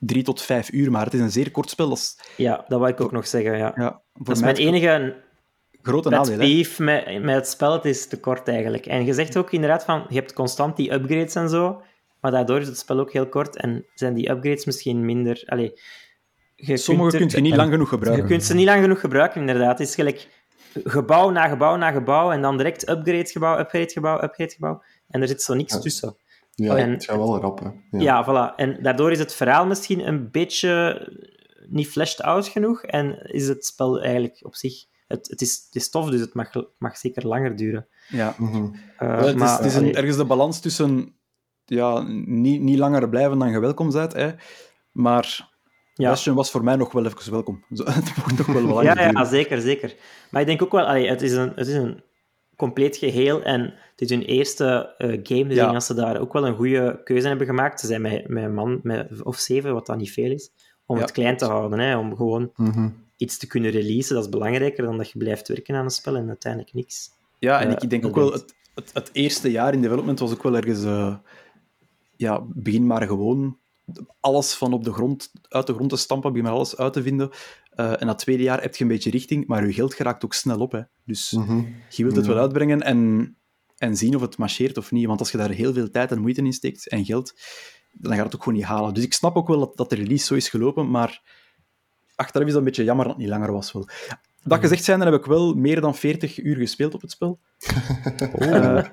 drie 0.00 0.22
tot 0.22 0.42
vijf 0.42 0.72
uur, 0.72 0.90
maar 0.90 1.04
het 1.04 1.14
is 1.14 1.20
een 1.20 1.30
zeer 1.30 1.50
kort 1.50 1.70
spel. 1.70 1.88
Dat 1.88 1.98
is 1.98 2.18
Ja, 2.36 2.64
dat 2.68 2.78
wou 2.78 2.90
ik 2.92 3.00
ook 3.00 3.12
nog 3.12 3.26
zeggen, 3.26 3.56
ja. 3.56 3.72
ja, 3.76 4.02
voor 4.14 4.24
dat 4.24 4.36
is 4.36 4.42
mij 4.42 4.52
mijn 4.52 4.66
enige 4.66 5.16
grote 5.82 6.08
nadeel. 6.08 6.38
hè. 6.38 6.84
met, 6.84 7.22
met 7.22 7.34
het 7.34 7.48
spel. 7.48 7.72
Het 7.72 7.84
is 7.84 8.06
te 8.06 8.20
kort 8.20 8.48
eigenlijk. 8.48 8.86
En 8.86 9.04
je 9.04 9.12
zegt 9.14 9.36
ook 9.36 9.52
inderdaad 9.52 9.84
van, 9.84 10.04
je 10.08 10.14
hebt 10.14 10.32
constant 10.32 10.76
die 10.76 10.92
upgrades 10.92 11.34
en 11.34 11.48
zo, 11.48 11.82
maar 12.20 12.30
daardoor 12.30 12.60
is 12.60 12.66
het 12.66 12.78
spel 12.78 12.98
ook 13.00 13.12
heel 13.12 13.28
kort 13.28 13.56
en 13.56 13.86
zijn 13.94 14.14
die 14.14 14.30
upgrades 14.30 14.64
misschien 14.64 15.04
minder... 15.04 15.42
Allee, 15.46 15.80
je 16.54 16.76
Sommige 16.76 17.16
kunt 17.16 17.32
kun 17.32 17.42
je 17.42 17.48
niet 17.48 17.56
lang 17.58 17.70
genoeg 17.70 17.90
Je 17.90 17.96
gebruiken. 17.96 18.26
kunt 18.26 18.44
ze 18.44 18.54
niet 18.54 18.66
lang 18.66 18.82
genoeg 18.82 19.00
gebruiken, 19.00 19.40
inderdaad. 19.40 19.78
Het 19.78 19.88
is 19.88 19.94
gelijk 19.94 20.28
gebouw 20.84 21.30
na 21.30 21.48
gebouw 21.48 21.76
na 21.76 21.90
gebouw 21.90 22.30
en 22.32 22.42
dan 22.42 22.56
direct 22.56 22.88
upgrade 22.88 23.26
gebouw, 23.26 23.58
upgrade 23.58 23.90
gebouw, 23.90 24.22
upgrade 24.22 24.52
gebouw. 24.52 24.82
En 25.08 25.20
er 25.22 25.28
zit 25.28 25.42
zo 25.42 25.54
niks 25.54 25.72
Ja. 25.74 25.80
tussen. 25.80 26.16
Ja, 26.54 26.76
En- 26.76 26.90
het 26.90 27.04
gaat 27.04 27.16
wel 27.16 27.40
rap, 27.40 27.58
hè. 27.60 27.98
Ja. 27.98 28.24
Ja. 28.24 28.24
voilà. 28.24 28.54
En 28.56 28.82
daardoor 28.82 29.10
is 29.10 29.18
het 29.18 29.34
verhaal 29.34 29.66
misschien 29.66 30.08
een 30.08 30.30
beetje 30.30 31.06
niet 31.68 31.88
fleshed 31.88 32.22
out 32.22 32.48
genoeg 32.48 32.82
en 32.82 33.32
is 33.32 33.48
het 33.48 33.66
spel 33.66 34.00
eigenlijk 34.00 34.40
op 34.42 34.54
zich... 34.54 34.84
Het, 35.06 35.28
het, 35.28 35.40
is, 35.40 35.62
het 35.66 35.74
is 35.74 35.90
tof, 35.90 36.10
dus 36.10 36.20
het 36.20 36.34
mag, 36.34 36.50
mag 36.78 36.96
zeker 36.96 37.26
langer 37.26 37.56
duren. 37.56 37.86
Ja. 38.08 38.34
Mhm. 38.38 38.66
Eh, 38.96 39.24
het 39.24 39.40
is, 39.40 39.50
het 39.50 39.64
is 39.64 39.74
een, 39.74 39.94
ergens 39.94 40.16
de 40.16 40.24
balans 40.24 40.60
tussen 40.60 41.14
ja, 41.64 42.02
niet, 42.26 42.60
niet 42.60 42.78
langer 42.78 43.08
blijven 43.08 43.38
dan 43.38 43.50
je 43.50 43.60
welkom 43.60 43.90
bent. 43.90 44.12
Hè. 44.12 44.30
Maar 44.92 45.50
ja. 45.94 46.08
Bastion 46.08 46.34
was 46.34 46.50
voor 46.50 46.64
mij 46.64 46.76
nog 46.76 46.92
wel 46.92 47.06
even 47.06 47.32
welkom. 47.32 47.64
Zo, 47.72 47.84
het 47.90 48.16
mocht 48.16 48.36
toch 48.36 48.46
wel 48.46 48.82
Ja, 48.82 49.10
ja, 49.10 49.24
zeker, 49.24 49.60
zeker. 49.60 49.94
Maar 50.30 50.40
ik 50.40 50.46
denk 50.46 50.62
ook 50.62 50.72
wel, 50.72 50.86
allee, 50.86 51.08
het, 51.08 51.22
is 51.22 51.32
een, 51.32 51.52
het 51.54 51.66
is 51.66 51.74
een 51.74 52.02
compleet 52.62 52.96
geheel 52.96 53.42
en 53.42 53.60
het 53.90 54.00
is 54.00 54.10
hun 54.10 54.22
eerste 54.22 54.94
eh, 54.98 55.08
game, 55.08 55.18
dus 55.22 55.30
ik 55.32 55.48
Ja. 55.50 55.62
denk 55.62 55.72
dat 55.72 55.84
ze 55.84 55.94
daar 55.94 56.20
ook 56.20 56.32
wel 56.32 56.46
een 56.46 56.54
goede 56.56 57.00
keuze 57.04 57.28
hebben 57.28 57.46
gemaakt. 57.46 57.80
Ze 57.80 57.86
zijn 57.86 58.00
met, 58.02 58.28
met 58.28 58.44
een 58.44 58.54
man 58.54 58.80
met, 58.82 59.22
of 59.22 59.36
zeven, 59.38 59.72
wat 59.72 59.86
dan 59.86 59.98
niet 59.98 60.12
veel 60.12 60.30
is, 60.30 60.50
om 60.86 60.96
Ja. 60.96 61.02
het 61.02 61.12
klein 61.12 61.36
te 61.36 61.44
houden, 61.44 61.78
hè, 61.78 61.96
om 61.96 62.16
gewoon 62.16 62.50
Mhm. 62.56 62.88
iets 63.16 63.38
te 63.38 63.46
kunnen 63.46 63.70
releasen. 63.70 64.14
Dat 64.14 64.24
is 64.24 64.30
belangrijker 64.30 64.84
dan 64.84 64.96
dat 64.96 65.10
je 65.10 65.18
blijft 65.18 65.48
werken 65.48 65.74
aan 65.74 65.84
een 65.84 65.90
spel 65.90 66.16
en 66.16 66.28
uiteindelijk 66.28 66.74
niks. 66.74 67.10
Ja, 67.38 67.60
en 67.60 67.68
Eh, 67.68 67.76
ik 67.80 67.90
denk 67.90 68.06
ook 68.06 68.14
wel, 68.14 68.32
het, 68.32 68.54
het, 68.74 68.90
het 68.92 69.10
eerste 69.12 69.50
jaar 69.50 69.72
in 69.72 69.82
development 69.82 70.18
was 70.18 70.32
ook 70.32 70.42
wel 70.42 70.56
ergens... 70.56 70.84
eh, 70.84 71.14
ja, 72.16 72.40
begin 72.46 72.86
maar 72.86 73.06
gewoon 73.06 73.58
alles 74.20 74.54
van 74.54 74.72
op 74.72 74.84
de 74.84 74.92
grond, 74.92 75.32
uit 75.48 75.66
de 75.66 75.74
grond 75.74 75.90
te 75.90 75.96
stampen, 75.96 76.30
begin 76.32 76.46
maar 76.46 76.56
alles 76.56 76.76
uit 76.76 76.92
te 76.92 77.02
vinden. 77.02 77.30
Eh, 77.74 78.00
en 78.00 78.06
dat 78.06 78.18
tweede 78.18 78.42
jaar 78.42 78.62
heb 78.62 78.76
je 78.76 78.82
een 78.84 78.90
beetje 78.90 79.10
richting, 79.10 79.46
maar 79.46 79.66
je 79.66 79.72
geld 79.72 79.94
geraakt 79.94 80.24
ook 80.24 80.34
snel 80.34 80.58
op. 80.58 80.72
Hè. 80.72 80.80
Dus 81.04 81.30
Mhm. 81.32 81.62
je 81.88 82.02
wilt 82.02 82.16
het 82.16 82.26
wel 82.26 82.38
uitbrengen 82.38 82.82
en, 82.82 83.36
en 83.76 83.96
zien 83.96 84.14
of 84.14 84.20
het 84.20 84.36
marcheert 84.38 84.76
of 84.78 84.90
niet. 84.90 85.06
Want 85.06 85.20
als 85.20 85.30
je 85.30 85.38
daar 85.38 85.50
heel 85.50 85.72
veel 85.72 85.90
tijd 85.90 86.10
en 86.10 86.20
moeite 86.20 86.42
in 86.42 86.52
steekt 86.52 86.88
en 86.88 87.04
geld, 87.04 87.32
dan 87.92 88.14
gaat 88.14 88.24
het 88.24 88.34
ook 88.34 88.42
gewoon 88.42 88.58
niet 88.58 88.68
halen. 88.68 88.94
Dus 88.94 89.04
ik 89.04 89.12
snap 89.12 89.36
ook 89.36 89.48
wel 89.48 89.58
dat, 89.58 89.76
dat 89.76 89.90
de 89.90 89.96
release 89.96 90.24
zo 90.24 90.34
is 90.34 90.48
gelopen, 90.48 90.90
maar 90.90 91.22
achteraf 92.14 92.46
is 92.46 92.52
dat 92.52 92.60
een 92.60 92.66
beetje 92.66 92.84
jammer 92.84 93.04
dat 93.06 93.14
het 93.14 93.22
niet 93.22 93.32
langer 93.32 93.52
was. 93.52 93.72
Wel. 93.72 93.88
Dat 94.44 94.60
gezegd 94.60 94.84
zijnde 94.84 95.04
heb 95.04 95.14
ik 95.14 95.24
wel 95.24 95.54
meer 95.54 95.80
dan 95.80 95.94
40 95.94 96.42
uur 96.42 96.56
gespeeld 96.56 96.94
op 96.94 97.00
het 97.00 97.10
spel. 97.10 97.40
Eh, 98.38 98.84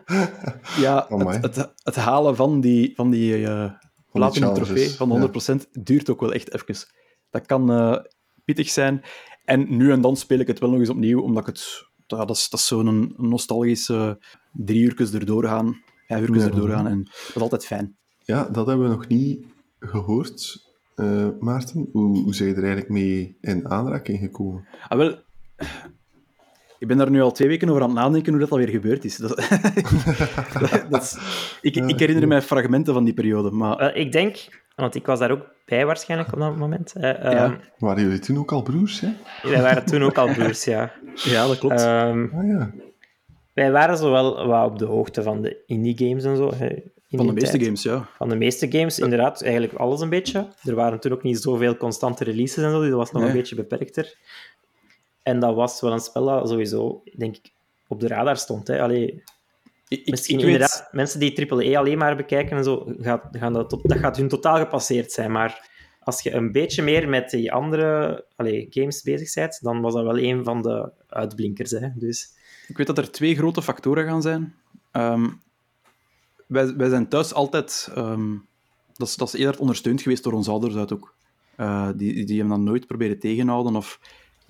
ja, 0.78 1.08
Amai. 1.10 1.40
het, 1.40 1.56
het, 1.56 1.74
het 1.84 1.96
halen 1.96 2.36
van 2.36 2.62
die, 2.62 2.96
van 2.96 3.10
die 3.10 3.48
eh 3.48 3.72
platinum 4.12 4.54
trofee 4.54 4.90
van 4.90 5.10
de 5.10 5.64
100% 5.66 5.70
duurt 5.72 6.10
ook 6.10 6.20
wel 6.20 6.34
echt 6.34 6.54
even. 6.54 6.88
Dat 7.30 7.46
kan 7.46 7.70
pittig 8.54 8.70
zijn. 8.70 9.02
En 9.46 9.78
nu 9.78 9.92
en 9.92 10.02
dan 10.02 10.18
speel 10.18 10.40
ik 10.40 10.48
het 10.48 10.60
wel 10.60 10.70
nog 10.70 10.80
eens 10.80 10.90
opnieuw, 10.90 11.22
omdat 11.22 11.42
ik 11.48 11.54
het... 11.56 11.88
Ja, 12.08 12.26
dat 12.26 12.36
is, 12.36 12.50
dat 12.50 12.60
is 12.60 12.68
zo'n 12.68 13.14
nostalgische 13.18 14.18
drie 14.52 14.82
uurtjes 14.82 15.14
erdoor 15.14 15.44
gaan, 15.46 15.82
vijf 16.08 16.22
uurtjes 16.22 16.44
Ja. 16.44 16.50
erdoor 16.50 16.70
gaan. 16.70 16.88
En 16.88 17.04
dat 17.04 17.36
is 17.36 17.42
altijd 17.42 17.66
fijn. 17.66 17.98
Ja, 18.24 18.44
dat 18.50 18.68
hebben 18.68 18.90
we 18.90 18.96
nog 18.96 19.08
niet 19.08 19.46
gehoord, 19.80 20.68
eh, 20.96 21.28
Maarten. 21.40 21.90
Hoe, 21.92 22.18
hoe 22.24 22.36
zijn 22.36 22.50
je 22.50 22.56
er 22.56 22.64
eigenlijk 22.64 22.92
mee 22.92 23.38
in 23.42 23.70
aanraking 23.70 24.20
gekomen? 24.20 24.68
Ah, 24.88 24.98
wel... 24.98 25.18
Ik 26.80 26.88
ben 26.88 26.98
daar 26.98 27.10
nu 27.10 27.22
al 27.22 27.32
twee 27.32 27.48
weken 27.48 27.70
over 27.70 27.82
aan 27.82 27.90
het 27.90 27.98
nadenken 27.98 28.32
hoe 28.32 28.42
dat 28.42 28.52
alweer 28.52 28.70
gebeurd 28.70 29.06
is. 29.06 29.16
Dat, 29.24 29.36
dat 30.90 31.02
is- 31.02 31.18
ik, 31.62 31.76
ik 31.76 32.00
herinner 32.00 32.28
mij 32.28 32.42
fragmenten 32.42 32.94
van 32.94 33.04
die 33.04 33.14
periode, 33.14 33.52
maar... 33.52 33.78
Wel, 33.78 33.96
ik 33.96 34.12
denk, 34.12 34.38
want 34.76 34.96
ik 34.96 35.06
was 35.06 35.20
daar 35.20 35.32
ook 35.32 35.46
bij 35.66 35.86
waarschijnlijk 35.86 36.34
op 36.34 36.40
dat 36.40 36.56
moment. 36.58 36.94
hè, 37.00 37.10
ehm, 37.12 37.36
Ja. 37.36 37.60
Waren 37.78 38.04
jullie 38.04 38.20
toen 38.20 38.38
ook 38.38 38.52
al 38.52 38.62
broers, 38.62 39.00
hè? 39.02 39.10
Wij 39.44 39.62
waren 39.62 39.86
toen 39.86 40.04
ook 40.04 40.18
al 40.18 40.34
broers, 40.34 40.64
ja. 40.64 40.92
Ja, 41.34 41.48
dat 41.48 41.58
klopt. 41.58 41.82
Ehm, 41.82 42.28
Ah 42.36 42.48
ja. 42.48 42.72
wij 43.54 43.72
waren 43.72 43.98
zo 43.98 44.12
wel 44.12 44.48
wat 44.48 44.66
op 44.72 44.80
de 44.80 44.86
hoogte 44.86 45.24
van 45.24 45.42
de 45.42 45.64
indie 45.66 45.98
games 45.98 46.24
en 46.24 46.36
zo. 46.36 46.52
hè, 46.56 46.68
van 47.10 47.28
de 47.28 47.34
meeste 47.34 47.50
tijd. 47.52 47.64
games, 47.64 47.84
ja. 47.84 48.08
Van 48.18 48.30
de 48.30 48.36
meeste 48.36 48.72
games, 48.72 49.00
inderdaad, 49.00 49.42
eigenlijk 49.44 49.74
alles 49.74 50.02
een 50.02 50.10
beetje. 50.10 50.48
Er 50.64 50.76
waren 50.76 51.00
toen 51.00 51.12
ook 51.12 51.24
niet 51.24 51.40
zoveel 51.42 51.78
constante 51.78 52.24
releases 52.24 52.64
en 52.64 52.72
zo, 52.72 52.80
dus 52.80 52.90
dat 52.90 52.98
was 52.98 53.12
nog 53.12 53.22
Nee. 53.22 53.32
een 53.32 53.38
beetje 53.38 53.56
beperkter. 53.56 54.16
En 55.30 55.40
dat 55.40 55.56
was 55.56 55.82
wel 55.82 55.92
een 55.92 56.00
spel 56.00 56.26
dat 56.26 56.50
sowieso, 56.50 57.02
denk 57.18 57.36
ik, 57.36 57.52
op 57.88 58.00
de 58.00 58.08
radar 58.08 58.38
stond. 58.38 58.68
Hè. 58.68 58.82
Allee, 58.82 59.24
Ik, 59.88 60.10
misschien 60.10 60.38
ik 60.40 60.44
weet- 60.46 60.54
inderdaad, 60.54 60.90
mensen 60.92 61.20
die 61.20 61.52
AAA 61.52 61.80
alleen 61.80 61.98
maar 61.98 62.16
bekijken 62.16 62.58
en 62.58 62.64
zo, 62.64 62.94
gaat, 63.00 63.24
gaan 63.32 63.54
dat, 63.54 63.70
tot- 63.70 63.90
dat 63.90 63.98
gaat 63.98 64.18
hun 64.18 64.28
totaal 64.28 64.58
gepasseerd 64.58 65.12
zijn. 65.12 65.32
Maar 65.32 65.70
als 66.00 66.22
je 66.22 66.32
een 66.34 66.52
beetje 66.52 66.82
meer 66.84 67.10
met 67.10 67.30
die 67.30 67.52
andere 67.52 68.26
allee, 68.36 68.68
games 68.70 69.02
bezig 69.02 69.34
bent, 69.34 69.60
dan 69.62 69.82
was 69.82 69.94
dat 69.94 70.04
wel 70.04 70.20
een 70.20 70.44
van 70.44 70.62
de 70.62 70.92
uitblinkers. 71.10 71.72
Hè. 71.72 71.88
Dus 71.96 72.34
Ik 72.68 72.78
weet 72.78 72.88
dat 72.88 72.98
er 72.98 73.12
twee 73.12 73.36
grote 73.36 73.62
factoren 73.62 74.06
gaan 74.06 74.22
zijn. 74.22 74.56
Ehm, 74.92 75.28
wij, 76.46 76.76
wij 76.76 76.90
zijn 76.90 77.08
thuis 77.08 77.34
altijd... 77.34 77.90
ehm, 77.96 78.32
dat, 78.94 79.08
is, 79.08 79.16
dat 79.16 79.28
is 79.34 79.40
eerder 79.40 79.60
ondersteund 79.60 80.02
geweest 80.02 80.24
door 80.24 80.34
onze 80.34 80.52
ouders 80.52 80.76
uit 80.76 80.94
ook. 80.94 81.14
Eh, 81.56 81.90
die, 81.96 82.26
die 82.26 82.40
hebben 82.40 82.58
dat 82.58 82.66
nooit 82.68 82.88
proberen 82.88 83.20
tegenhouden 83.20 83.76
of 83.76 84.00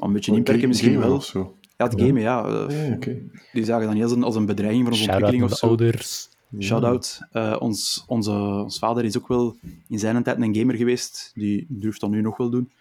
een 0.01 0.13
beetje 0.13 0.35
inperken 0.35 0.67
misschien 0.67 0.91
Gamen 0.93 1.07
wel. 1.07 1.17
Of 1.17 1.25
zo. 1.25 1.55
Ja, 1.77 1.85
het 1.85 2.01
gamen, 2.01 2.21
ja. 2.21 2.45
eh, 2.67 2.87
Ja, 2.89 2.95
oké. 2.95 3.17
Die 3.53 3.65
zagen 3.65 3.85
dat 3.85 3.93
niet 3.93 4.03
als 4.03 4.11
een, 4.11 4.23
als 4.23 4.35
een 4.35 4.45
bedreiging 4.45 4.83
voor 4.83 4.93
onze 4.93 5.05
ontwikkeling 5.11 5.43
of 5.43 5.57
zo. 5.57 5.67
ouders. 5.67 6.29
Shout-out. 6.59 7.19
Eh, 7.31 7.55
ons, 7.59 8.03
onze, 8.07 8.31
ons 8.31 8.79
vader 8.79 9.05
is 9.05 9.17
ook 9.17 9.27
wel 9.27 9.55
in 9.87 9.99
zijn 9.99 10.23
tijd 10.23 10.41
een 10.41 10.55
gamer 10.55 10.75
geweest. 10.75 11.31
Die 11.33 11.65
durft 11.69 11.99
dat 12.01 12.09
nu 12.09 12.21
nog 12.21 12.37
wel 12.37 12.49
doen. 12.49 12.71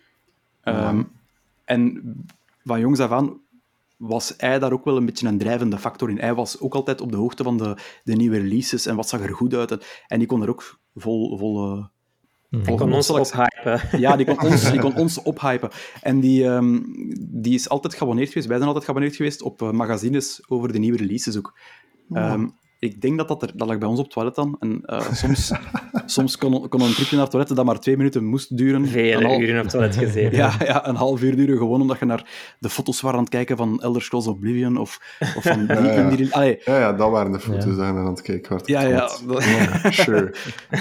Ehm, 0.62 1.02
En 1.64 2.02
van 2.64 2.80
jongs 2.80 2.98
af 3.00 3.10
aan 3.10 3.40
was 3.96 4.34
hij 4.36 4.58
daar 4.58 4.72
ook 4.72 4.84
wel 4.84 4.96
een 4.96 5.04
beetje 5.06 5.26
een 5.26 5.38
drijvende 5.38 5.78
factor 5.78 6.10
in. 6.10 6.18
Hij 6.18 6.34
was 6.34 6.60
ook 6.60 6.74
altijd 6.74 7.00
op 7.00 7.10
de 7.10 7.16
hoogte 7.16 7.42
van 7.42 7.56
de, 7.58 7.76
de 8.04 8.14
nieuwe 8.14 8.38
releases 8.38 8.86
en 8.86 8.96
wat 8.96 9.08
zag 9.08 9.20
er 9.20 9.34
goed 9.34 9.54
uit. 9.54 9.70
En, 9.70 9.80
en 10.06 10.18
die 10.18 10.28
kon 10.28 10.42
er 10.42 10.48
ook 10.48 10.78
vol... 10.94 11.38
vol 11.38 11.84
eh, 12.50 12.60
vol 12.64 12.76
kon 12.76 12.92
ons 12.92 13.10
ophypen. 13.10 13.80
ja, 14.04 14.16
die 14.16 14.26
kon 14.26 14.40
ons, 14.40 14.70
die 14.70 14.80
kon 14.80 14.94
ons 15.04 15.22
ophypen. 15.22 15.70
En 16.02 16.20
die, 16.20 16.44
ehm, 16.44 16.78
die 17.18 17.54
is 17.54 17.68
altijd 17.68 17.94
geabonneerd 17.94 18.28
geweest, 18.28 18.46
wij 18.46 18.56
zijn 18.56 18.68
altijd 18.68 18.84
geabonneerd 18.84 19.16
geweest 19.16 19.42
op 19.42 19.62
eh, 19.62 19.70
magazines 19.70 20.42
over 20.48 20.72
de 20.72 20.78
nieuwe 20.78 20.98
releases 20.98 21.36
ook. 21.36 21.58
Ehm, 22.12 22.48
ik 22.78 23.00
denk 23.00 23.18
dat 23.18 23.28
dat, 23.28 23.42
er, 23.42 23.50
dat 23.56 23.68
lag 23.68 23.78
bij 23.78 23.88
ons 23.88 23.98
op 23.98 24.04
het 24.04 24.14
toilet 24.14 24.34
dan. 24.34 24.56
En 24.60 24.80
eh, 24.84 25.12
soms, 25.12 25.52
soms 26.06 26.36
kon, 26.38 26.68
kon 26.68 26.80
een 26.80 26.92
tripje 26.94 27.14
naar 27.14 27.20
het 27.24 27.30
toilet 27.30 27.56
dat 27.56 27.64
maar 27.64 27.80
twee 27.80 27.96
minuten 27.96 28.24
moest 28.24 28.56
duren. 28.56 28.82
Een 28.82 28.88
Vele 28.88 29.26
hal- 29.26 29.40
uren 29.40 29.56
op 29.56 29.62
het 29.62 29.70
toilet 29.70 29.96
gezeten. 29.96 30.36
Ja, 30.38 30.54
ja, 30.58 30.88
een 30.88 30.94
half 30.96 31.22
uur 31.22 31.36
duren 31.36 31.56
gewoon 31.58 31.80
omdat 31.80 31.98
je 31.98 32.04
naar 32.04 32.54
de 32.58 32.68
foto's 32.68 33.00
was 33.00 33.12
aan 33.12 33.18
het 33.18 33.28
kijken 33.28 33.56
van 33.56 33.82
Elder 33.82 34.02
Scrolls 34.02 34.26
Oblivion 34.26 34.76
of, 34.76 35.16
of 35.36 35.42
van 35.42 35.58
die, 35.66 35.76
Ja, 35.76 35.92
ja. 35.92 36.10
die- 36.16 36.34
allee, 36.34 36.60
Ja, 36.64 36.78
ja, 36.78 36.92
dat 36.92 37.10
waren 37.10 37.32
de 37.32 37.40
foto's 37.40 37.76
Ja. 37.76 37.82
aan 37.84 38.06
het 38.06 38.22
kijken 38.22 38.50
waren. 38.50 38.72
Ja, 38.72 38.80
ja, 38.80 39.08
dat- 39.26 39.44
Ja, 39.44 39.90
sure. 39.90 40.34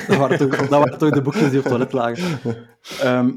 dat, 0.08 0.18
waren 0.18 0.38
toch, 0.38 0.56
dat 0.56 0.70
waren 0.70 0.98
toch 0.98 1.10
de 1.12 1.22
boekjes 1.22 1.50
die 1.50 1.58
op 1.60 1.64
het 1.66 1.90
toilet 1.90 1.92
lagen. 1.94 2.40
Ehm, 3.02 3.32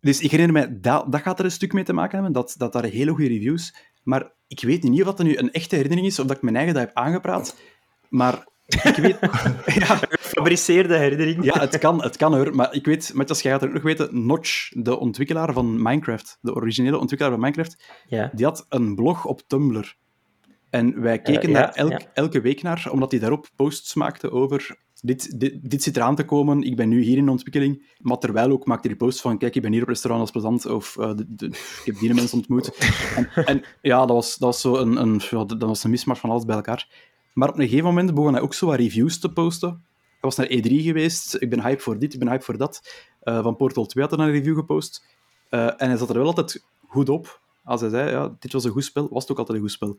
dus 0.00 0.20
ik 0.20 0.30
herinner 0.30 0.54
mij, 0.54 0.78
dat, 0.80 1.12
dat 1.12 1.20
gaat 1.20 1.38
er 1.38 1.44
een 1.44 1.50
stuk 1.50 1.72
mee 1.72 1.84
te 1.84 1.92
maken 1.92 2.14
hebben, 2.14 2.32
dat, 2.32 2.54
dat 2.58 2.72
daar 2.72 2.84
hele 2.84 3.10
goede 3.10 3.28
reviews. 3.28 3.74
Maar 4.02 4.32
ik 4.48 4.60
weet 4.60 4.82
niet 4.82 5.00
of 5.00 5.06
dat 5.06 5.26
nu 5.26 5.36
een 5.36 5.52
echte 5.52 5.74
herinnering 5.74 6.06
is, 6.08 6.18
of 6.18 6.26
dat 6.26 6.36
ik 6.36 6.42
mijn 6.42 6.56
eigen 6.56 6.74
dat 6.74 6.82
heb 6.82 6.94
aangepraat. 6.96 7.56
Maar 8.08 8.46
ik 8.66 8.96
weet... 8.96 9.18
ja, 9.86 9.98
Gefabriceerde 10.08 10.96
herinnering. 10.96 11.44
ja, 11.44 11.60
het 11.60 11.78
kan, 11.78 12.02
het 12.02 12.16
kan 12.16 12.34
hoor. 12.34 12.54
Maar 12.54 12.74
ik 12.74 12.84
weet, 12.86 13.14
Matthias, 13.14 13.42
jij 13.42 13.52
gaat 13.52 13.60
het 13.60 13.68
ook 13.68 13.74
nog 13.76 13.84
weten, 13.84 14.26
Notch, 14.26 14.68
de 14.74 14.98
ontwikkelaar 14.98 15.52
van 15.52 15.82
Minecraft, 15.82 16.38
de 16.40 16.54
originele 16.54 16.98
ontwikkelaar 16.98 17.32
van 17.34 17.42
Minecraft, 17.42 17.84
Ja. 18.06 18.30
die 18.34 18.44
had 18.44 18.66
een 18.68 18.94
blog 18.94 19.24
op 19.24 19.42
Tumblr. 19.46 19.96
En 20.70 21.00
wij 21.00 21.20
keken 21.22 21.42
Eh, 21.42 21.48
ja, 21.48 21.60
daar 21.60 21.72
elk, 21.72 22.00
elke 22.14 22.40
week 22.40 22.62
naar, 22.62 22.88
omdat 22.90 23.10
hij 23.10 23.20
daarop 23.20 23.48
posts 23.56 23.94
maakte 23.94 24.30
over 24.30 24.76
dit, 25.02 25.40
dit, 25.40 25.70
dit 25.70 25.82
zit 25.82 25.96
eraan 25.96 26.14
te 26.14 26.24
komen, 26.24 26.62
ik 26.62 26.76
ben 26.76 26.88
nu 26.88 27.02
hier 27.02 27.16
in 27.16 27.28
ontwikkeling. 27.28 27.86
Maar 27.98 28.18
terwijl 28.18 28.50
ook 28.50 28.66
maakte 28.66 28.88
hij 28.88 28.96
posts 28.96 29.20
van, 29.20 29.38
kijk, 29.38 29.54
ik 29.56 29.62
ben 29.62 29.72
hier 29.72 29.82
op 29.82 29.88
restaurant 29.88 30.22
als 30.22 30.30
plezant, 30.30 30.66
of 30.66 30.96
eh, 30.98 31.14
de, 31.16 31.24
de- 31.34 31.46
ik 31.46 31.82
heb 31.84 31.98
die 31.98 32.14
mensen 32.14 32.38
ontmoet. 32.38 32.76
En, 33.16 33.30
en 33.44 33.62
ja, 33.82 33.98
dat 33.98 34.08
was, 34.16 34.30
dat 34.36 34.48
was 34.48 34.60
zo 34.60 34.76
een, 34.76 34.96
een, 34.96 35.20
ja, 35.30 35.44
dat 35.44 35.62
was 35.62 35.84
een 35.84 35.90
mismatch 35.90 36.20
van 36.20 36.30
alles 36.30 36.44
bij 36.44 36.56
elkaar. 36.56 36.88
Maar 37.32 37.48
op 37.48 37.54
een 37.58 37.62
gegeven 37.68 37.84
moment 37.84 38.14
begon 38.14 38.32
hij 38.32 38.42
ook 38.42 38.54
zo 38.54 38.66
wat 38.66 38.76
reviews 38.76 39.18
te 39.18 39.32
posten. 39.32 39.68
Hij 39.68 40.18
was 40.20 40.36
naar 40.36 40.46
E3 40.46 40.60
geweest, 40.62 41.34
ik 41.40 41.50
ben 41.50 41.62
hype 41.62 41.82
voor 41.82 41.98
dit, 41.98 42.12
ik 42.12 42.18
ben 42.18 42.28
hype 42.28 42.44
voor 42.44 42.56
dat. 42.58 43.04
Eh, 43.20 43.42
van 43.42 43.56
Portal 43.56 43.86
2 43.86 44.04
had 44.04 44.16
hij 44.16 44.26
een 44.26 44.32
review 44.32 44.54
gepost. 44.56 45.04
Eh, 45.48 45.64
en 45.66 45.88
hij 45.88 45.96
zat 45.96 46.08
er 46.08 46.16
wel 46.18 46.26
altijd 46.26 46.64
goed 46.88 47.08
op. 47.08 47.40
Als 47.64 47.80
hij 47.80 47.90
zei, 47.90 48.10
ja, 48.10 48.36
dit 48.38 48.52
was 48.52 48.64
een 48.64 48.70
goed 48.70 48.84
spel, 48.84 49.08
was 49.10 49.22
het 49.22 49.30
ook 49.32 49.38
altijd 49.38 49.58
een 49.58 49.64
goed 49.64 49.72
spel. 49.72 49.98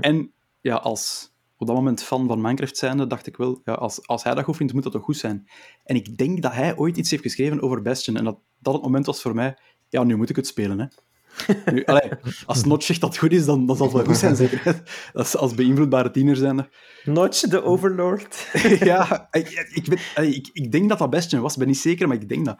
En 0.00 0.32
ja, 0.60 0.74
als 0.76 1.30
op 1.58 1.66
dat 1.66 1.76
moment 1.76 2.02
fan 2.02 2.26
van 2.26 2.40
Minecraft 2.40 2.76
zijnde, 2.76 3.06
dacht 3.06 3.26
ik 3.26 3.36
wel, 3.36 3.60
ja, 3.64 3.72
als, 3.72 4.06
als 4.06 4.22
hij 4.22 4.34
dat 4.34 4.44
goed 4.44 4.56
vindt, 4.56 4.72
moet 4.72 4.82
dat 4.82 4.92
toch 4.92 5.04
goed 5.04 5.16
zijn. 5.16 5.48
En 5.84 5.96
ik 5.96 6.16
denk 6.16 6.42
dat 6.42 6.52
hij 6.52 6.76
ooit 6.76 6.96
iets 6.96 7.10
heeft 7.10 7.22
geschreven 7.22 7.62
over 7.62 7.82
Bastion. 7.82 8.16
En 8.16 8.24
dat 8.24 8.38
dat 8.58 8.74
het 8.74 8.82
moment 8.82 9.06
was 9.06 9.22
voor 9.22 9.34
mij, 9.34 9.56
ja, 9.88 10.04
nu 10.04 10.16
moet 10.16 10.30
ik 10.30 10.36
het 10.36 10.46
spelen, 10.46 10.78
hè. 10.78 10.86
Nu, 11.72 11.84
allee, 11.90 12.10
als 12.46 12.64
Notch 12.64 12.84
zegt 12.84 13.00
dat 13.00 13.10
het 13.10 13.18
goed 13.18 13.32
is, 13.32 13.44
dan, 13.44 13.66
dan 13.66 13.76
zal 13.76 13.86
het 13.86 13.94
wel 13.94 14.04
goed 14.04 14.16
zijn, 14.16 14.36
zeker. 14.36 14.82
Is 15.12 15.36
als 15.36 15.54
beïnvloedbare 15.54 16.10
tiener 16.10 16.36
zijnde. 16.36 16.68
Notch, 17.04 17.40
de 17.40 17.62
Overlord. 17.62 18.48
ja, 18.80 19.28
ik, 19.30 19.66
ik, 19.72 20.12
ik, 20.16 20.50
ik 20.52 20.72
denk 20.72 20.88
dat 20.88 20.98
dat 20.98 21.10
Bastion 21.10 21.40
was, 21.40 21.52
ik 21.52 21.58
ben 21.58 21.68
niet 21.68 21.78
zeker, 21.78 22.08
maar 22.08 22.16
ik 22.16 22.28
denk 22.28 22.44
dat. 22.44 22.58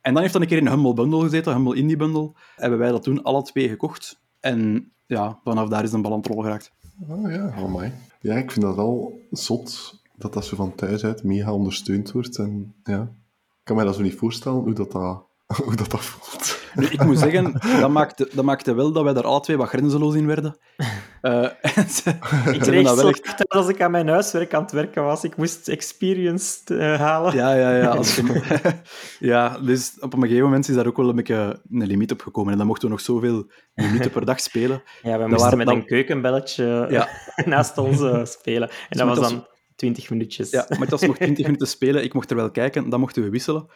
En 0.00 0.12
dan 0.12 0.22
heeft 0.22 0.34
hij 0.34 0.42
een 0.42 0.48
keer 0.48 0.58
in 0.58 0.66
een 0.66 0.72
Humble 0.72 0.94
Bundle 0.94 1.20
gezeten, 1.20 1.54
Humble 1.54 1.76
Indie 1.76 1.96
Bundle. 1.96 2.32
Hebben 2.56 2.78
wij 2.78 2.90
dat 2.90 3.02
toen 3.02 3.22
alle 3.22 3.42
twee 3.42 3.68
gekocht. 3.68 4.20
En 4.40 4.92
ja, 5.06 5.40
vanaf 5.44 5.68
daar 5.68 5.82
is 5.82 5.92
een 5.92 6.02
bal 6.02 6.12
aan 6.12 6.18
het 6.18 6.26
rollen 6.26 6.44
geraakt. 6.44 6.72
Oh 7.08 7.30
ja, 7.30 7.50
amai. 7.50 7.92
Ja, 8.20 8.36
ik 8.36 8.50
vind 8.50 8.64
dat 8.64 8.74
wel 8.74 9.20
zot 9.30 9.98
dat 10.16 10.32
dat 10.32 10.44
zo 10.44 10.56
van 10.56 10.74
thuis 10.74 11.04
uit 11.04 11.22
mega 11.22 11.52
ondersteund 11.52 12.12
wordt. 12.12 12.36
En 12.38 12.74
ja, 12.84 13.02
ik 13.02 13.64
kan 13.64 13.76
me 13.76 13.84
dat 13.84 13.94
zo 13.94 14.02
niet 14.02 14.14
voorstellen 14.14 14.58
hoe 14.62 14.72
dat, 14.72 14.92
dat, 14.92 15.26
hoe 15.64 15.76
dat, 15.76 15.90
dat 15.90 16.04
voelt. 16.04 16.59
Nu, 16.74 16.86
ik 16.86 17.04
moet 17.04 17.18
zeggen, 17.18 17.52
dat 17.80 17.90
maakte, 17.90 18.28
dat 18.32 18.44
maakte 18.44 18.74
wel 18.74 18.92
dat 18.92 19.04
wij 19.04 19.12
daar 19.12 19.24
alle 19.24 19.40
twee 19.40 19.56
wat 19.56 19.68
grenzeloos 19.68 20.14
in 20.14 20.26
werden. 20.26 20.56
Eh, 21.20 21.42
en 21.76 21.88
ze- 21.90 22.10
Ik 22.52 22.60
kreeg 22.60 22.84
dat 22.84 23.04
echt- 23.04 23.48
als 23.48 23.68
ik 23.68 23.80
aan 23.82 23.90
mijn 23.90 24.08
huiswerk 24.08 24.54
aan 24.54 24.62
het 24.62 24.72
werken 24.72 25.02
was. 25.04 25.24
Ik 25.24 25.36
moest 25.36 25.68
experience 25.68 26.76
eh, 26.76 27.00
halen. 27.00 27.34
Ja, 27.34 27.54
ja, 27.54 27.76
ja. 27.76 27.86
Als 27.88 28.16
je- 28.16 28.52
ja, 29.32 29.58
dus 29.58 29.96
op 30.00 30.12
een 30.12 30.22
gegeven 30.22 30.44
moment 30.44 30.68
is 30.68 30.74
daar 30.74 30.86
ook 30.86 30.96
wel 30.96 31.08
een 31.08 31.14
beetje 31.16 31.60
een 31.70 31.86
limiet 31.86 32.12
op 32.12 32.20
gekomen. 32.20 32.52
En 32.52 32.58
dan 32.58 32.66
mochten 32.66 32.88
we 32.88 32.94
nog 32.94 33.02
zoveel 33.02 33.50
minuten 33.74 34.10
per 34.10 34.24
dag 34.24 34.40
spelen. 34.40 34.82
Ja, 35.02 35.12
we 35.18 35.18
moesten 35.22 35.38
waren 35.38 35.58
met 35.58 35.66
dan- 35.66 35.76
een 35.76 35.84
keukenbelletje 35.86 36.86
Ja. 36.90 37.08
naast 37.44 37.78
ons 37.78 38.00
eh, 38.00 38.24
spelen. 38.24 38.68
En 38.88 38.98
dat 38.98 39.06
met 39.06 39.16
was 39.16 39.24
als- 39.24 39.32
dan 39.34 39.46
20 39.76 40.10
minuutjes. 40.10 40.50
Ja, 40.50 40.64
maar 40.68 40.78
het 40.80 40.90
was 40.90 41.00
nog 41.02 41.16
20 41.16 41.44
minuten 41.44 41.66
spelen. 41.66 42.02
Ik 42.04 42.14
mocht 42.14 42.30
er 42.30 42.36
wel 42.36 42.50
kijken, 42.50 42.88
dan 42.90 43.00
mochten 43.00 43.22
we 43.22 43.30
wisselen. 43.30 43.66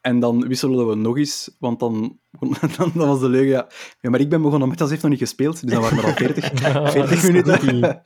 En 0.00 0.20
dan 0.20 0.48
wisselden 0.48 0.88
we 0.88 0.94
nog 0.94 1.18
eens, 1.18 1.56
want 1.58 1.80
dan, 1.80 2.18
dan, 2.76 2.90
dan 2.94 3.08
was 3.08 3.20
de 3.20 3.28
leugen, 3.28 3.50
ja. 3.50 3.68
ja, 4.00 4.10
maar 4.10 4.20
ik 4.20 4.28
ben 4.28 4.42
begonnen, 4.42 4.68
Matthias 4.68 4.90
heeft 4.90 5.02
nog 5.02 5.10
niet 5.10 5.20
gespeeld, 5.20 5.60
dus 5.60 5.72
dan 5.72 5.82
waren 5.82 5.96
we 5.96 6.06
al 6.06 6.12
40, 6.12 6.50
40 6.92 7.22
minuten. 7.32 8.02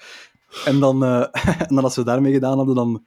en, 0.64 0.80
dan, 0.80 1.04
eh, 1.04 1.20
en 1.68 1.74
dan 1.74 1.84
als 1.84 1.96
we 1.96 2.04
daarmee 2.04 2.32
gedaan 2.32 2.56
hadden, 2.56 2.74
dan, 2.74 3.06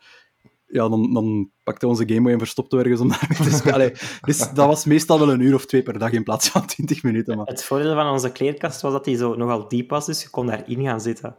ja, 0.66 0.90
dan, 0.90 1.14
dan 1.14 1.52
pakte 1.64 1.88
onze 1.88 2.04
Game 2.08 2.22
Boy 2.22 2.32
en 2.32 2.38
verstopte 2.38 2.78
ergens 2.78 3.00
om 3.00 3.10
daarmee 3.10 3.50
te 3.50 3.56
spelen. 3.56 3.74
Allee, 3.74 3.92
dus 4.22 4.38
dat 4.38 4.68
was 4.68 4.86
meestal 4.86 5.20
wel 5.20 5.32
een 5.32 5.40
uur 5.40 5.56
of 5.56 5.66
twee 5.66 5.84
per 5.84 6.00
dag 6.00 6.12
in 6.12 6.24
plaats 6.24 6.50
van 6.50 6.66
20 6.66 7.04
minuten. 7.04 7.38
Maar... 7.38 7.46
Het 7.46 7.64
voordeel 7.64 7.96
van 7.96 8.10
onze 8.10 8.32
kleerkast 8.32 8.82
was 8.82 8.92
dat 8.92 9.06
die 9.06 9.18
zo 9.18 9.36
nogal 9.36 9.68
diep 9.68 9.90
was, 9.90 10.06
dus 10.06 10.22
je 10.22 10.30
kon 10.30 10.46
daarin 10.46 10.84
gaan 10.84 11.02
zitten. 11.02 11.36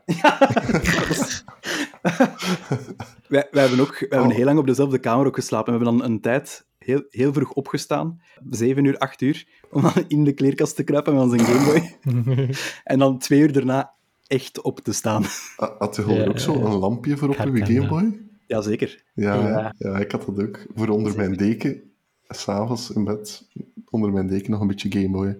Wij, 3.28 3.48
wij 3.50 3.62
hebben 3.62 3.80
ook 3.80 3.98
wij 3.98 4.08
hebben 4.10 4.30
Oh. 4.30 4.36
heel 4.36 4.44
lang 4.44 4.58
op 4.58 4.66
dezelfde 4.66 4.98
kamer 4.98 5.26
ook 5.26 5.34
geslapen. 5.34 5.72
We 5.72 5.78
hebben 5.78 5.98
dan 5.98 6.08
een 6.10 6.20
tijd 6.20 6.66
heel, 6.86 7.02
heel 7.10 7.32
vroeg 7.32 7.52
opgestaan, 7.52 8.20
7 8.50 8.84
uur, 8.84 8.98
8 8.98 9.20
uur, 9.22 9.46
om 9.70 9.82
dan 9.82 9.92
in 10.08 10.24
de 10.24 10.32
kleerkast 10.32 10.76
te 10.76 10.82
kruipen 10.84 11.14
met 11.14 11.22
onze 11.22 11.38
Game 11.44 11.64
Boy. 11.64 11.96
en 12.84 12.98
dan 12.98 13.18
twee 13.18 13.40
uur 13.40 13.52
daarna 13.52 13.94
echt 14.26 14.60
op 14.60 14.80
te 14.80 14.92
staan. 14.92 15.22
Ha- 15.56 15.74
Had 15.78 15.96
je 15.96 16.02
gewoon 16.02 16.18
Ja, 16.18 16.26
ook 16.26 16.38
zo 16.38 16.54
een 16.54 16.76
lampje 16.76 17.16
voor 17.16 17.28
op 17.28 17.34
je 17.34 17.40
herken 17.40 17.66
Game 17.66 17.80
dat. 17.80 17.88
Boy? 17.88 18.20
Jazeker. 18.46 19.02
Ja, 19.14 19.34
Ja. 19.34 19.48
ja. 19.48 19.74
ja, 19.78 19.98
ik 19.98 20.12
had 20.12 20.26
dat 20.26 20.40
ook. 20.46 20.66
Voor 20.74 20.88
onder 20.88 21.16
mijn 21.16 21.32
deken, 21.32 21.82
s'avonds 22.28 22.90
in 22.90 23.04
bed, 23.04 23.48
onder 23.90 24.12
mijn 24.12 24.26
deken 24.26 24.50
nog 24.50 24.60
een 24.60 24.66
beetje 24.66 24.90
Game 24.92 25.10
Boy. 25.10 25.38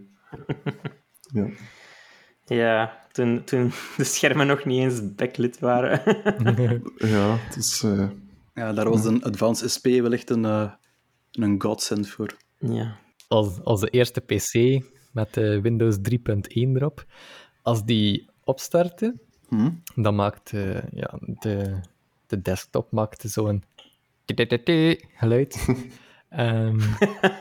Ja. 1.33 1.49
Ja, 2.45 3.05
toen, 3.13 3.45
toen 3.45 3.73
de 3.97 4.05
schermen 4.05 4.47
nog 4.47 4.65
niet 4.65 4.81
eens 4.81 5.15
backlit 5.15 5.59
waren. 5.59 6.03
Ja, 6.97 7.37
het 7.39 7.57
is... 7.57 7.83
eh, 7.83 8.09
Ja, 8.55 8.73
daar 8.73 8.89
was 8.91 9.05
een 9.05 9.23
Advanced 9.25 9.71
SP 9.75 9.87
wel 9.87 10.13
echt 10.13 10.31
een, 10.31 10.45
eh, 10.45 10.73
een 11.37 11.63
godsend 11.63 12.09
voor. 12.09 12.37
ja. 12.59 12.99
als, 13.29 13.63
als 13.63 13.81
de 13.81 13.91
eerste 13.91 14.21
PC 14.21 14.85
met 15.13 15.35
de 15.35 15.61
Windows 15.61 15.97
3.1 15.97 16.13
erop, 16.53 17.05
als 17.63 17.85
die 17.85 18.29
opstartte, 18.45 19.15
Hm? 19.49 19.71
dan 19.95 20.15
maakte 20.15 20.85
ja, 20.93 21.19
de, 21.21 21.81
de 22.27 22.43
desktop 22.43 22.93
maakte 22.93 23.29
zo'n 23.29 23.63
geluid. 25.17 25.57
Ehm, 26.29 26.81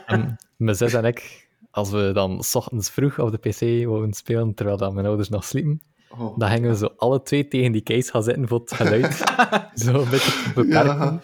en 0.06 0.36
mijn 0.56 0.76
zus 0.76 0.92
en 0.92 1.04
ik, 1.04 1.48
als 1.70 1.90
we 1.90 2.10
dan 2.14 2.42
s 2.42 2.54
ochtends 2.54 2.90
vroeg 2.90 3.18
op 3.18 3.30
de 3.30 3.48
PC 3.48 3.86
wouden 3.86 4.12
spelen, 4.12 4.54
terwijl 4.54 4.76
dan 4.76 4.94
mijn 4.94 5.06
ouders 5.06 5.28
nog 5.28 5.44
sliepen, 5.44 5.80
oh. 6.08 6.38
dan 6.38 6.50
gingen 6.50 6.70
we 6.70 6.76
zo 6.76 6.86
alle 6.96 7.22
twee 7.22 7.48
tegen 7.48 7.72
die 7.72 7.82
case 7.82 8.10
gaan 8.10 8.22
zitten 8.22 8.48
voor 8.48 8.60
het 8.60 8.72
geluid. 8.72 9.14
zo 9.84 10.02
een 10.02 10.10
beetje 10.10 10.42
te 10.42 10.50
beperken. 10.54 10.96
Ja, 10.96 11.22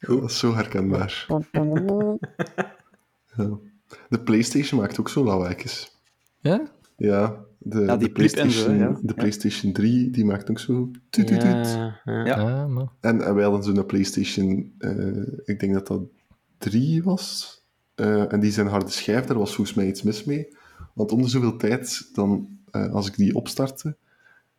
dat 0.00 0.30
is 0.30 0.38
zo 0.38 0.54
herkenbaar. 0.54 1.26
Ja. 3.36 3.58
De 4.08 4.20
PlayStation 4.20 4.80
maakt 4.80 5.00
ook 5.00 5.08
zo 5.08 5.24
lawaaijes. 5.24 5.96
Ja? 6.40 6.62
Ja, 6.96 7.44
de, 7.58 7.80
Ja, 7.80 7.96
die 7.96 8.08
de, 8.08 8.12
piep 8.12 8.32
en 8.32 8.50
zo, 8.50 8.64
PlayStation, 8.64 8.78
ja. 8.78 8.88
de 8.88 9.02
Ja. 9.06 9.12
PlayStation 9.14 9.72
3 9.72 10.10
die 10.10 10.24
maakt 10.24 10.50
ook 10.50 10.58
zo. 10.58 10.90
Ja, 11.10 11.24
ja. 11.24 12.00
Ja. 12.04 12.24
Ja, 12.24 12.66
maar... 12.66 12.86
En, 13.00 13.20
en 13.22 13.34
wij 13.34 13.44
hadden 13.44 13.62
zo'n 13.62 13.86
PlayStation, 13.86 14.74
eh, 14.78 15.26
ik 15.44 15.60
denk 15.60 15.72
dat 15.72 15.86
dat 15.86 16.02
3 16.58 17.02
was. 17.02 17.54
Eh, 17.94 18.32
en 18.32 18.40
die 18.40 18.52
zijn 18.52 18.66
harde 18.66 18.90
schijf, 18.90 19.24
daar 19.24 19.38
was 19.38 19.54
volgens 19.54 19.76
mij 19.76 19.86
iets 19.86 20.02
mis 20.02 20.24
mee. 20.24 20.56
Want 20.92 21.12
om 21.12 21.22
de 21.22 21.28
zoveel 21.28 21.56
tijd, 21.56 22.10
dan, 22.12 22.58
eh, 22.70 22.92
als 22.92 23.06
ik 23.06 23.16
die 23.16 23.34
opstartte, 23.34 23.96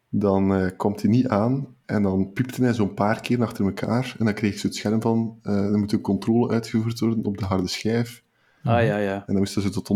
dan 0.09 0.55
eh, 0.55 0.67
komt 0.77 1.01
hij 1.01 1.11
niet 1.11 1.27
aan. 1.27 1.75
En 1.87 2.03
dan 2.03 2.31
piepte 2.33 2.63
hij 2.63 2.73
zo'n 2.73 2.93
paar 2.93 3.21
keer 3.21 3.41
achter 3.41 3.65
elkaar. 3.65 4.15
En 4.19 4.25
dan 4.25 4.33
kreeg 4.33 4.53
je 4.53 4.59
zo 4.59 4.67
het 4.67 4.75
scherm 4.75 5.01
van, 5.01 5.39
eh 5.43 5.53
er 5.71 5.77
moet 5.77 5.91
een 5.91 6.01
controle 6.01 6.49
uitgevoerd 6.53 6.99
worden 6.99 7.25
op 7.25 7.37
de 7.37 7.45
harde 7.45 7.67
schijf. 7.67 8.23
Ah, 8.63 8.85
ja, 8.85 8.97
ja. 8.97 9.13
En 9.15 9.23
dan 9.25 9.37
moest 9.37 9.55
hij 9.55 9.63
zo 9.63 9.69
tot 9.81 9.87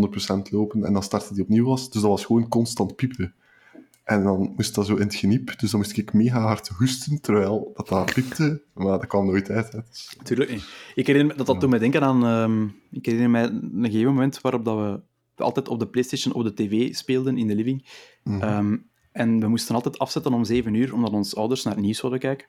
100% 0.48 0.50
lopen. 0.50 0.84
En 0.84 0.92
dan 0.92 1.02
startte 1.02 1.34
die 1.34 1.42
opnieuw 1.42 1.64
was. 1.64 1.90
Dus 1.90 2.00
dat 2.00 2.10
was 2.10 2.24
gewoon 2.24 2.48
constant 2.48 2.96
piepen. 2.96 3.34
En 4.04 4.22
dan 4.22 4.52
moest 4.56 4.74
dat 4.74 4.86
zo 4.86 4.94
in 4.94 5.02
het 5.02 5.14
geniep. 5.14 5.58
Dus 5.60 5.70
dan 5.70 5.80
moest 5.80 5.96
ik 5.96 6.12
mega 6.12 6.40
hard 6.40 6.68
hoesten, 6.68 7.20
terwijl 7.20 7.72
dat 7.74 7.88
daar 7.88 8.12
piepte. 8.14 8.62
Maar 8.72 8.86
dat 8.86 9.06
kwam 9.06 9.26
nooit 9.26 9.50
uit. 9.50 9.72
Hè. 9.72 9.78
Dus, 9.88 10.16
Tuurlijk 10.22 10.50
niet. 10.50 10.64
Ik 10.94 11.06
herinner 11.06 11.32
me 11.32 11.38
dat 11.38 11.46
dat 11.46 11.60
toen 11.60 11.70
mij 11.70 11.78
denken 11.78 12.02
aan... 12.02 12.24
ehm, 12.26 12.66
ik 12.90 13.06
herinner 13.06 13.30
mij 13.30 13.44
een 13.44 13.84
gegeven 13.84 14.06
moment 14.12 14.40
waarop 14.40 14.64
dat 14.64 14.76
we 14.76 15.00
altijd 15.42 15.68
op 15.68 15.78
de 15.78 15.86
Playstation 15.86 16.34
op 16.34 16.44
de 16.44 16.54
tv 16.54 16.94
speelden 16.94 17.38
in 17.38 17.46
de 17.46 17.54
living. 17.54 17.84
mhm. 18.22 18.42
Ehm, 18.42 18.76
en 19.12 19.40
we 19.40 19.48
moesten 19.48 19.74
altijd 19.74 19.98
afzetten 19.98 20.32
om 20.32 20.44
7 20.44 20.74
uur, 20.74 20.94
omdat 20.94 21.12
onze 21.12 21.36
ouders 21.36 21.62
naar 21.62 21.74
het 21.74 21.82
nieuws 21.82 22.00
wilden 22.00 22.18
kijken. 22.18 22.46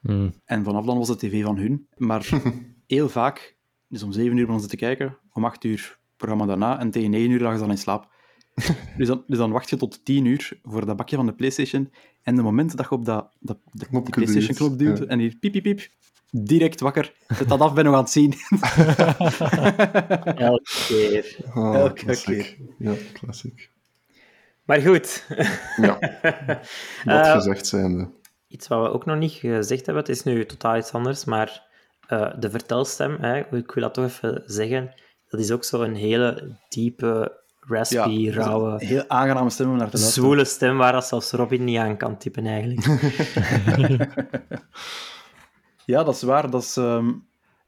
Hmm. 0.00 0.34
En 0.44 0.64
vanaf 0.64 0.84
dan 0.84 0.98
was 0.98 1.08
de 1.08 1.16
tv 1.16 1.42
van 1.42 1.56
hun. 1.56 1.86
Maar 1.96 2.28
heel 2.86 3.08
vaak, 3.08 3.56
dus 3.88 4.02
om 4.02 4.12
7 4.12 4.30
uur 4.30 4.40
begonnen 4.40 4.62
ze 4.62 4.68
te 4.68 4.76
kijken, 4.76 5.18
om 5.32 5.44
8 5.44 5.64
uur 5.64 5.98
programma 6.16 6.46
daarna, 6.46 6.78
en 6.78 6.90
tegen 6.90 7.10
9 7.10 7.30
uur 7.30 7.40
lagen 7.40 7.58
ze 7.58 7.62
dan 7.62 7.72
in 7.72 7.78
slaap. 7.78 8.10
dus, 8.98 9.06
dan, 9.06 9.24
dus 9.26 9.38
dan 9.38 9.50
wacht 9.50 9.70
je 9.70 9.76
tot 9.76 10.04
10 10.04 10.24
uur 10.24 10.58
voor 10.62 10.86
dat 10.86 10.96
bakje 10.96 11.16
van 11.16 11.26
de 11.26 11.34
PlayStation. 11.34 11.92
En 12.22 12.36
de 12.36 12.42
moment 12.42 12.76
dat 12.76 12.86
je 12.88 12.94
op 12.94 13.04
dat, 13.04 13.36
dat, 13.40 13.58
de, 13.70 14.02
PlayStation-knop 14.02 14.78
duwt, 14.78 14.98
ja. 14.98 15.04
en 15.04 15.18
die 15.18 15.36
piep, 15.40 15.52
piep, 15.52 15.62
piep, 15.62 15.88
direct 16.30 16.80
wakker. 16.80 17.14
Zet 17.28 17.48
dat 17.48 17.60
af, 17.60 17.74
ben 17.74 17.84
nog 17.84 17.94
aan 17.94 18.00
het 18.00 18.10
zien. 18.10 18.32
Elke 20.48 20.70
keer. 20.88 21.36
Ah, 21.52 21.74
elke 21.74 22.04
klassiek. 22.04 22.58
Ja, 22.78 22.94
klassiek. 23.12 23.70
Maar 24.72 24.80
goed, 24.80 25.26
Ja, 25.76 25.98
dat 27.04 27.26
Eh, 27.26 27.32
gezegd 27.32 27.66
zijnde. 27.66 28.08
iets 28.48 28.68
wat 28.68 28.82
we 28.82 28.92
ook 28.92 29.04
nog 29.04 29.16
niet 29.16 29.32
gezegd 29.32 29.86
hebben, 29.86 30.04
het 30.04 30.08
is 30.12 30.22
nu 30.22 30.46
totaal 30.46 30.76
iets 30.76 30.92
anders, 30.92 31.24
maar 31.24 31.62
eh, 32.06 32.30
de 32.38 32.50
vertelstem, 32.50 33.16
hè, 33.20 33.38
ik 33.38 33.72
wil 33.72 33.82
dat 33.82 33.94
toch 33.94 34.04
even 34.04 34.42
zeggen, 34.46 34.94
dat 35.28 35.40
is 35.40 35.50
ook 35.50 35.64
zo'n 35.64 35.94
hele 35.94 36.56
diepe, 36.68 37.40
raspy, 37.60 38.30
rauwe, 38.30 38.84
heel 38.84 39.04
aangename 39.08 39.50
stem 39.50 39.70
om 39.70 39.76
naar 39.76 39.90
te 39.90 39.96
luisteren. 39.98 40.24
zwoele 40.24 40.44
stem 40.44 40.76
waar 40.78 40.92
dat 40.92 41.06
zelfs 41.06 41.30
Robin 41.30 41.64
niet 41.64 41.78
aan 41.78 41.96
kan 41.96 42.18
typen 42.18 42.46
eigenlijk. 42.46 42.86
Ja, 45.84 46.02
dat 46.04 46.14
is 46.14 46.22
waar. 46.22 46.50
Dat 46.50 46.62
is, 46.62 46.76
ehm, 46.76 47.10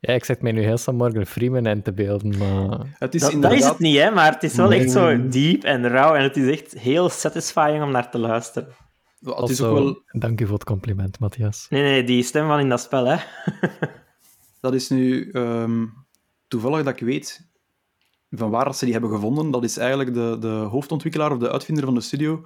Ja, 0.06 0.14
ik 0.14 0.24
zet 0.24 0.42
mij 0.42 0.52
nu 0.52 0.62
heel 0.62 0.76
snel 0.76 0.94
Morgan 0.94 1.26
Freeman 1.26 1.66
in 1.66 1.82
te 1.82 1.92
beelden, 1.92 2.38
maar... 2.38 2.78
het 2.98 3.14
is 3.14 3.20
Dat, 3.20 3.52
is 3.52 3.64
het 3.64 3.78
niet, 3.78 3.96
hè, 3.98 4.10
maar 4.10 4.32
het 4.32 4.42
is 4.42 4.54
wel 4.54 4.68
Nee. 4.68 4.80
echt 4.80 4.90
zo 4.90 5.28
diep 5.28 5.64
en 5.64 5.88
rauw 5.88 6.14
en 6.14 6.22
het 6.22 6.36
is 6.36 6.50
echt 6.60 6.72
heel 6.72 7.08
satisfying 7.08 7.82
om 7.82 7.90
naar 7.90 8.10
te 8.10 8.18
luisteren. 8.18 8.68
Het 9.24 9.50
is 9.50 9.62
ook 9.62 9.78
wel... 9.78 10.02
Dank 10.12 10.40
u 10.40 10.44
voor 10.44 10.54
het 10.54 10.64
compliment, 10.64 11.18
Matthias. 11.18 11.66
Nee, 11.70 11.82
nee, 11.82 12.04
die 12.04 12.22
stem 12.22 12.46
van 12.46 12.58
in 12.60 12.68
dat 12.68 12.80
spel, 12.80 13.06
hè. 13.06 13.16
Dat 14.60 14.74
is 14.74 14.88
nu 14.88 15.30
ehm, 15.30 15.84
toevallig 16.48 16.84
dat 16.84 17.00
ik 17.00 17.06
weet 17.06 17.46
van 18.30 18.50
waar 18.50 18.64
dat 18.64 18.76
ze 18.76 18.84
die 18.84 18.92
hebben 18.94 19.10
gevonden. 19.10 19.50
Dat 19.50 19.64
is 19.64 19.76
eigenlijk 19.76 20.14
de, 20.14 20.36
de 20.40 20.48
hoofdontwikkelaar 20.48 21.32
of 21.32 21.38
de 21.38 21.50
uitvinder 21.52 21.84
van 21.84 21.94
de 21.94 22.00
studio. 22.00 22.42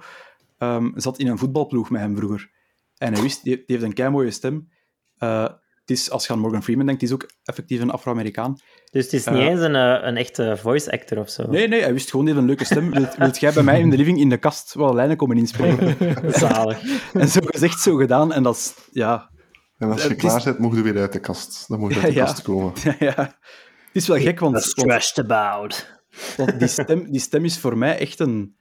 ehm, 0.57 0.89
zat 0.95 1.19
in 1.19 1.27
een 1.27 1.37
voetbalploeg 1.37 1.89
met 1.89 2.01
hem 2.01 2.15
vroeger. 2.17 2.49
En 2.97 3.13
hij 3.13 3.21
wist, 3.21 3.43
die, 3.43 3.55
die 3.55 3.63
heeft 3.67 3.83
een 3.83 3.93
kei 3.93 4.09
mooie 4.09 4.31
stem. 4.31 4.69
Eh, 5.17 5.45
is, 5.89 6.09
als 6.11 6.27
je 6.27 6.33
aan 6.33 6.39
Morgan 6.39 6.63
Freeman 6.63 6.85
denkt, 6.85 7.01
het 7.01 7.09
is 7.09 7.15
ook 7.15 7.29
effectief 7.43 7.81
een 7.81 7.89
Afro-Amerikaan. 7.91 8.55
Dus 8.91 9.03
het 9.03 9.13
is 9.13 9.25
niet 9.25 9.35
Eh. 9.37 9.45
eens 9.45 9.59
een, 9.61 9.75
eh, 9.75 9.97
een 10.01 10.17
echte 10.17 10.57
voice 10.57 10.91
actor 10.91 11.17
of 11.17 11.29
zo. 11.29 11.47
Nee, 11.49 11.67
nee, 11.67 11.81
hij 11.81 11.93
wist 11.93 12.09
gewoon, 12.09 12.25
heeft 12.25 12.37
een 12.37 12.45
leuke 12.45 12.65
stem. 12.65 12.91
Wilt, 12.91 13.15
wilt 13.17 13.39
jij 13.39 13.53
bij 13.53 13.63
mij 13.63 13.79
in 13.79 13.89
de 13.89 13.97
living 13.97 14.19
in 14.19 14.29
de 14.29 14.37
kast 14.37 14.73
wel 14.73 14.93
lijnen 14.93 15.17
komen 15.17 15.37
inspreken? 15.37 15.95
Zalig. 16.39 17.11
en 17.13 17.27
zo 17.27 17.39
gezegd, 17.43 17.79
zo 17.81 17.95
gedaan. 17.95 18.33
En 18.33 18.43
dat 18.43 18.55
is, 18.55 18.73
ja, 18.91 19.29
En 19.77 19.89
als 19.91 20.01
je 20.03 20.07
het 20.09 20.17
is- 20.17 20.23
klaar 20.23 20.43
bent, 20.43 20.59
mocht 20.59 20.75
je 20.77 20.81
weer 20.83 20.97
uit 20.97 21.13
de 21.13 21.19
kast. 21.19 21.67
Dan 21.67 21.79
moet 21.79 21.93
je 21.93 21.99
uit 22.01 22.07
de 22.07 22.13
Ja, 22.13 22.19
ja. 22.25 22.25
kast 22.25 22.41
komen. 22.41 22.73
ja. 22.99 23.15
Het 23.15 24.01
is 24.01 24.07
wel 24.07 24.17
gek, 24.17 24.39
want, 24.39 24.73
about. 25.15 25.97
Want 26.37 26.59
die 26.59 26.67
stem, 26.67 27.11
die 27.11 27.19
stem 27.21 27.45
is 27.45 27.57
voor 27.59 27.77
mij 27.77 27.97
echt 27.97 28.19
een, 28.19 28.57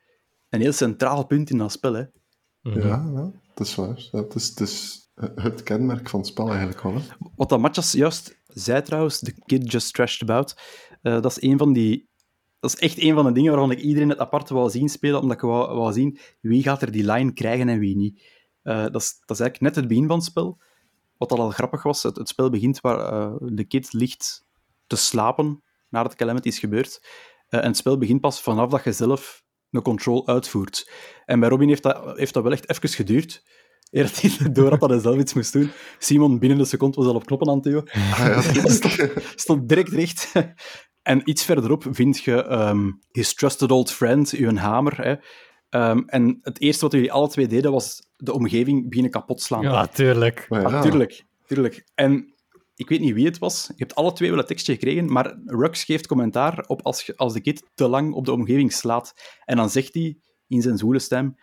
een 0.49 0.61
heel 0.61 0.73
centraal 0.73 1.27
punt 1.27 1.51
in 1.51 1.59
dat 1.59 1.73
spel. 1.73 1.93
Hè. 1.95 2.03
Ja, 2.61 3.09
ja, 3.15 3.31
dat 3.55 3.67
is 3.67 3.75
waar. 3.75 4.09
Ja, 4.13 4.19
het, 4.23 4.35
is, 4.35 4.49
het 4.49 4.61
is 4.61 5.08
het 5.35 5.63
kenmerk 5.63 6.09
van 6.09 6.21
het 6.21 6.29
spel 6.29 6.49
eigenlijk 6.49 6.83
wel. 6.83 7.01
Wat 7.37 7.49
dat 7.49 7.61
Matjas 7.61 7.93
juist 7.93 8.39
zei 8.47 8.83
trouwens, 8.83 9.19
The 9.19 9.35
Kid 9.47 9.73
Just 9.73 9.95
Trashed 9.95 10.23
About, 10.23 10.61
eh, 11.03 11.13
dat 11.13 11.37
is 11.37 11.43
een 11.43 11.59
van 11.59 11.73
die... 11.73 12.07
Dat 12.61 12.71
is 12.71 12.79
echt 12.79 12.99
een 12.99 13.15
van 13.15 13.25
de 13.25 13.33
dingen 13.33 13.51
waarvan 13.51 13.71
ik 13.71 13.81
iedereen 13.81 14.09
het 14.09 14.19
apart 14.19 14.49
wou 14.49 14.71
zien 14.71 14.89
spelen, 14.89 15.21
omdat 15.21 15.37
ik 15.37 15.43
wou, 15.43 15.77
wou 15.77 15.93
zien 15.93 16.19
wie 16.41 16.63
gaat 16.63 16.83
er 16.83 16.91
die 16.91 17.13
line 17.13 17.33
krijgen 17.33 17.69
en 17.69 17.79
wie 17.79 17.97
niet. 17.97 18.23
Eh, 18.63 18.83
dat, 18.83 19.03
is, 19.03 19.17
dat 19.27 19.37
is 19.37 19.41
eigenlijk 19.41 19.61
net 19.61 19.75
het 19.75 19.89
begin 19.89 20.07
van 20.07 20.17
het 20.17 20.25
spel. 20.25 20.61
Wat 21.17 21.33
al, 21.33 21.39
al 21.39 21.51
grappig 21.51 21.83
was, 21.83 22.03
het, 22.03 22.29
spel 22.29 22.51
begint 22.51 22.81
waar 22.81 22.99
eh, 22.99 23.35
de 23.41 23.65
kid 23.65 23.93
ligt 23.93 24.47
te 24.87 24.97
slapen 24.97 25.63
nadat 25.89 26.15
Calamity 26.15 26.49
is 26.49 26.59
gebeurd. 26.59 27.07
En 27.49 27.63
het 27.63 27.77
spel 27.77 27.99
begint 27.99 28.21
pas 28.21 28.41
vanaf 28.41 28.71
dat 28.71 28.85
je 28.85 28.93
zelf 28.93 29.45
een 29.71 29.83
control 29.83 30.27
uitvoert. 30.27 30.91
En 31.25 31.41
bij 31.41 31.49
Robin 31.49 31.69
heeft 31.69 31.83
dat, 31.83 32.17
heeft 32.19 32.35
dat 32.35 32.43
wel 32.43 32.53
echt 32.53 32.71
even 32.71 32.89
geduurd. 32.89 33.43
Eer 33.91 34.03
dat 34.03 34.21
hij 34.21 34.53
door 34.53 34.71
had 34.71 34.81
dat 34.81 34.91
hij 34.91 34.99
zelf 34.99 35.19
iets 35.19 35.35
moest 35.35 35.53
doen. 35.53 35.71
Simon 35.99 36.39
binnen 36.39 36.59
een 36.59 36.67
seconde 36.67 36.97
was 36.97 37.07
al 37.07 37.15
op 37.15 37.27
knoppen 37.27 37.49
aan 37.49 37.55
het 37.55 37.65
duwen. 37.65 37.91
Ah, 37.93 38.53
ja, 38.53 38.69
Stond 39.35 39.69
direct 39.69 39.89
recht. 39.89 40.33
En 41.03 41.21
iets 41.25 41.45
verderop 41.45 41.87
vind 41.91 42.19
je 42.19 42.45
ehm, 42.45 42.91
His 43.11 43.35
Trusted 43.35 43.71
Old 43.71 43.91
Friend, 43.91 44.31
uw 44.31 44.55
hamer. 44.57 45.05
Hè. 45.05 45.15
Ehm, 45.69 46.03
en 46.07 46.39
het 46.43 46.61
eerste 46.61 46.83
wat 46.85 46.93
jullie 46.93 47.13
alle 47.13 47.29
twee 47.29 47.47
deden, 47.47 47.73
was 47.73 48.07
de 48.17 48.33
omgeving 48.33 48.89
beginnen 48.89 49.11
kapot 49.11 49.43
slaan. 49.43 49.63
Ja, 49.63 49.87
tuurlijk. 49.87 50.47
Ja, 50.49 50.63
Ah, 50.63 50.83
tuurlijk, 50.83 51.25
tuurlijk. 51.47 51.85
En 51.95 52.35
ik 52.75 52.89
weet 52.89 53.01
niet 53.01 53.15
wie 53.15 53.27
het 53.27 53.39
was. 53.39 53.67
Je 53.67 53.75
hebt 53.77 53.95
alle 53.95 54.13
twee 54.13 54.31
wel 54.31 54.39
een 54.39 54.45
tekstje 54.45 54.73
gekregen, 54.73 55.13
maar 55.13 55.39
Rux 55.45 55.85
geeft 55.85 56.07
commentaar 56.07 56.65
op 56.67 56.83
als, 56.83 57.03
je, 57.03 57.17
als 57.17 57.33
de 57.33 57.41
kid 57.41 57.63
te 57.75 57.89
lang 57.89 58.13
op 58.15 58.25
de 58.25 58.33
omgeving 58.33 58.73
slaat. 58.73 59.15
En 59.45 59.57
dan 59.57 59.71
zegt 59.71 59.95
hij 59.95 60.19
in 60.49 60.63
zijn 60.63 60.79
zwoele 60.79 60.99
stem: 60.99 61.37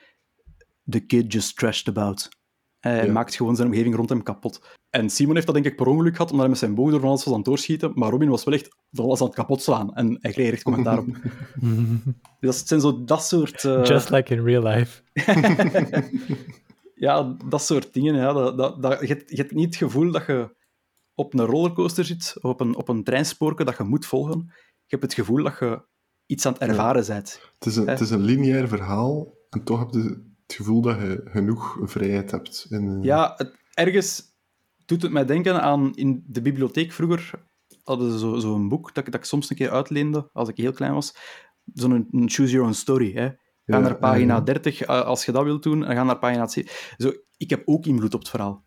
The 0.90 1.00
kid 1.00 1.34
just 1.34 1.58
trashed 1.58 1.88
about. 1.98 2.30
Hij 2.80 3.06
Ja. 3.06 3.12
maakt 3.12 3.36
gewoon 3.36 3.56
zijn 3.56 3.68
omgeving 3.68 3.96
rond 3.96 4.10
hem 4.10 4.24
kapot. 4.24 4.68
En 4.90 5.10
Simon 5.10 5.34
heeft 5.34 5.46
dat 5.46 5.56
denk 5.56 5.68
ik 5.68 5.76
per 5.76 5.88
ongeluk 5.88 6.12
gehad, 6.16 6.26
omdat 6.32 6.40
hij 6.42 6.50
met 6.50 6.58
zijn 6.60 6.76
boog 6.76 6.90
door 6.90 7.00
van 7.00 7.10
alles 7.10 7.24
was 7.24 7.34
aan 7.34 7.40
het 7.40 7.48
doorschieten. 7.50 7.92
Maar 7.96 8.10
Robin 8.10 8.30
was 8.30 8.44
wel 8.44 8.54
echt 8.54 8.76
van 8.92 9.06
alles 9.06 9.20
aan 9.22 9.26
het 9.28 9.36
kapot 9.36 9.62
slaan. 9.62 9.96
En 9.96 10.18
hij 10.22 10.32
kreeg 10.32 10.52
echt 10.52 10.64
commentaar 10.64 10.98
op. 11.00 11.08
Dus 12.40 12.58
dat 12.58 12.68
zijn 12.68 12.82
zo 12.82 13.04
dat 13.04 13.24
soort... 13.26 13.64
eh, 13.64 13.84
Just 13.84 14.10
like 14.10 14.34
in 14.36 14.44
real 14.44 14.64
life. 14.64 15.02
Ja, 16.96 17.36
dat 17.50 17.62
soort 17.62 17.94
dingen. 17.94 18.16
Ja, 18.16 18.34
dat, 18.34 18.58
dat, 18.58 18.82
dat, 18.82 19.00
je, 19.00 19.08
hebt, 19.08 19.30
je 19.30 19.36
hebt 19.36 19.54
niet 19.54 19.66
het 19.66 19.76
gevoel 19.76 20.12
dat 20.12 20.26
je 20.26 20.56
op 21.14 21.34
een 21.34 21.46
rollercoaster 21.46 22.06
zit, 22.06 22.34
of 22.42 22.44
op 22.52 22.60
een, 22.60 22.76
op 22.76 22.88
een 22.90 23.04
treinspoorke 23.04 23.64
dat 23.64 23.78
je 23.78 23.84
moet 23.84 24.06
volgen. 24.06 24.44
Je 24.56 24.96
hebt 24.98 25.04
het 25.04 25.14
gevoel 25.14 25.44
dat 25.44 25.60
je 25.60 25.82
iets 26.26 26.46
aan 26.46 26.54
het 26.54 26.62
ervaren 26.62 27.06
bent. 27.08 27.40
Het 27.60 27.66
is, 27.68 27.76
een, 27.76 27.88
het 27.88 28.00
is 28.00 28.10
een 28.10 28.22
lineair 28.22 28.68
verhaal 28.68 29.34
en 29.50 29.64
toch 29.64 29.80
heb 29.80 29.90
je 29.92 30.34
het 30.48 30.56
gevoel 30.56 30.82
dat 30.82 30.98
je 31.00 31.22
genoeg 31.26 31.78
vrijheid 31.82 32.32
hebt. 32.32 32.66
In, 32.70 32.88
eh, 32.88 33.04
Ja, 33.04 33.34
het, 33.38 33.56
ergens 33.74 34.24
doet 34.86 35.02
het 35.02 35.12
mij 35.12 35.26
denken 35.26 35.62
aan 35.62 35.96
in 35.96 36.24
de 36.28 36.42
bibliotheek 36.42 36.92
vroeger. 36.92 37.32
Hadden 37.84 38.12
ze 38.12 38.18
zo'n 38.18 38.42
zo 38.42 38.56
een 38.56 38.70
boek 38.70 38.94
dat, 38.94 39.06
ik- 39.06 39.12
dat 39.12 39.22
ik 39.22 39.28
soms 39.28 39.50
een 39.50 39.56
keer 39.56 39.70
uitleende 39.72 40.30
als 40.34 40.50
ik 40.50 40.58
heel 40.58 40.72
klein 40.72 40.94
was. 40.94 41.16
Zo'n 41.74 41.92
een 42.12 42.30
Choose 42.30 42.52
Your 42.52 42.66
Own 42.68 42.74
Story. 42.76 43.14
Hè. 43.14 43.28
Ga 43.28 43.78
Ja, 43.78 43.80
naar 43.80 43.98
pagina 43.98 44.34
ja, 44.34 44.40
ja. 44.40 44.42
30 44.46 44.82
eh, 44.82 45.02
als 45.02 45.26
je 45.26 45.32
dat 45.32 45.44
wilt 45.44 45.64
doen, 45.64 45.86
en 45.86 45.96
ga 45.96 46.04
naar 46.04 46.20
pagina 46.20 46.48
7. 46.48 46.72
Zo, 46.98 47.12
ik 47.38 47.50
heb 47.50 47.62
ook 47.66 47.86
invloed 47.86 48.14
op 48.14 48.20
het 48.20 48.30
verhaal. 48.30 48.65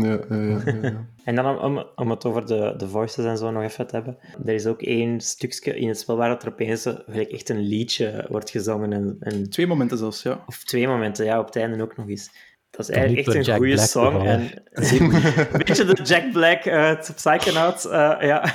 Ja, 0.00 0.18
ja, 0.28 0.62
ja. 0.82 1.06
En 1.24 1.34
dan 1.34 1.46
om, 1.46 1.56
om, 1.56 1.86
om 1.94 2.10
het 2.10 2.24
over 2.24 2.46
de, 2.46 2.74
de 2.76 2.88
voices 2.88 3.24
en 3.24 3.38
zo 3.38 3.50
nog 3.50 3.62
even 3.62 3.86
te 3.86 3.94
hebben. 3.94 4.18
Er 4.44 4.54
is 4.54 4.66
ook 4.66 4.82
één 4.82 5.20
stukje 5.20 5.78
in 5.78 5.88
het 5.88 5.98
spel 5.98 6.16
waar 6.16 6.30
het 6.30 6.42
er 6.42 6.48
opeens 6.48 6.84
eh, 6.84 6.94
gelijk 7.06 7.30
echt 7.30 7.48
een 7.48 7.60
liedje 7.60 8.26
wordt 8.28 8.50
gezongen. 8.50 8.92
En, 8.92 9.16
en, 9.20 9.50
Twee 9.50 9.66
momenten 9.66 9.98
zelfs, 9.98 10.22
ja. 10.22 10.44
of 10.46 10.64
twee 10.64 10.88
momenten, 10.88 11.24
ja, 11.24 11.38
op 11.38 11.46
het 11.46 11.56
einde 11.56 11.82
ook 11.82 11.96
nog 11.96 12.08
eens. 12.08 12.30
Dat 12.70 12.88
is 12.88 12.94
eigenlijk 12.94 13.26
echt 13.26 13.36
een 13.36 13.42
Jack 13.42 13.56
goede 13.56 13.74
Black 13.74 13.86
song. 13.88 14.26
En 14.26 14.40
een 14.72 15.58
beetje 15.64 15.84
de 15.84 16.02
Jack 16.02 16.32
Black 16.32 16.66
uit 16.66 17.12
Psychonauts. 17.14 17.86
eh 17.86 18.16
ja. 18.20 18.44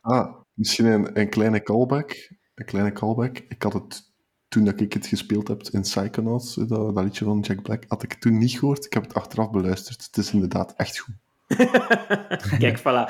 Ah, 0.00 0.34
misschien 0.52 0.86
een, 0.86 1.20
een 1.20 1.28
kleine 1.28 1.62
callback. 1.62 2.30
Een 2.54 2.64
kleine 2.64 2.92
callback. 2.92 3.38
Ik 3.48 3.62
had 3.62 3.72
het 3.72 4.05
toen 4.56 4.64
dat 4.64 4.80
ik 4.80 4.92
het 4.92 5.06
gespeeld 5.06 5.48
heb 5.48 5.62
in 5.70 5.80
Psychonauts, 5.80 6.54
dat, 6.54 6.68
dat 6.68 7.04
liedje 7.04 7.24
van 7.24 7.40
Jack 7.40 7.62
Black, 7.62 7.84
had 7.88 8.02
ik 8.02 8.14
toen 8.14 8.38
niet 8.38 8.58
gehoord. 8.58 8.84
Ik 8.84 8.92
heb 8.92 9.02
het 9.02 9.14
achteraf 9.14 9.50
beluisterd. 9.50 10.04
Het 10.06 10.16
is 10.16 10.32
inderdaad 10.32 10.74
echt 10.76 10.98
goed. 10.98 11.14
Kijk, 12.58 12.78
voilà. 12.78 13.04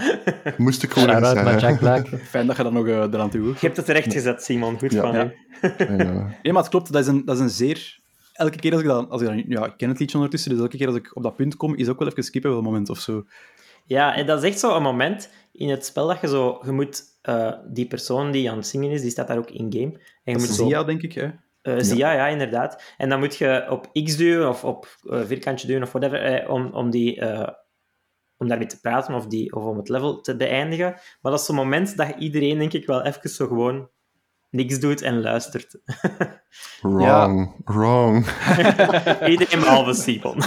Moest 0.56 0.82
ik 0.82 0.90
gewoon 0.90 1.24
zeggen. 1.24 1.58
Jack 1.58 1.78
Black. 1.78 2.08
Fijn 2.32 2.46
dat 2.46 2.56
je 2.56 2.62
dat 2.62 2.72
nog 2.72 2.86
eh, 2.86 2.94
eraan 2.96 3.30
toe 3.30 3.46
Je 3.46 3.54
hebt 3.60 3.76
het 3.76 3.86
terecht 3.86 4.12
gezet, 4.12 4.42
Simon. 4.42 4.78
Goed 4.78 4.92
Ja. 4.92 5.00
van 5.00 5.12
Ja. 5.12 5.32
eh, 5.60 5.88
Nee, 6.42 6.52
maar 6.52 6.62
het 6.62 6.68
klopt. 6.70 6.92
Dat 6.92 7.02
is 7.02 7.08
een, 7.08 7.24
dat 7.24 7.36
is 7.36 7.42
een 7.42 7.50
zeer... 7.50 8.00
Elke 8.32 8.56
keer 8.58 8.72
als 8.72 8.80
ik 8.80 8.86
dat... 8.86 9.10
Als 9.10 9.22
ik, 9.22 9.28
dat 9.28 9.44
ja, 9.46 9.66
ik 9.66 9.74
ken 9.76 9.88
het 9.88 9.98
liedje 9.98 10.16
ondertussen, 10.16 10.50
dus 10.50 10.60
elke 10.60 10.76
keer 10.76 10.86
als 10.86 10.96
ik 10.96 11.16
op 11.16 11.22
dat 11.22 11.36
punt 11.36 11.56
kom, 11.56 11.74
is 11.74 11.88
ook 11.88 11.98
wel 11.98 12.08
even 12.08 12.22
skippen 12.24 12.50
wel 12.50 12.58
een 12.58 12.64
moment 12.64 12.88
of 12.90 12.98
zo. 12.98 13.24
Ja, 13.84 14.14
en 14.14 14.26
dat 14.26 14.42
is 14.42 14.50
echt 14.50 14.60
zo 14.60 14.76
een 14.76 14.82
moment 14.82 15.30
in 15.52 15.68
het 15.68 15.84
spel 15.84 16.06
dat 16.06 16.20
je 16.20 16.28
zo... 16.28 16.60
Je 16.64 16.70
moet... 16.72 17.02
eh, 17.26 17.52
die 17.64 17.86
persoon 17.86 18.30
die 18.30 18.50
aan 18.50 18.56
het 18.56 18.66
zingen 18.66 18.90
is, 18.90 19.00
die 19.00 19.10
staat 19.10 19.28
daar 19.28 19.38
ook 19.38 19.50
in-game. 19.50 19.92
En 19.92 20.00
je 20.24 20.32
Dat 20.32 20.40
moet 20.40 20.48
zo... 20.48 20.66
Zia, 20.66 20.84
denk 20.84 21.02
ik. 21.02 21.12
Hè? 21.12 21.30
Eh, 21.62 21.76
Zia, 21.78 22.12
ja, 22.12 22.26
inderdaad. 22.26 22.82
En 22.96 23.08
dan 23.08 23.18
moet 23.18 23.36
je 23.36 23.66
op 23.70 23.90
X 23.92 24.16
duwen 24.16 24.48
of 24.48 24.64
op 24.64 24.96
eh, 25.10 25.20
vierkantje 25.24 25.66
duwen 25.66 25.82
of 25.82 25.92
whatever, 25.92 26.22
eh, 26.22 26.50
om, 26.50 26.70
om, 26.72 26.90
die, 26.90 27.20
eh, 27.20 27.48
om 28.36 28.48
daarmee 28.48 28.66
te 28.66 28.80
praten 28.80 29.14
of, 29.14 29.26
die, 29.26 29.54
of 29.54 29.64
om 29.64 29.76
het 29.76 29.88
level 29.88 30.20
te 30.20 30.36
beëindigen. 30.36 30.92
Maar 31.20 31.32
dat 31.32 31.40
is 31.40 31.46
zo'n 31.46 31.56
moment 31.56 31.96
dat 31.96 32.14
iedereen, 32.18 32.58
denk 32.58 32.72
ik, 32.72 32.86
wel 32.86 33.02
even 33.02 33.30
zo 33.30 33.46
gewoon 33.46 33.88
niks 34.50 34.80
doet 34.80 35.02
en 35.02 35.20
luistert. 35.20 35.78
wrong, 36.80 37.62
wrong. 37.64 38.26
iedereen 39.32 39.60
behalve 39.60 39.94
Simon. 39.94 40.42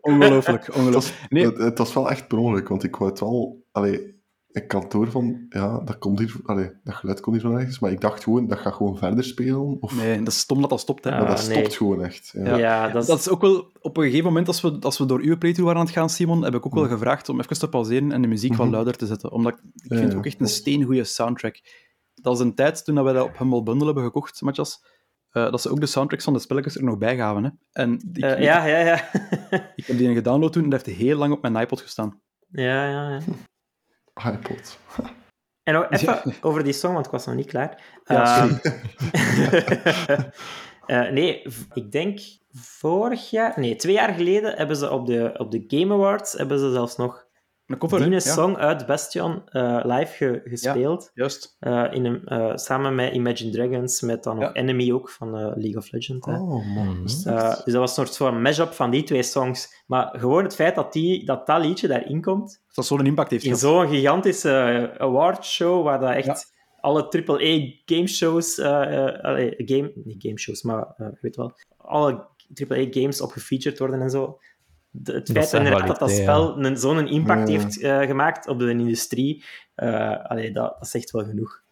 Ongelooflijk, 0.00 0.74
ongelooflijk. 0.74 1.30
Nee, 1.30 1.44
Het, 1.44 1.58
het 1.58 1.78
was 1.78 1.94
wel 1.94 2.10
echt 2.10 2.28
per 2.28 2.38
ongeluk, 2.38 2.68
want 2.68 2.84
ik 2.84 2.96
wou 2.96 3.10
het 3.10 3.20
wel... 3.20 3.64
Allee, 3.72 4.11
ik 4.52 4.68
kan 4.68 4.84
door 4.88 5.10
van... 5.10 5.46
Ja, 5.48 5.80
dat, 5.80 5.98
komt 5.98 6.18
hier, 6.18 6.34
allee, 6.44 6.70
dat 6.84 6.94
geluid 6.94 7.20
komt 7.20 7.36
hier 7.36 7.44
van 7.50 7.58
ergens, 7.58 7.78
maar 7.78 7.90
ik 7.90 8.00
dacht 8.00 8.22
gewoon, 8.22 8.46
dat 8.46 8.58
gaat 8.58 8.74
gewoon 8.74 8.96
verder 8.98 9.24
spelen. 9.24 9.76
Of, 9.82 9.96
nee, 9.96 10.18
dat 10.18 10.28
is 10.28 10.38
stom 10.38 10.60
dat 10.60 10.70
dat 10.70 10.80
stopt. 10.80 11.04
Hè. 11.04 11.10
Maar 11.10 11.26
dat 11.26 11.38
stopt 11.38 11.76
gewoon 11.76 12.04
echt. 12.04 12.30
Ja. 12.34 12.44
Ja. 12.44 12.56
Ja, 12.56 12.88
dat 12.88 13.02
is... 13.02 13.08
Dat 13.08 13.18
is 13.18 13.28
ook 13.28 13.40
wel... 13.40 13.70
Op 13.80 13.96
een 13.96 14.02
gegeven 14.04 14.24
moment, 14.24 14.46
als 14.48 14.60
we, 14.60 14.76
als 14.80 14.98
we 14.98 15.06
door 15.06 15.20
uw 15.20 15.38
playthrough 15.38 15.62
waren 15.62 15.78
aan 15.80 15.86
het 15.86 15.94
gaan, 15.94 16.10
Simon, 16.10 16.42
heb 16.44 16.54
ik 16.54 16.66
ook 16.66 16.74
wel 16.74 16.88
gevraagd 16.88 17.28
om 17.28 17.40
even 17.40 17.58
te 17.58 17.68
pauzeren 17.68 18.12
en 18.12 18.22
de 18.22 18.28
muziek 18.28 18.50
wat 18.54 18.60
Mhm. 18.66 18.70
luider 18.74 18.96
te 18.96 19.06
zetten. 19.06 19.32
Omdat 19.32 19.52
ik, 19.52 19.58
ik 19.74 19.90
Ja, 19.90 19.96
vind 19.96 20.08
het 20.08 20.16
ook 20.18 20.24
echt 20.24 20.34
een 20.34 20.38
klopt. 20.38 20.52
steengoede 20.54 21.04
soundtrack. 21.04 21.60
Dat 22.14 22.24
was 22.32 22.40
een 22.40 22.54
tijd 22.54 22.84
toen 22.84 23.04
we 23.04 23.12
dat 23.12 23.24
op 23.26 23.38
Humble 23.38 23.62
Bundle 23.62 23.84
hebben 23.86 24.04
gekocht, 24.04 24.40
Matjas, 24.42 24.84
eh, 25.30 25.50
dat 25.50 25.60
ze 25.62 25.70
ook 25.70 25.80
de 25.80 25.86
soundtracks 25.86 26.24
van 26.24 26.32
de 26.32 26.38
spelletjes 26.38 26.76
er 26.76 26.84
nog 26.84 26.98
bij 26.98 27.16
gaven. 27.16 27.44
Hè. 27.44 27.50
En 27.72 27.92
ik, 28.12 28.22
Eh, 28.24 28.42
ja, 28.42 28.66
ja, 28.66 28.78
ja. 28.78 28.94
ik 29.76 29.86
heb 29.86 29.98
die 29.98 30.14
gedownload 30.14 30.52
toen 30.52 30.64
en 30.64 30.70
dat 30.70 30.84
heeft 30.86 30.98
heel 30.98 31.16
lang 31.16 31.32
op 31.32 31.42
mijn 31.42 31.56
iPod 31.56 31.80
gestaan. 31.80 32.20
ja, 32.50 32.88
ja, 32.90 33.10
ja. 33.10 33.18
iPod. 34.14 34.78
En 35.62 35.74
nog 35.74 35.90
even 35.90 36.22
over 36.40 36.64
die 36.64 36.72
song, 36.72 36.92
want 36.92 37.06
ik 37.06 37.12
was 37.12 37.26
nog 37.26 37.34
niet 37.34 37.46
klaar. 37.46 38.00
Ja, 38.04 38.36
Ehm, 38.36 38.54
eh, 41.06 41.10
nee, 41.12 41.42
ik 41.72 41.92
denk 41.92 42.20
vorig 42.52 43.30
jaar... 43.30 43.52
Nee, 43.56 43.76
twee 43.76 43.94
jaar 43.94 44.14
geleden 44.14 44.56
hebben 44.56 44.76
ze 44.76 44.90
op 44.90 45.06
de, 45.06 45.34
op 45.36 45.50
de 45.50 45.64
Game 45.66 45.94
Awards 45.94 46.32
hebben 46.32 46.58
ze 46.58 46.72
zelfs 46.72 46.96
nog 46.96 47.26
Een 47.66 47.78
cover, 47.78 47.98
die 47.98 48.06
een 48.06 48.12
Ja, 48.12 48.18
song 48.20 48.56
uit 48.56 48.86
Bastion 48.86 49.42
eh, 49.48 49.80
live 49.84 50.12
ge- 50.14 50.40
gespeeld. 50.44 51.10
juist. 51.14 51.56
Eh, 51.60 51.84
in 51.90 52.04
een, 52.04 52.24
eh, 52.24 52.56
samen 52.56 52.94
met 52.94 53.14
Imagine 53.14 53.50
Dragons, 53.50 54.00
met 54.00 54.22
dan 54.22 54.38
Ja. 54.38 54.52
Enemy 54.52 54.92
ook 54.92 55.10
van 55.10 55.28
eh, 55.36 55.40
League 55.54 55.76
of 55.76 55.90
Legends. 55.92 56.26
hè. 56.26 56.32
Oh, 56.36 56.74
man. 56.74 56.96
Eh, 56.96 57.04
dus 57.04 57.24
dat 57.24 57.74
was 57.74 57.96
een 57.96 58.06
soort 58.06 58.16
van 58.16 58.42
mash-up 58.42 58.72
van 58.72 58.90
die 58.90 59.02
twee 59.02 59.22
songs. 59.22 59.82
Maar 59.86 60.14
gewoon 60.18 60.42
het 60.44 60.54
feit 60.54 60.74
dat 60.74 60.92
die, 60.92 61.24
dat, 61.24 61.46
dat 61.46 61.64
liedje 61.64 61.88
daarin 61.88 62.20
komt, 62.22 62.62
Dat 62.74 62.86
zo'n 62.86 63.06
impact 63.06 63.30
heeft 63.30 63.44
in 63.44 63.56
gehad. 63.56 63.74
zo'n 63.74 63.88
gigantische 63.88 64.94
awardshow, 64.98 65.84
waar 65.84 66.00
dat 66.00 66.10
echt 66.10 66.26
Ja. 66.26 66.36
alle 66.80 67.08
eh 68.58 69.06
eh, 69.08 69.22
allee, 69.24 69.54
game, 69.56 69.92
niet 69.94 70.22
gameshows, 70.22 70.62
maar 70.62 70.94
eh, 70.96 71.06
je 71.06 71.18
weet 71.20 71.36
wel, 71.36 71.52
alle 71.76 72.26
AAA 72.54 72.86
games 72.90 73.20
op 73.20 73.30
gefeatured 73.30 73.78
worden 73.78 74.00
en 74.00 74.10
zo. 74.10 74.38
De- 74.94 75.12
het 75.12 75.26
Dat 75.26 75.36
feit 75.36 75.52
inderdaad 75.52 75.86
dat 75.86 75.98
dat 75.98 76.08
kwaliteit, 76.08 76.28
spel 76.28 76.64
een, 76.64 76.76
zo'n 76.76 77.08
impact 77.08 77.48
Ja. 77.48 77.58
heeft 77.58 77.80
eh, 77.80 78.00
gemaakt 78.00 78.48
op 78.48 78.58
de 78.58 78.70
industrie, 78.70 79.44
eh, 79.74 80.24
allee, 80.24 80.52
dat, 80.52 80.76
dat 80.78 80.88
zegt 80.88 81.10
wel 81.10 81.24
genoeg. 81.24 81.62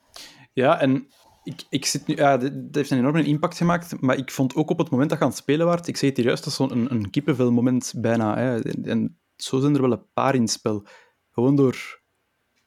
Ja, 0.53 0.81
en 0.81 1.07
ik, 1.45 1.63
ik 1.71 1.87
zit 1.87 2.07
nu, 2.07 2.15
ja, 2.17 2.37
dit, 2.37 2.53
dit 2.55 2.75
heeft 2.75 2.91
een 2.91 2.99
enorme 2.99 3.25
impact 3.25 3.57
gemaakt, 3.57 4.01
maar 4.01 4.17
ik 4.17 4.31
vond 4.31 4.55
ook 4.55 4.71
op 4.71 4.79
het 4.79 4.91
moment 4.91 5.09
dat 5.11 5.19
je 5.19 5.25
aan 5.25 5.31
het 5.31 5.41
spelen 5.41 5.67
waart, 5.67 5.87
ik 5.87 5.97
zei 5.97 6.11
het 6.11 6.19
hier 6.21 6.27
juist, 6.29 6.45
dat 6.45 6.53
is 6.53 6.59
zo'n 6.59 6.73
een, 6.73 6.91
een 6.95 7.11
kippenvel-moment 7.11 7.93
bijna. 7.97 8.37
Hè, 8.37 8.63
en, 8.63 8.85
en 8.85 9.19
zo 9.37 9.61
zijn 9.61 9.75
er 9.75 9.81
wel 9.81 9.93
een 9.93 10.07
paar 10.13 10.35
in 10.35 10.41
het 10.41 10.51
spel. 10.51 10.87
Gewoon 11.31 11.57
door, 11.57 12.01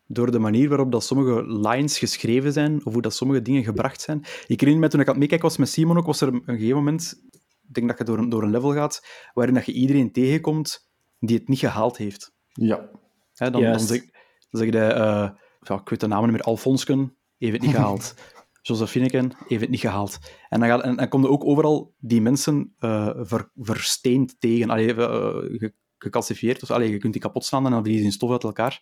door 0.08 0.32
de 0.32 0.40
manier 0.40 0.70
waarop 0.70 0.92
dat 0.92 1.04
sommige 1.04 1.44
lines 1.70 1.98
geschreven 2.00 2.54
zijn, 2.54 2.86
of 2.86 2.94
hoe 2.94 3.02
dat 3.02 3.16
sommige 3.16 3.42
dingen 3.42 3.64
gebracht 3.64 4.02
zijn. 4.02 4.20
Ik 4.48 4.60
herinner 4.60 4.84
me 4.84 4.88
toen 4.90 5.00
ik 5.00 5.06
aan 5.08 5.12
het 5.14 5.22
meekijken 5.22 5.48
was 5.48 5.58
met 5.58 5.70
Simon 5.70 5.98
ook, 5.98 6.06
was 6.06 6.22
er 6.22 6.28
een 6.28 6.42
gegeven 6.46 6.76
moment, 6.76 7.22
ik 7.68 7.74
denk 7.74 7.88
dat 7.88 7.98
je 7.98 8.04
door 8.04 8.18
een, 8.18 8.30
door 8.30 8.44
een 8.44 8.52
level 8.52 8.74
gaat, 8.74 9.06
waarin 9.34 9.54
dat 9.54 9.66
je 9.66 9.72
iedereen 9.74 10.12
tegenkomt 10.12 10.90
die 11.20 11.38
het 11.38 11.48
niet 11.48 11.60
gehaald 11.60 11.98
heeft. 11.98 12.34
Ja. 12.48 12.90
Hè, 13.34 13.50
dan, 13.52 13.62
dan, 13.62 13.80
zeg, 13.80 14.02
dan 14.50 14.62
zeg 14.62 14.66
je, 14.74 14.80
eh, 14.80 15.30
ja, 15.60 15.76
ik 15.76 15.90
weet 15.90 16.00
de 16.00 16.08
namen 16.08 16.24
niet 16.30 16.32
meer, 16.38 16.46
Alfonsken, 16.46 17.18
heeft 17.38 17.54
het 17.54 17.62
niet 17.62 17.76
gehaald. 17.80 18.14
Josephineken 18.62 19.32
heeft 19.48 19.62
het 19.62 19.70
niet 19.70 19.80
gehaald. 19.80 20.18
En 20.50 20.60
dan, 20.60 20.70
gaat, 20.70 20.82
en, 20.82 20.96
dan 20.96 21.08
kom 21.10 21.22
je 21.22 21.28
ook 21.30 21.46
overal 21.46 21.94
die 22.00 22.22
mensen 22.22 22.74
eh, 22.80 23.10
ver, 23.16 23.50
versteend 23.56 24.36
tegen. 24.40 24.70
Allee, 24.70 24.94
eh, 24.96 25.60
ge- 25.60 25.74
gecalcifieerd. 25.98 26.60
Dus, 26.60 26.72
allee, 26.72 26.90
je 26.92 26.98
kunt 26.98 27.14
die 27.14 27.22
kapot 27.22 27.46
slaan 27.46 27.66
en 27.66 27.72
dan 27.72 27.82
vliegen 27.82 28.02
ze 28.02 28.08
in 28.08 28.14
stof 28.14 28.32
uit 28.32 28.44
elkaar. 28.44 28.82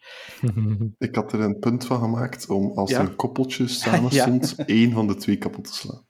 Ik 0.98 1.16
had 1.16 1.34
er 1.34 1.40
een 1.40 1.60
punt 1.60 1.86
van 1.86 2.00
gemaakt 2.00 2.50
om 2.50 2.72
als 2.78 2.90
Ja. 2.92 3.00
er 3.00 3.08
een 3.10 3.16
koppeltje 3.16 3.68
samen 3.68 4.12
Ja. 4.14 4.24
stond, 4.24 4.56
één 4.66 4.92
van 4.92 5.08
de 5.08 5.16
twee 5.16 5.38
kapot 5.38 5.64
te 5.64 5.74
slaan. 5.74 6.06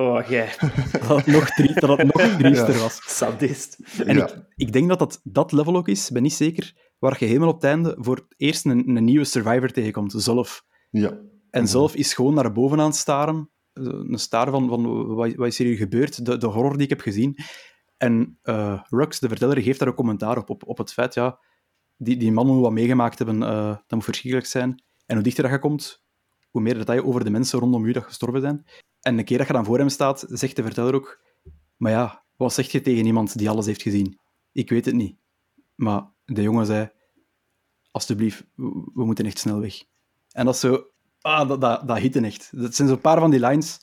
Oh, 0.00 0.28
jij, 0.28 0.54
Dat 1.08 1.16
het 1.16 1.26
nog, 1.26 1.48
drie, 1.50 1.74
dat 1.74 1.98
het 1.98 2.14
nog 2.14 2.36
driester 2.38 2.78
was. 2.78 3.00
sadist. 3.16 3.78
En 4.04 4.16
Ja. 4.16 4.26
ik, 4.28 4.34
ik 4.56 4.72
denk 4.72 4.88
dat, 4.88 4.98
dat 4.98 5.20
dat 5.24 5.52
level 5.52 5.76
ook 5.76 5.88
is, 5.88 6.10
ben 6.10 6.22
niet 6.22 6.32
zeker, 6.32 6.74
waar 6.98 7.16
je 7.18 7.24
helemaal 7.26 7.48
op 7.48 7.54
het 7.54 7.64
einde 7.64 7.96
voor 7.98 8.16
het 8.16 8.34
eerst 8.36 8.64
een, 8.64 8.96
een 8.96 9.04
nieuwe 9.04 9.24
survivor 9.24 9.70
tegenkomt, 9.70 10.12
Zolf. 10.16 10.64
Ja. 10.90 11.18
En 11.50 11.68
zelf 11.68 11.94
is 11.94 12.14
gewoon 12.14 12.34
naar 12.34 12.52
boven 12.52 12.80
aan 12.80 12.86
het 12.86 12.96
staren. 12.96 13.50
Eh, 13.72 13.84
Een 13.84 14.18
staar 14.18 14.50
van, 14.50 14.68
van 14.68 15.06
wat, 15.14 15.34
wat 15.34 15.46
is 15.46 15.58
hier 15.58 15.76
gebeurd, 15.76 16.24
de, 16.26 16.36
de 16.36 16.46
horror 16.46 16.72
die 16.72 16.82
ik 16.82 16.88
heb 16.88 17.00
gezien. 17.00 17.36
En 17.96 18.38
eh, 18.42 18.80
Rux, 18.88 19.18
de 19.18 19.28
verteller, 19.28 19.62
geeft 19.62 19.78
daar 19.78 19.88
ook 19.88 19.96
commentaar 19.96 20.36
op, 20.38 20.50
op, 20.50 20.66
op 20.66 20.78
het 20.78 20.92
feit, 20.92 21.14
ja, 21.14 21.38
die, 21.96 22.16
die 22.16 22.32
mannen 22.32 22.54
moet 22.54 22.62
wat 22.64 22.72
meegemaakt 22.72 23.18
hebben, 23.18 23.42
eh, 23.42 23.66
dat 23.68 23.90
moet 23.90 24.04
verschrikkelijk 24.04 24.48
zijn. 24.50 24.82
En 25.06 25.14
hoe 25.14 25.24
dichter 25.24 25.42
dat 25.42 25.52
je 25.52 25.58
komt, 25.58 26.02
hoe 26.50 26.62
meer 26.62 26.74
detail 26.74 27.04
over 27.04 27.24
de 27.24 27.30
mensen 27.30 27.58
rondom 27.58 27.84
u 27.84 27.92
dat 27.92 28.04
gestorven 28.04 28.40
zijn. 28.40 28.64
En 29.00 29.18
een 29.18 29.24
keer 29.24 29.38
dat 29.38 29.46
je 29.46 29.52
dan 29.52 29.64
voor 29.64 29.78
hem 29.78 29.88
staat, 29.88 30.24
zegt 30.28 30.56
de 30.56 30.62
verteller 30.62 30.94
ook, 30.94 31.20
maar 31.76 31.92
ja, 31.92 32.24
wat 32.36 32.52
zeg 32.52 32.70
je 32.70 32.80
tegen 32.80 33.06
iemand 33.06 33.38
die 33.38 33.50
alles 33.50 33.66
heeft 33.66 33.82
gezien? 33.82 34.18
Ik 34.52 34.70
weet 34.70 34.84
het 34.84 34.94
niet. 34.94 35.16
Maar 35.74 36.02
de 36.24 36.42
jongen 36.42 36.66
zei, 36.66 36.90
alsjeblieft, 37.90 38.44
we 38.94 39.04
moeten 39.04 39.26
echt 39.26 39.38
snel 39.38 39.60
weg. 39.60 39.82
En 40.30 40.44
dat 40.44 40.54
is 40.54 40.60
zo, 40.60 40.84
ah, 41.20 41.48
dat, 41.48 41.60
dat, 41.60 41.88
dat 41.88 41.98
hitte 41.98 42.20
echt. 42.20 42.50
Dat 42.52 42.74
zijn 42.74 42.88
zo'n 42.88 43.00
paar 43.00 43.18
van 43.18 43.30
die 43.30 43.40
lines. 43.40 43.80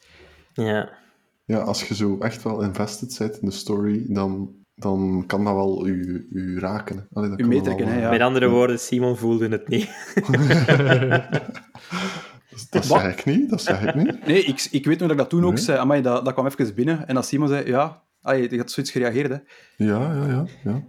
Ja. 0.53 0.97
ja, 1.45 1.59
als 1.59 1.87
je 1.87 1.95
zo 1.95 2.17
echt 2.17 2.43
wel 2.43 2.63
invested 2.63 3.17
bent 3.17 3.37
in 3.37 3.47
de 3.47 3.53
story, 3.53 4.05
dan 4.07 4.55
dan 4.79 5.23
kan 5.27 5.43
dat 5.43 5.53
wel 5.53 5.87
u, 5.87 6.27
u 6.31 6.59
raken. 6.59 7.07
Allee, 7.13 7.29
dat 7.29 7.39
U 7.39 7.43
wel, 7.43 7.51
meetrekken, 7.51 7.87
hè, 7.87 7.99
ja. 7.99 8.09
Met 8.09 8.21
andere 8.21 8.49
woorden, 8.49 8.79
Simon 8.79 9.17
voelde 9.17 9.47
het 9.47 9.67
niet. 9.67 9.89
Dat, 12.69 12.71
dat 12.71 12.85
zeg 13.01 13.17
ik 13.19 13.25
niet, 13.25 13.49
dat 13.49 13.61
zeg 13.61 13.81
ik 13.85 13.95
niet. 13.95 14.25
Nee, 14.27 14.43
ik, 14.43 14.67
ik 14.71 14.85
weet 14.85 14.99
nog 14.99 15.07
dat 15.07 15.11
ik 15.11 15.17
dat 15.17 15.29
toen 15.29 15.45
ook 15.45 15.57
zei. 15.57 15.77
Amai, 15.77 16.01
dat, 16.01 16.25
dat 16.25 16.33
kwam 16.33 16.47
even 16.47 16.75
binnen. 16.75 17.07
En 17.07 17.17
als 17.17 17.27
Simon 17.27 17.47
zei, 17.47 17.65
ja, 17.67 18.03
je 18.21 18.57
had 18.57 18.71
zoiets 18.71 18.91
gereageerd, 18.91 19.29
hè. 19.29 19.37
Ja, 19.85 20.13
ja, 20.13 20.25
ja. 20.27 20.45
Ja, 20.63 20.83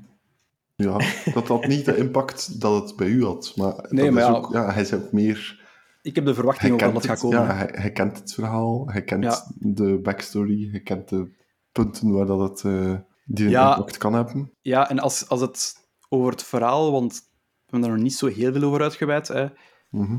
ja 0.77 0.97
dat 1.33 1.49
had 1.49 1.67
niet 1.67 1.85
de 1.85 1.97
impact 1.97 2.61
dat 2.61 2.83
het 2.83 2.97
bij 2.97 3.09
u 3.09 3.25
had. 3.25 3.53
Maar, 3.57 3.87
Nee, 3.89 4.05
dat 4.05 4.15
maar 4.15 4.23
ja. 4.23 4.31
ook, 4.31 4.53
ja, 4.53 4.73
hij 4.73 4.83
is 4.83 4.93
ook 4.93 5.13
meer... 5.13 5.67
Ik 6.03 6.15
heb 6.15 6.25
de 6.25 6.35
verwachting 6.35 6.73
ook 6.73 6.79
dat 6.79 6.93
dat 6.93 7.03
het, 7.03 7.11
gaat 7.11 7.21
komen. 7.21 7.39
ja, 7.41 7.55
hij, 7.55 7.69
hij 7.73 7.93
kent 7.93 8.19
het 8.19 8.35
verhaal, 8.35 8.89
hij 8.91 9.03
kent 9.03 9.25
Ja. 9.25 9.45
de 9.59 9.99
backstory, 10.03 10.69
hij 10.71 10.81
kent 10.81 11.09
de 11.09 11.37
punten 11.73 12.13
waar 12.13 12.27
dat 12.27 12.41
het 12.41 12.65
eh, 12.65 12.95
die 13.25 13.49
Ja. 13.49 13.71
impact 13.71 13.97
kan 13.97 14.13
hebben. 14.15 14.53
Ja, 14.61 14.91
en 14.91 14.99
als, 14.99 15.29
als 15.29 15.41
het 15.41 15.75
over 16.09 16.31
het 16.31 16.43
verhaal, 16.43 16.93
want 16.93 17.13
we 17.13 17.21
hebben 17.67 17.89
daar 17.89 17.99
nog 17.99 18.07
niet 18.09 18.15
zo 18.15 18.27
heel 18.27 18.53
veel 18.53 18.63
over 18.63 18.83
uitgeweid, 18.83 19.29
hè. 19.29 19.47
Mhm. 19.91 20.19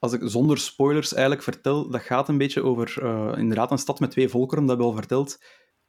Als 0.00 0.12
ik 0.12 0.20
zonder 0.24 0.58
spoilers 0.58 1.12
eigenlijk 1.12 1.42
vertel, 1.42 1.90
dat 1.90 2.00
gaat 2.00 2.28
een 2.28 2.38
beetje 2.38 2.62
over 2.62 3.02
eh, 3.02 3.38
inderdaad 3.38 3.70
een 3.70 3.78
stad 3.78 4.00
met 4.00 4.10
twee 4.10 4.28
volkeren, 4.28 4.66
dat 4.66 4.68
hebben 4.68 4.86
al 4.86 4.98
verteld, 4.98 5.42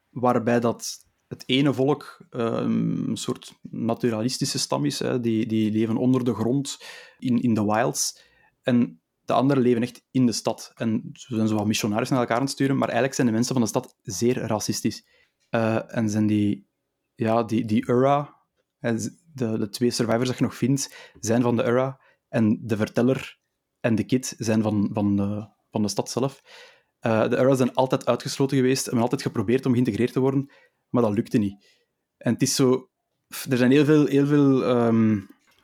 waarbij 0.09 0.59
dat 0.59 1.05
het 1.27 1.43
ene 1.45 1.73
volk 1.73 2.25
eh, 2.29 2.45
een 2.45 3.17
soort 3.17 3.53
naturalistische 3.61 4.59
stam 4.59 4.85
is, 4.85 4.99
hè, 4.99 5.19
die, 5.19 5.45
die 5.45 5.71
leven 5.71 5.97
onder 5.97 6.23
de 6.23 6.33
grond 6.33 6.77
in, 7.19 7.41
in 7.41 7.53
de 7.53 7.65
wilds, 7.65 8.21
en 8.61 9.01
de 9.21 9.33
anderen 9.33 9.63
leven 9.63 9.81
echt 9.81 10.03
in 10.11 10.25
de 10.25 10.31
stad. 10.31 10.71
En 10.75 11.09
ze 11.13 11.35
zijn 11.35 11.47
zo 11.47 11.55
wat 11.55 11.67
missionarissen 11.67 12.15
naar 12.15 12.25
elkaar 12.25 12.39
aan 12.39 12.47
het 12.47 12.53
sturen, 12.53 12.75
maar 12.75 12.87
eigenlijk 12.87 13.15
zijn 13.15 13.27
de 13.27 13.33
mensen 13.33 13.53
van 13.53 13.63
de 13.63 13.69
stad 13.69 13.97
zeer 14.01 14.37
racistisch. 14.37 15.07
Eh, 15.49 15.95
en 15.95 16.09
zijn 16.09 16.27
die, 16.27 16.67
ja, 17.15 17.43
die, 17.43 17.65
die 17.65 17.87
Ura, 17.87 18.35
de, 18.79 19.57
de 19.57 19.69
twee 19.69 19.91
survivors 19.91 20.27
dat 20.27 20.37
je 20.37 20.43
nog 20.43 20.55
vindt, 20.55 21.13
zijn 21.19 21.41
van 21.41 21.55
de 21.55 21.63
Ura, 21.63 22.01
en 22.29 22.59
de 22.61 22.77
verteller 22.77 23.39
en 23.81 23.95
de 23.95 24.03
kid 24.03 24.35
zijn 24.37 24.61
van, 24.61 24.89
van, 24.93 25.15
de, 25.15 25.47
van 25.71 25.81
de 25.81 25.87
stad 25.87 26.09
zelf. 26.09 26.41
Eh, 26.99 27.29
de 27.29 27.37
Arrows 27.37 27.57
zijn 27.57 27.73
altijd 27.73 28.05
uitgesloten 28.05 28.57
geweest 28.57 28.79
en 28.79 28.83
hebben 28.83 29.01
altijd 29.01 29.21
geprobeerd 29.21 29.65
om 29.65 29.71
geïntegreerd 29.71 30.13
te 30.13 30.19
worden, 30.19 30.51
maar 30.89 31.03
dat 31.03 31.13
lukte 31.13 31.37
niet. 31.37 31.65
En 32.17 32.33
het 32.33 32.41
is 32.41 32.55
zo... 32.55 32.89
Er 33.49 33.57
zijn 33.57 33.71
heel 33.71 33.85
veel, 33.85 34.05
heel 34.05 34.25
veel 34.25 34.63
ehm, 34.63 35.19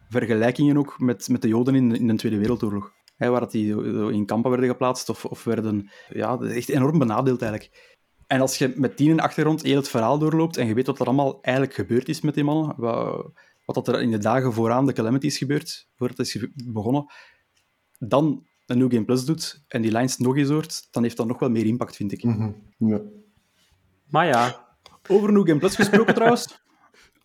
vergelijkingen 0.10 0.78
ook 0.78 1.00
met, 1.00 1.28
met 1.30 1.42
de 1.42 1.48
Joden 1.48 1.76
in, 1.76 1.96
in 1.96 2.08
de 2.08 2.16
Tweede 2.16 2.38
Wereldoorlog. 2.38 2.96
Waar 3.18 3.40
dat 3.40 3.52
die 3.52 3.76
in 4.12 4.26
kampen 4.26 4.50
werden 4.50 4.70
geplaatst 4.70 5.10
of, 5.10 5.26
of 5.26 5.44
werden... 5.44 5.90
Ja, 6.10 6.40
echt 6.40 6.70
enorm 6.70 7.00
benadeeld 7.00 7.42
eigenlijk. 7.42 7.96
En 8.28 8.42
als 8.42 8.58
je 8.58 8.74
met 8.76 8.98
die 8.98 9.10
in 9.10 9.20
achtergrond 9.20 9.62
heel 9.62 9.76
het 9.76 9.90
verhaal 9.90 10.20
doorloopt 10.20 10.58
en 10.58 10.68
je 10.68 10.74
weet 10.74 10.88
wat 10.88 11.00
er 11.00 11.06
allemaal 11.06 11.42
eigenlijk 11.42 11.76
gebeurd 11.76 12.10
is 12.10 12.22
met 12.22 12.34
die 12.34 12.44
mannen, 12.44 12.74
wat, 12.78 13.32
wat 13.66 13.88
er 13.88 14.02
in 14.02 14.12
de 14.12 14.18
dagen 14.18 14.54
vooraan 14.54 14.86
de 14.86 14.94
Calamity 14.94 15.26
is 15.26 15.38
gebeurd, 15.38 15.88
voordat 15.96 16.18
het 16.18 16.28
is 16.28 16.48
begonnen, 16.66 17.06
dan 17.98 18.46
een 18.66 18.78
New 18.78 18.92
Game 18.92 19.06
Plus 19.06 19.26
doet 19.26 19.64
en 19.68 19.82
die 19.82 19.92
lines 19.92 20.18
nog 20.18 20.38
eens 20.38 20.50
hoort, 20.50 20.88
dan 20.92 21.04
heeft 21.04 21.18
dat 21.18 21.28
nog 21.28 21.40
wel 21.40 21.50
meer 21.50 21.66
impact, 21.66 21.96
vind 21.96 22.12
ik. 22.12 22.24
Mhm. 22.24 22.52
Ja. 22.78 23.02
Maar 24.10 24.26
ja, 24.26 24.68
Over 25.08 25.32
New 25.32 25.48
Game 25.48 25.60
Plus 25.60 25.76
gesproken 25.76 26.14
trouwens. 26.20 26.66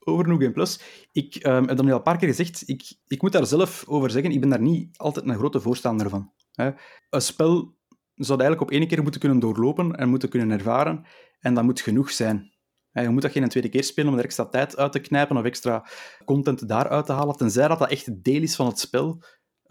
Over 0.04 0.28
New 0.28 0.40
Game 0.40 0.52
Plus. 0.52 0.80
Ik 1.12 1.34
ehm, 1.34 1.64
heb 1.64 1.76
dat 1.76 1.84
nu 1.84 1.90
al 1.90 1.96
een 1.96 2.02
paar 2.02 2.16
keer 2.16 2.28
gezegd. 2.28 2.62
Ik, 2.68 2.92
ik 3.06 3.22
moet 3.22 3.32
daar 3.32 3.46
zelf 3.46 3.84
over 3.88 4.10
zeggen. 4.10 4.32
Ik 4.32 4.40
ben 4.40 4.48
daar 4.48 4.60
niet 4.60 4.98
altijd 4.98 5.26
een 5.26 5.34
grote 5.34 5.60
voorstander 5.60 6.08
van. 6.08 6.32
Hè. 6.52 6.70
Een 7.10 7.22
spel 7.22 7.76
zou 8.14 8.40
eigenlijk 8.40 8.70
op 8.70 8.76
één 8.76 8.88
keer 8.88 9.02
moeten 9.02 9.20
kunnen 9.20 9.38
doorlopen 9.38 9.96
en 9.96 10.08
moeten 10.08 10.28
kunnen 10.28 10.50
ervaren. 10.50 11.04
En 11.40 11.54
dat 11.54 11.64
moet 11.64 11.80
genoeg 11.80 12.10
zijn. 12.10 12.52
Hè, 12.90 13.02
Je 13.02 13.08
moet 13.08 13.22
dat 13.22 13.32
geen 13.32 13.48
tweede 13.48 13.68
keer 13.68 13.84
spelen 13.84 14.12
om 14.12 14.18
er 14.18 14.24
extra 14.24 14.46
tijd 14.46 14.76
uit 14.76 14.92
te 14.92 15.00
knijpen 15.00 15.36
of 15.36 15.44
extra 15.44 15.86
content 16.24 16.68
daaruit 16.68 17.06
te 17.06 17.12
halen. 17.12 17.36
Tenzij 17.36 17.68
dat 17.68 17.78
dat 17.78 17.90
echt 17.90 18.24
deel 18.24 18.42
is 18.42 18.56
van 18.56 18.66
het 18.66 18.78
spel. 18.78 19.22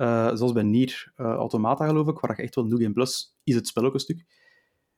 Eh, 0.01 0.35
zoals 0.35 0.51
bij 0.51 0.63
Nier 0.63 1.11
eh, 1.15 1.25
Automata, 1.25 1.85
geloof 1.85 2.07
ik, 2.07 2.19
waar 2.19 2.35
je 2.37 2.43
echt 2.43 2.55
wel 2.55 2.65
New 2.65 2.81
Game 2.81 2.93
Plus 2.93 3.37
is 3.43 3.55
het 3.55 3.67
spel 3.67 3.83
ook 3.83 3.93
een 3.93 3.99
stuk. 3.99 4.25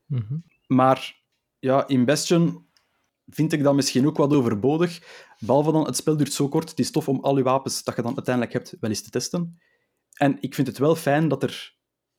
Mhm. 0.06 0.38
Maar 0.68 1.22
ja, 1.60 1.88
in 1.88 2.06
Bastion 2.06 2.68
vind 3.26 3.54
ik 3.54 3.64
dat 3.64 3.76
misschien 3.76 4.08
ook 4.08 4.18
wat 4.18 4.34
overbodig. 4.34 5.02
Behalve 5.40 5.72
dan, 5.72 5.86
het 5.86 5.96
spel 5.96 6.18
duurt 6.18 6.34
zo 6.34 6.48
kort, 6.48 6.70
het 6.70 6.80
is 6.80 6.92
tof 6.92 7.08
om 7.08 7.20
al 7.20 7.38
je 7.38 7.44
wapens 7.44 7.84
dat 7.84 7.96
je 7.96 8.02
dan 8.02 8.16
uiteindelijk 8.16 8.54
hebt 8.54 8.78
wel 8.80 8.90
eens 8.90 9.02
te 9.02 9.10
testen. 9.10 9.60
En 10.14 10.38
ik 10.40 10.56
vind 10.56 10.68
het 10.68 10.78
wel 10.78 10.96
fijn 10.96 11.28
dat 11.28 11.44
er 11.44 11.76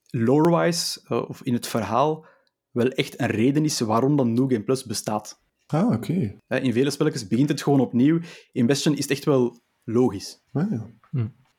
lore-wise, 0.07 1.01
eh, 1.05 1.29
of 1.29 1.43
in 1.43 1.53
het 1.53 1.67
verhaal, 1.67 2.27
wel 2.71 2.89
echt 2.89 3.21
een 3.21 3.27
reden 3.27 3.65
is 3.65 3.81
waarom 3.81 4.17
dan 4.17 4.33
New 4.33 4.51
Game 4.51 4.65
Plus 4.65 4.85
bestaat. 4.85 5.43
Ah, 5.67 5.93
oké. 5.93 6.39
In 6.49 6.73
vele 6.73 6.91
spelletjes 6.91 7.27
begint 7.27 7.49
het 7.49 7.63
gewoon 7.63 7.81
opnieuw. 7.81 8.21
In 8.53 8.67
Bastion 8.67 8.95
is 8.95 9.03
het 9.03 9.11
echt 9.11 9.25
wel 9.25 9.61
logisch. 9.85 10.43
Ah, 10.53 10.71
ja. 10.71 10.91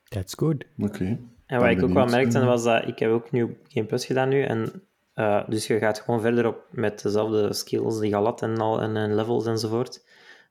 That's 0.09 0.33
good. 0.33 0.65
Oké. 0.77 1.19
En 1.45 1.59
wat 1.59 1.69
ik 1.69 1.83
ook 1.83 1.93
wel 1.93 2.05
merkte, 2.05 2.45
was 2.45 2.63
dat 2.63 2.87
ik 2.87 2.99
heb 2.99 3.11
ook 3.11 3.31
nu 3.31 3.57
Game 3.67 3.85
Plus 3.85 4.05
gedaan 4.05 4.29
nu. 4.29 4.43
En, 4.43 4.83
eh, 5.13 5.43
dus 5.47 5.67
je 5.67 5.77
gaat 5.77 5.99
gewoon 5.99 6.21
verder 6.21 6.47
op 6.47 6.65
met 6.71 7.01
dezelfde 7.01 7.53
skills 7.53 7.99
die 7.99 8.09
je 8.09 8.15
had 8.15 8.41
en, 8.41 8.57
al, 8.57 8.81
en, 8.81 8.97
en 8.97 9.15
levels 9.15 9.45
enzovoort. 9.45 10.03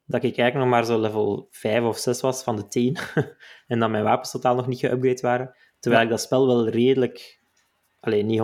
Dat 0.06 0.22
ik 0.22 0.38
eigenlijk 0.38 0.54
nog 0.54 0.68
maar 0.68 0.84
zo 0.84 1.00
level 1.00 1.48
5 1.50 1.82
of 1.84 1.98
6 1.98 2.20
was 2.20 2.42
van 2.42 2.56
de 2.56 2.68
10. 2.68 2.96
en 3.66 3.78
dat 3.78 3.90
mijn 3.90 4.04
wapens 4.04 4.30
totaal 4.30 4.54
nog 4.54 4.66
niet 4.66 4.86
geüpgrade 4.86 5.20
waren. 5.20 5.54
Terwijl 5.80 6.02
ik 6.02 6.10
dat 6.10 6.20
spel 6.20 6.46
wel 6.46 6.68
redelijk... 6.68 7.42
Alleen 8.00 8.26
niet 8.26 8.40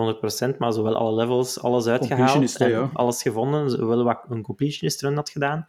100%, 0.53 0.57
maar 0.57 0.73
zowel 0.73 0.95
alle 0.95 1.15
levels, 1.15 1.61
alles 1.61 1.87
uitgehaald 1.87 2.59
en 2.59 2.69
ja. 2.69 2.89
alles 2.93 3.21
gevonden. 3.21 3.69
Zowel 3.69 4.03
wat 4.03 4.25
een 4.29 4.41
completionist 4.41 5.01
run 5.01 5.15
had 5.15 5.29
gedaan. 5.29 5.67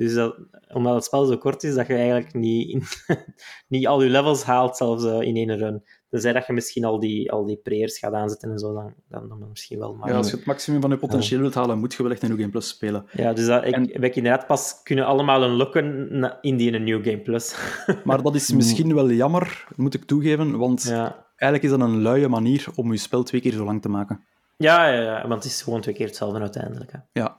Dus 0.00 0.14
dat, 0.14 0.36
omdat 0.72 0.94
het 0.94 1.04
spel 1.04 1.24
zo 1.24 1.36
kort 1.36 1.62
is, 1.62 1.74
dat 1.74 1.86
je 1.86 1.94
eigenlijk 1.94 2.34
niet, 2.34 2.84
niet 3.68 3.86
al 3.86 4.02
je 4.02 4.08
levels 4.10 4.44
haalt, 4.44 4.76
zelfs 4.76 5.04
eh, 5.04 5.20
in 5.20 5.36
één 5.36 5.58
run. 5.58 5.82
Tenzij 6.08 6.32
dat 6.32 6.46
je 6.46 6.52
misschien 6.52 6.84
al 6.84 7.00
die, 7.00 7.32
al 7.32 7.46
die 7.46 7.56
prayers 7.56 7.98
gaat 7.98 8.12
aanzetten 8.12 8.50
en 8.50 8.58
zo, 8.58 8.72
dan, 8.74 8.94
dan, 9.08 9.28
dan 9.28 9.48
misschien 9.48 9.78
wel. 9.78 9.94
Maar, 9.94 10.08
Ja, 10.08 10.16
als 10.16 10.30
je 10.30 10.36
het 10.36 10.44
maximum 10.44 10.80
van 10.80 10.90
je 10.90 10.96
potentieel 10.96 11.40
wilt 11.40 11.54
halen, 11.54 11.78
moet 11.78 11.94
je 11.94 12.02
wel 12.02 12.12
echt 12.12 12.22
een 12.22 12.28
New 12.28 12.38
Game 12.38 12.50
Plus 12.50 12.68
spelen. 12.68 13.04
Ja, 13.12 13.32
dus 13.32 13.46
dat, 13.46 13.64
ik, 13.64 13.74
En- 13.74 13.90
heb 13.92 14.04
ik 14.04 14.16
inderdaad 14.16 14.46
pas 14.46 14.80
kunnen 14.82 15.06
allemaal 15.06 15.42
unlocken 15.44 16.18
na- 16.18 16.38
in 16.40 16.56
die 16.56 16.72
een 16.72 16.84
New 16.84 17.04
Game 17.04 17.20
Plus. 17.20 17.54
Maar 18.04 18.22
dat 18.22 18.34
is 18.34 18.52
misschien 18.52 18.94
wel 18.94 19.10
jammer, 19.10 19.66
moet 19.76 19.94
ik 19.94 20.04
toegeven, 20.04 20.58
want 20.58 20.82
ja. 20.82 21.26
eigenlijk 21.36 21.72
is 21.72 21.78
dat 21.78 21.88
een 21.88 22.02
luie 22.02 22.28
manier 22.28 22.66
om 22.74 22.92
je 22.92 22.98
spel 22.98 23.22
twee 23.22 23.40
keer 23.40 23.52
zo 23.52 23.64
lang 23.64 23.82
te 23.82 23.88
maken. 23.88 24.24
Ja, 24.56 24.88
ja, 24.88 25.00
ja, 25.02 25.28
want 25.28 25.42
het 25.42 25.52
is 25.52 25.62
gewoon 25.62 25.80
twee 25.80 25.94
keer 25.94 26.06
hetzelfde 26.06 26.40
uiteindelijk. 26.40 26.92
Hè. 26.92 26.98
Ja. 27.12 27.36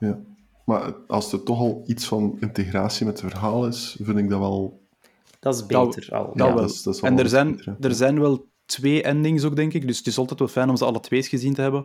Maar 0.64 0.92
als 1.06 1.32
er 1.32 1.42
toch 1.42 1.58
al 1.58 1.82
iets 1.86 2.06
van 2.06 2.36
integratie 2.40 3.06
met 3.06 3.20
het 3.20 3.30
verhaal 3.32 3.66
is, 3.66 3.96
vind 4.02 4.18
ik 4.18 4.28
dat 4.28 4.38
wel... 4.38 4.80
Dat 5.40 5.54
is 5.54 5.66
Dat- 5.66 5.94
beter 5.94 6.14
al. 6.14 6.26
dat 6.26 6.36
ja, 6.36 6.44
wel. 6.46 6.56
Dat 6.56 6.70
is, 6.70 6.82
dat 6.82 6.94
is 6.94 7.00
En 7.00 7.18
er 7.18 7.28
zijn, 7.28 7.56
beter, 7.56 7.76
er 7.80 7.94
zijn 7.94 8.20
wel 8.20 8.46
twee 8.66 9.02
endings 9.02 9.44
ook, 9.44 9.56
denk 9.56 9.72
ik. 9.72 9.86
Dus 9.86 9.98
het 9.98 10.06
is 10.06 10.18
altijd 10.18 10.38
wel 10.38 10.48
fijn 10.48 10.68
om 10.68 10.76
ze 10.76 10.84
alle 10.84 11.00
twee 11.00 11.18
eens 11.20 11.28
gezien 11.28 11.54
te 11.54 11.60
hebben. 11.60 11.84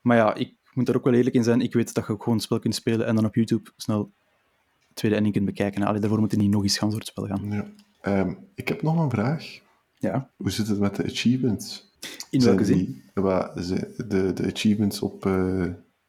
Maar 0.00 0.16
ja, 0.16 0.34
ik 0.34 0.54
moet 0.72 0.86
daar 0.86 0.96
ook 0.96 1.04
wel 1.04 1.14
eerlijk 1.14 1.34
in 1.34 1.44
zijn. 1.44 1.60
Ik 1.60 1.72
weet 1.72 1.94
dat 1.94 2.06
je 2.06 2.12
ook 2.12 2.22
gewoon 2.22 2.34
een 2.38 2.44
spel 2.44 2.58
kunt 2.58 2.74
spelen 2.74 3.06
en 3.06 3.14
dan 3.14 3.24
op 3.24 3.34
YouTube 3.34 3.70
snel 3.76 4.12
de 4.88 4.94
tweede 4.94 5.16
ending 5.16 5.34
kunt 5.34 5.46
bekijken. 5.46 5.82
Allee, 5.82 6.00
daarvoor 6.00 6.18
moet 6.20 6.30
je 6.30 6.36
niet 6.36 6.50
nog 6.50 6.62
eens 6.62 6.78
gaan 6.78 6.88
door 6.90 6.98
het 6.98 7.08
spel 7.08 7.26
gaan. 7.26 7.50
Ja. 7.52 7.66
Ehm, 8.00 8.34
ik 8.54 8.68
heb 8.68 8.82
nog 8.82 8.98
een 8.98 9.10
vraag. 9.10 9.60
Ja. 9.98 10.30
Hoe 10.36 10.50
zit 10.50 10.68
het 10.68 10.78
met 10.78 10.96
de 10.96 11.04
achievements? 11.04 11.92
In 12.30 12.40
Zijn 12.40 12.56
welke 12.56 12.72
zin? 12.72 13.02
die- 13.14 14.06
de, 14.06 14.32
de 14.32 14.50
achievements 14.52 15.00
op, 15.00 15.26
eh, 15.26 15.64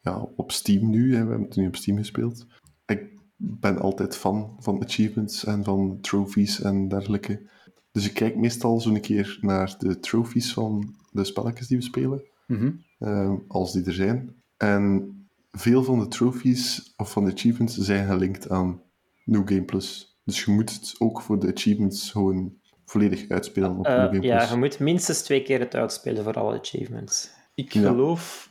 ja, 0.10 0.28
op 0.36 0.52
Steam 0.52 0.90
nu, 0.90 1.16
hè, 1.16 1.24
we 1.24 1.30
hebben 1.30 1.48
het 1.48 1.56
nu 1.56 1.68
op 1.68 1.76
Steam 1.76 1.98
gespeeld. 1.98 2.46
Ik 2.86 3.18
ben 3.38 3.80
altijd 3.80 4.16
fan 4.18 4.56
van 4.60 4.84
achievements 4.84 5.46
en 5.46 5.64
van 5.64 5.98
trophies 6.02 6.62
en 6.62 6.88
dergelijke. 6.88 7.50
Dus 7.92 8.06
ik 8.08 8.14
kijk 8.14 8.36
meestal 8.36 8.80
zo'n 8.80 9.00
keer 9.00 9.38
naar 9.42 9.76
de 9.78 10.00
trophies 10.00 10.54
van 10.54 10.96
de 11.12 11.24
spelletjes 11.24 11.68
die 11.68 11.78
we 11.78 11.84
spelen, 11.84 12.24
Mhm. 12.48 12.72
eh, 12.98 13.34
als 13.48 13.74
die 13.74 13.86
er 13.86 13.94
zijn. 13.94 14.36
En 14.58 15.14
veel 15.52 15.84
van 15.84 16.00
de 16.00 16.08
trophies 16.08 16.94
of 16.98 17.12
van 17.12 17.26
de 17.26 17.32
achievements 17.32 17.78
zijn 17.78 18.08
gelinkt 18.08 18.50
aan 18.50 18.82
New 19.26 19.48
Game 19.48 19.64
Plus. 19.64 20.20
Dus 20.24 20.44
je 20.46 20.52
moet 20.52 20.72
het 20.74 20.96
ook 21.00 21.22
voor 21.22 21.40
de 21.40 21.54
achievements 21.54 22.12
gewoon 22.12 22.54
volledig 22.86 23.30
uitspelen 23.30 23.78
op 23.78 23.86
Eh, 23.86 23.96
New 23.96 24.06
Game 24.14 24.22
ja, 24.22 24.38
Plus. 24.38 24.50
je 24.50 24.58
moet 24.58 24.80
minstens 24.80 25.22
twee 25.22 25.44
keer 25.44 25.60
het 25.60 25.76
uitspelen 25.76 26.24
voor 26.24 26.34
alle 26.34 26.60
achievements. 26.60 27.30
Ik 27.56 27.74
Ja. 27.74 27.82
geloof... 27.90 28.49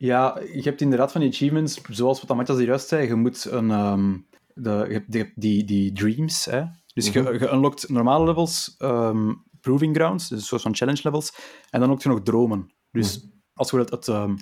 Ja, 0.00 0.40
je 0.52 0.62
hebt 0.62 0.80
inderdaad 0.80 1.12
van 1.12 1.20
die 1.20 1.30
achievements, 1.30 1.80
zoals 1.90 2.22
wat 2.22 2.36
Matthias 2.36 2.60
juist 2.60 2.88
zei, 2.88 3.06
je 3.06 3.14
moet 3.14 3.44
een... 3.44 3.70
ehm, 3.70 4.16
de, 4.54 5.02
je 5.10 5.18
hebt, 5.18 5.40
die, 5.40 5.64
die 5.64 5.92
dreams, 5.92 6.44
hè. 6.44 6.64
Dus 6.94 7.08
je, 7.08 7.22
je 7.22 7.52
unlockt 7.52 7.88
normale 7.88 8.24
levels, 8.24 8.74
ehm, 8.78 9.32
proving 9.60 9.96
grounds, 9.96 10.28
dus 10.28 10.38
een 10.38 10.46
soort 10.46 10.62
van 10.62 10.74
challenge 10.74 11.00
levels, 11.02 11.34
en 11.70 11.80
dan 11.80 11.90
ook 11.90 12.02
je 12.02 12.08
nog 12.08 12.22
dromen. 12.22 12.72
Dus 12.90 13.28
als 13.54 13.70
je 13.70 13.78
het, 13.78 13.90
het 13.90 14.08
ehm, 14.08 14.32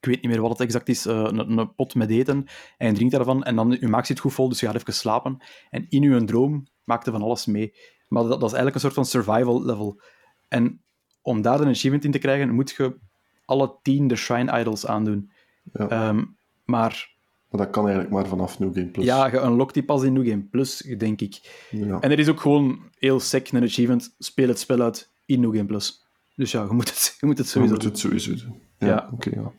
ik 0.00 0.10
weet 0.10 0.22
niet 0.22 0.30
meer 0.30 0.40
wat 0.40 0.50
het 0.50 0.60
exact 0.60 0.88
is, 0.88 1.06
eh, 1.06 1.16
een, 1.16 1.58
een 1.58 1.74
pot 1.74 1.94
met 1.94 2.10
eten, 2.10 2.46
en 2.76 2.88
je 2.88 2.94
drinkt 2.94 3.14
daarvan, 3.14 3.42
en 3.42 3.56
dan 3.56 3.76
je 3.80 3.88
maag 3.88 4.06
zit 4.06 4.18
goed 4.18 4.32
vol, 4.32 4.48
dus 4.48 4.60
je 4.60 4.66
gaat 4.66 4.74
even 4.74 4.94
slapen, 4.94 5.42
en 5.70 5.86
in 5.88 6.02
je 6.02 6.24
droom 6.24 6.66
maakt 6.84 7.04
je 7.04 7.10
van 7.10 7.22
alles 7.22 7.46
mee. 7.46 7.74
Maar 8.08 8.22
dat, 8.22 8.40
dat 8.40 8.50
is 8.50 8.56
eigenlijk 8.56 8.74
een 8.74 8.80
soort 8.80 8.94
van 8.94 9.04
survival 9.04 9.64
level. 9.64 10.00
En 10.48 10.82
om 11.22 11.42
daar 11.42 11.60
een 11.60 11.68
achievement 11.68 12.04
in 12.04 12.10
te 12.10 12.18
krijgen, 12.18 12.54
moet 12.54 12.70
je 12.70 12.96
alle 13.44 13.76
tien 13.82 14.08
de 14.08 14.16
Shrine 14.16 14.58
Idols 14.60 14.86
aandoen. 14.86 15.30
Ja. 15.72 15.88
Ehm, 15.88 16.24
maar 16.64 17.12
Maar 17.50 17.60
dat 17.64 17.70
kan 17.70 17.84
eigenlijk 17.84 18.14
maar 18.14 18.26
vanaf 18.26 18.58
New 18.58 18.72
Game 18.74 18.86
Plus. 18.86 19.04
Ja, 19.04 19.26
je 19.26 19.40
unlockt 19.42 19.74
die 19.74 19.84
pas 19.84 20.02
in 20.02 20.12
New 20.12 20.28
Game 20.28 20.42
Plus, 20.42 20.76
denk 20.98 21.20
ik. 21.20 21.66
Ja. 21.70 22.00
En 22.00 22.10
er 22.10 22.18
is 22.18 22.28
ook 22.28 22.40
gewoon 22.40 22.78
heel 22.98 23.20
sec 23.20 23.50
een 23.52 23.62
achievement, 23.62 24.14
speel 24.18 24.48
het 24.48 24.58
spel 24.58 24.80
uit 24.80 25.10
in 25.26 25.40
New 25.40 25.52
Game 25.52 25.66
Plus. 25.66 26.02
Dus 26.36 26.50
ja, 26.50 26.62
je 26.62 26.72
moet 26.72 26.88
het, 26.88 27.16
je 27.20 27.26
moet 27.26 27.38
het 27.38 27.46
We 27.46 27.52
sowieso 27.52 27.74
moeten 27.74 28.00
doen. 28.00 28.12
het 28.12 28.24
sowieso 28.24 28.46
doen. 28.46 28.62
Ja, 28.78 28.86
Ja. 28.86 29.08
oké. 29.12 29.30
ja. 29.30 29.52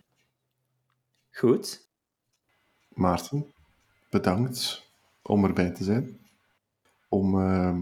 Goed. 1.31 1.87
Maarten, 2.93 3.45
bedankt 4.09 4.83
om 5.21 5.43
erbij 5.45 5.69
te 5.69 5.83
zijn. 5.83 6.19
Om 7.09 7.39
ehm, 7.41 7.79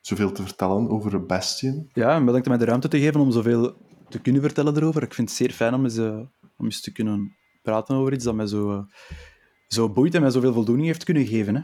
zoveel 0.00 0.32
te 0.32 0.42
vertellen 0.42 0.90
over 0.90 1.26
Bastion. 1.26 1.90
Ja, 1.92 2.14
en 2.14 2.24
bedankt 2.24 2.46
om 2.46 2.52
mij 2.52 2.60
de 2.60 2.68
ruimte 2.70 2.88
te 2.88 2.98
geven 2.98 3.20
om 3.20 3.30
zoveel 3.30 3.76
te 4.08 4.18
kunnen 4.20 4.42
vertellen 4.42 4.76
erover. 4.76 5.02
Ik 5.02 5.14
vind 5.14 5.28
het 5.28 5.36
zeer 5.36 5.50
fijn 5.50 5.74
om 5.74 5.84
eens, 5.84 5.96
eh, 5.96 6.18
om 6.56 6.64
eens 6.64 6.80
te 6.80 6.92
kunnen 6.92 7.36
praten 7.62 7.96
over 7.96 8.12
iets 8.12 8.24
dat 8.24 8.34
mij 8.34 8.46
zo, 8.46 8.72
eh, 8.72 8.82
zo 9.68 9.88
boeit 9.92 10.14
en 10.14 10.20
mij 10.20 10.30
zoveel 10.30 10.52
voldoening 10.52 10.86
heeft 10.86 11.04
kunnen 11.04 11.26
geven. 11.26 11.54
Hè. 11.56 11.62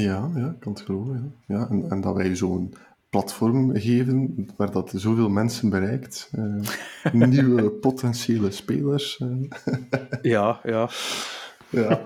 Ja, 0.00 0.30
ja, 0.34 0.48
ik 0.50 0.60
kan 0.60 0.72
het 0.72 0.80
geloven. 0.82 1.34
Ja. 1.46 1.56
Ja, 1.58 1.68
en, 1.70 1.90
en 1.90 2.00
dat 2.00 2.14
wij 2.16 2.36
zo'n 2.36 2.74
platform 3.10 3.76
geven 3.76 4.46
waar 4.56 4.70
dat 4.72 4.92
zoveel 4.94 5.28
mensen 5.28 5.70
bereikt. 5.70 6.30
eh, 6.32 7.12
nieuwe 7.28 7.70
potentiële 7.70 8.50
spelers. 8.50 9.20
Ja, 10.22 10.60
ja. 10.62 10.90
ja. 11.70 12.04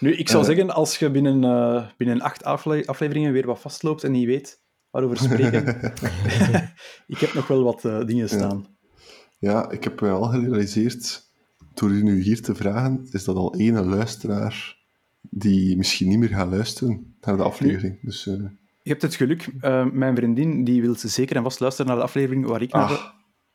Nu, 0.00 0.12
ik 0.14 0.28
zou 0.28 0.44
zeggen, 0.44 0.70
als 0.70 0.98
je 0.98 1.10
binnen, 1.10 1.92
binnen 1.96 2.20
acht 2.20 2.44
afle- 2.44 2.86
afleveringen 2.86 3.32
weer 3.32 3.46
wat 3.46 3.60
vastloopt 3.60 4.04
en 4.04 4.12
niet 4.12 4.26
weet 4.26 4.60
waarover 4.92 5.18
spreken, 5.18 5.92
ik 7.14 7.18
heb 7.18 7.34
nog 7.34 7.46
wel 7.46 7.62
wat 7.62 7.84
eh, 7.84 8.04
dingen 8.06 8.28
staan. 8.28 8.66
ja, 9.38 9.70
ik 9.70 9.84
heb 9.84 10.00
me 10.00 10.10
al 10.10 10.22
gerealiseerd, 10.28 11.22
door 11.74 11.90
u 11.90 12.02
nu 12.02 12.22
hier 12.22 12.42
te 12.42 12.54
vragen, 12.54 13.08
is 13.10 13.24
dat 13.24 13.36
al 13.36 13.54
ene 13.56 13.82
luisteraar 13.84 14.76
die 15.20 15.76
misschien 15.76 16.08
niet 16.08 16.18
meer 16.18 16.28
gaat 16.28 16.50
luisteren 16.50 17.14
naar 17.20 17.36
de 17.36 17.42
aflevering. 17.42 17.98
Dus 18.02 18.26
eh, 18.26 18.34
Je 18.82 18.90
hebt 18.90 19.02
het 19.02 19.14
geluk, 19.14 19.48
eh, 19.60 19.86
mijn 19.92 20.16
vriendin 20.16 20.64
die 20.64 20.80
wil 20.82 20.94
zeker 20.96 21.36
en 21.36 21.42
vast 21.42 21.60
luisteren 21.60 21.86
naar 21.90 21.96
de 22.00 22.06
aflevering 22.06 22.46
waar 22.46 22.62
ik 22.62 22.72
naar, 22.72 22.90
Ah. 22.90 23.04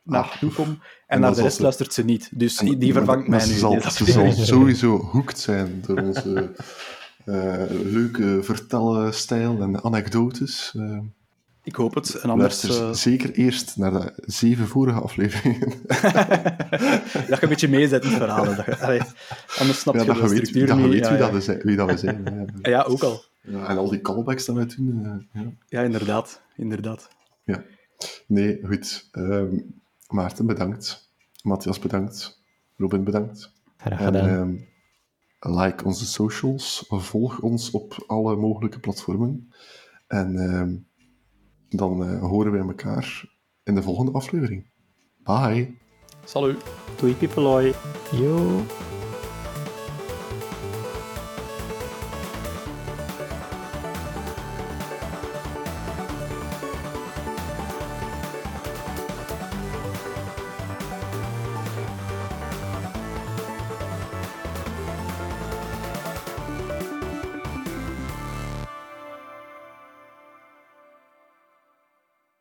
naartoe 0.03 0.51
kom. 0.51 0.67
En, 0.67 0.77
En 1.07 1.19
naar 1.21 1.35
de 1.35 1.41
rest 1.41 1.55
ze- 1.55 1.61
luistert 1.61 1.93
ze 1.93 2.03
niet. 2.03 2.29
Dus 2.39 2.57
die, 2.57 2.93
vervangt 2.93 3.27
mij 3.27 3.39
nu. 3.45 3.51
Ze 3.51 3.57
zal, 3.59 3.81
ze 3.81 4.45
sowieso 4.45 4.97
hoekt 4.97 5.39
zijn 5.39 5.81
door 5.85 5.99
onze 6.01 6.51
leuke 7.69 8.39
vertelstijl 8.43 9.61
en 9.61 9.83
anekdotes. 9.83 10.75
Ik 11.67 11.75
hoop 11.75 11.95
het. 11.95 12.13
En 12.15 12.29
anders 12.29 12.63
luister 12.63 12.87
eh, 12.87 12.93
zeker 12.93 13.31
eerst 13.31 13.77
naar 13.77 13.91
de 13.91 14.13
zeven 14.15 14.67
vorige 14.67 14.99
afleveringen. 14.99 15.59
dat 17.29 17.37
je 17.37 17.37
een 17.41 17.49
beetje 17.49 17.67
mee 17.67 17.87
zet 17.87 18.03
in 18.03 18.09
het 18.09 18.17
verhaal. 18.17 18.45
Dat 18.55 18.65
je- 18.65 18.77
allee, 18.77 19.01
anders 19.59 19.79
snap 19.79 19.93
ja, 19.95 19.99
je 20.01 20.07
dat 20.07 20.15
de 20.15 20.21
je 20.21 20.29
weet, 20.29 20.37
structuur 20.37 20.67
dat 20.67 20.77
je 20.77 20.87
weet 20.87 20.99
ja, 21.03 21.09
wie, 21.09 21.17
ja. 21.17 21.23
Dat 21.23 21.31
we 21.31 21.41
zijn, 21.41 21.59
wie 21.63 21.75
dat 21.75 21.89
we 21.91 21.97
zijn. 21.97 22.23
Ja. 22.61 22.71
Ja, 22.71 22.81
ook 22.81 23.01
al. 23.03 23.23
Ja, 23.41 23.67
en 23.67 23.77
al 23.77 23.89
die 23.89 24.01
callbacks 24.01 24.45
dat 24.45 24.55
we 24.55 24.65
doen. 24.65 25.05
eh, 25.33 25.41
ja. 25.43 25.49
Ja, 25.67 25.81
inderdaad. 25.81 26.41
inderdaad. 26.55 27.07
Ja. 27.43 27.63
Nee, 28.27 28.59
goed. 28.65 29.07
Ehm, 29.11 29.57
Maarten, 30.07 30.45
bedankt. 30.45 31.11
Matthias, 31.43 31.79
bedankt. 31.79 32.41
Robin, 32.77 33.03
bedankt. 33.03 33.51
Graag 33.77 33.99
En 33.99 34.05
gedaan. 34.05 34.27
ehm, 34.29 34.55
like 35.55 35.83
onze 35.85 36.05
socials. 36.05 36.85
Volg 36.87 37.39
ons 37.39 37.71
op 37.71 38.03
alle 38.07 38.35
mogelijke 38.35 38.79
platformen. 38.79 39.51
En 40.07 40.35
ehm, 40.37 40.75
dan 41.69 42.03
eh, 42.03 42.19
horen 42.21 42.51
wij 42.51 42.61
elkaar 42.61 43.25
in 43.63 43.75
de 43.75 43.81
volgende 43.81 44.11
aflevering. 44.11 44.71
Bye. 45.23 45.75
Salut. 46.23 46.63
Doei, 46.99 47.13
Pipeloi. 47.13 47.73
Yo. 48.11 48.61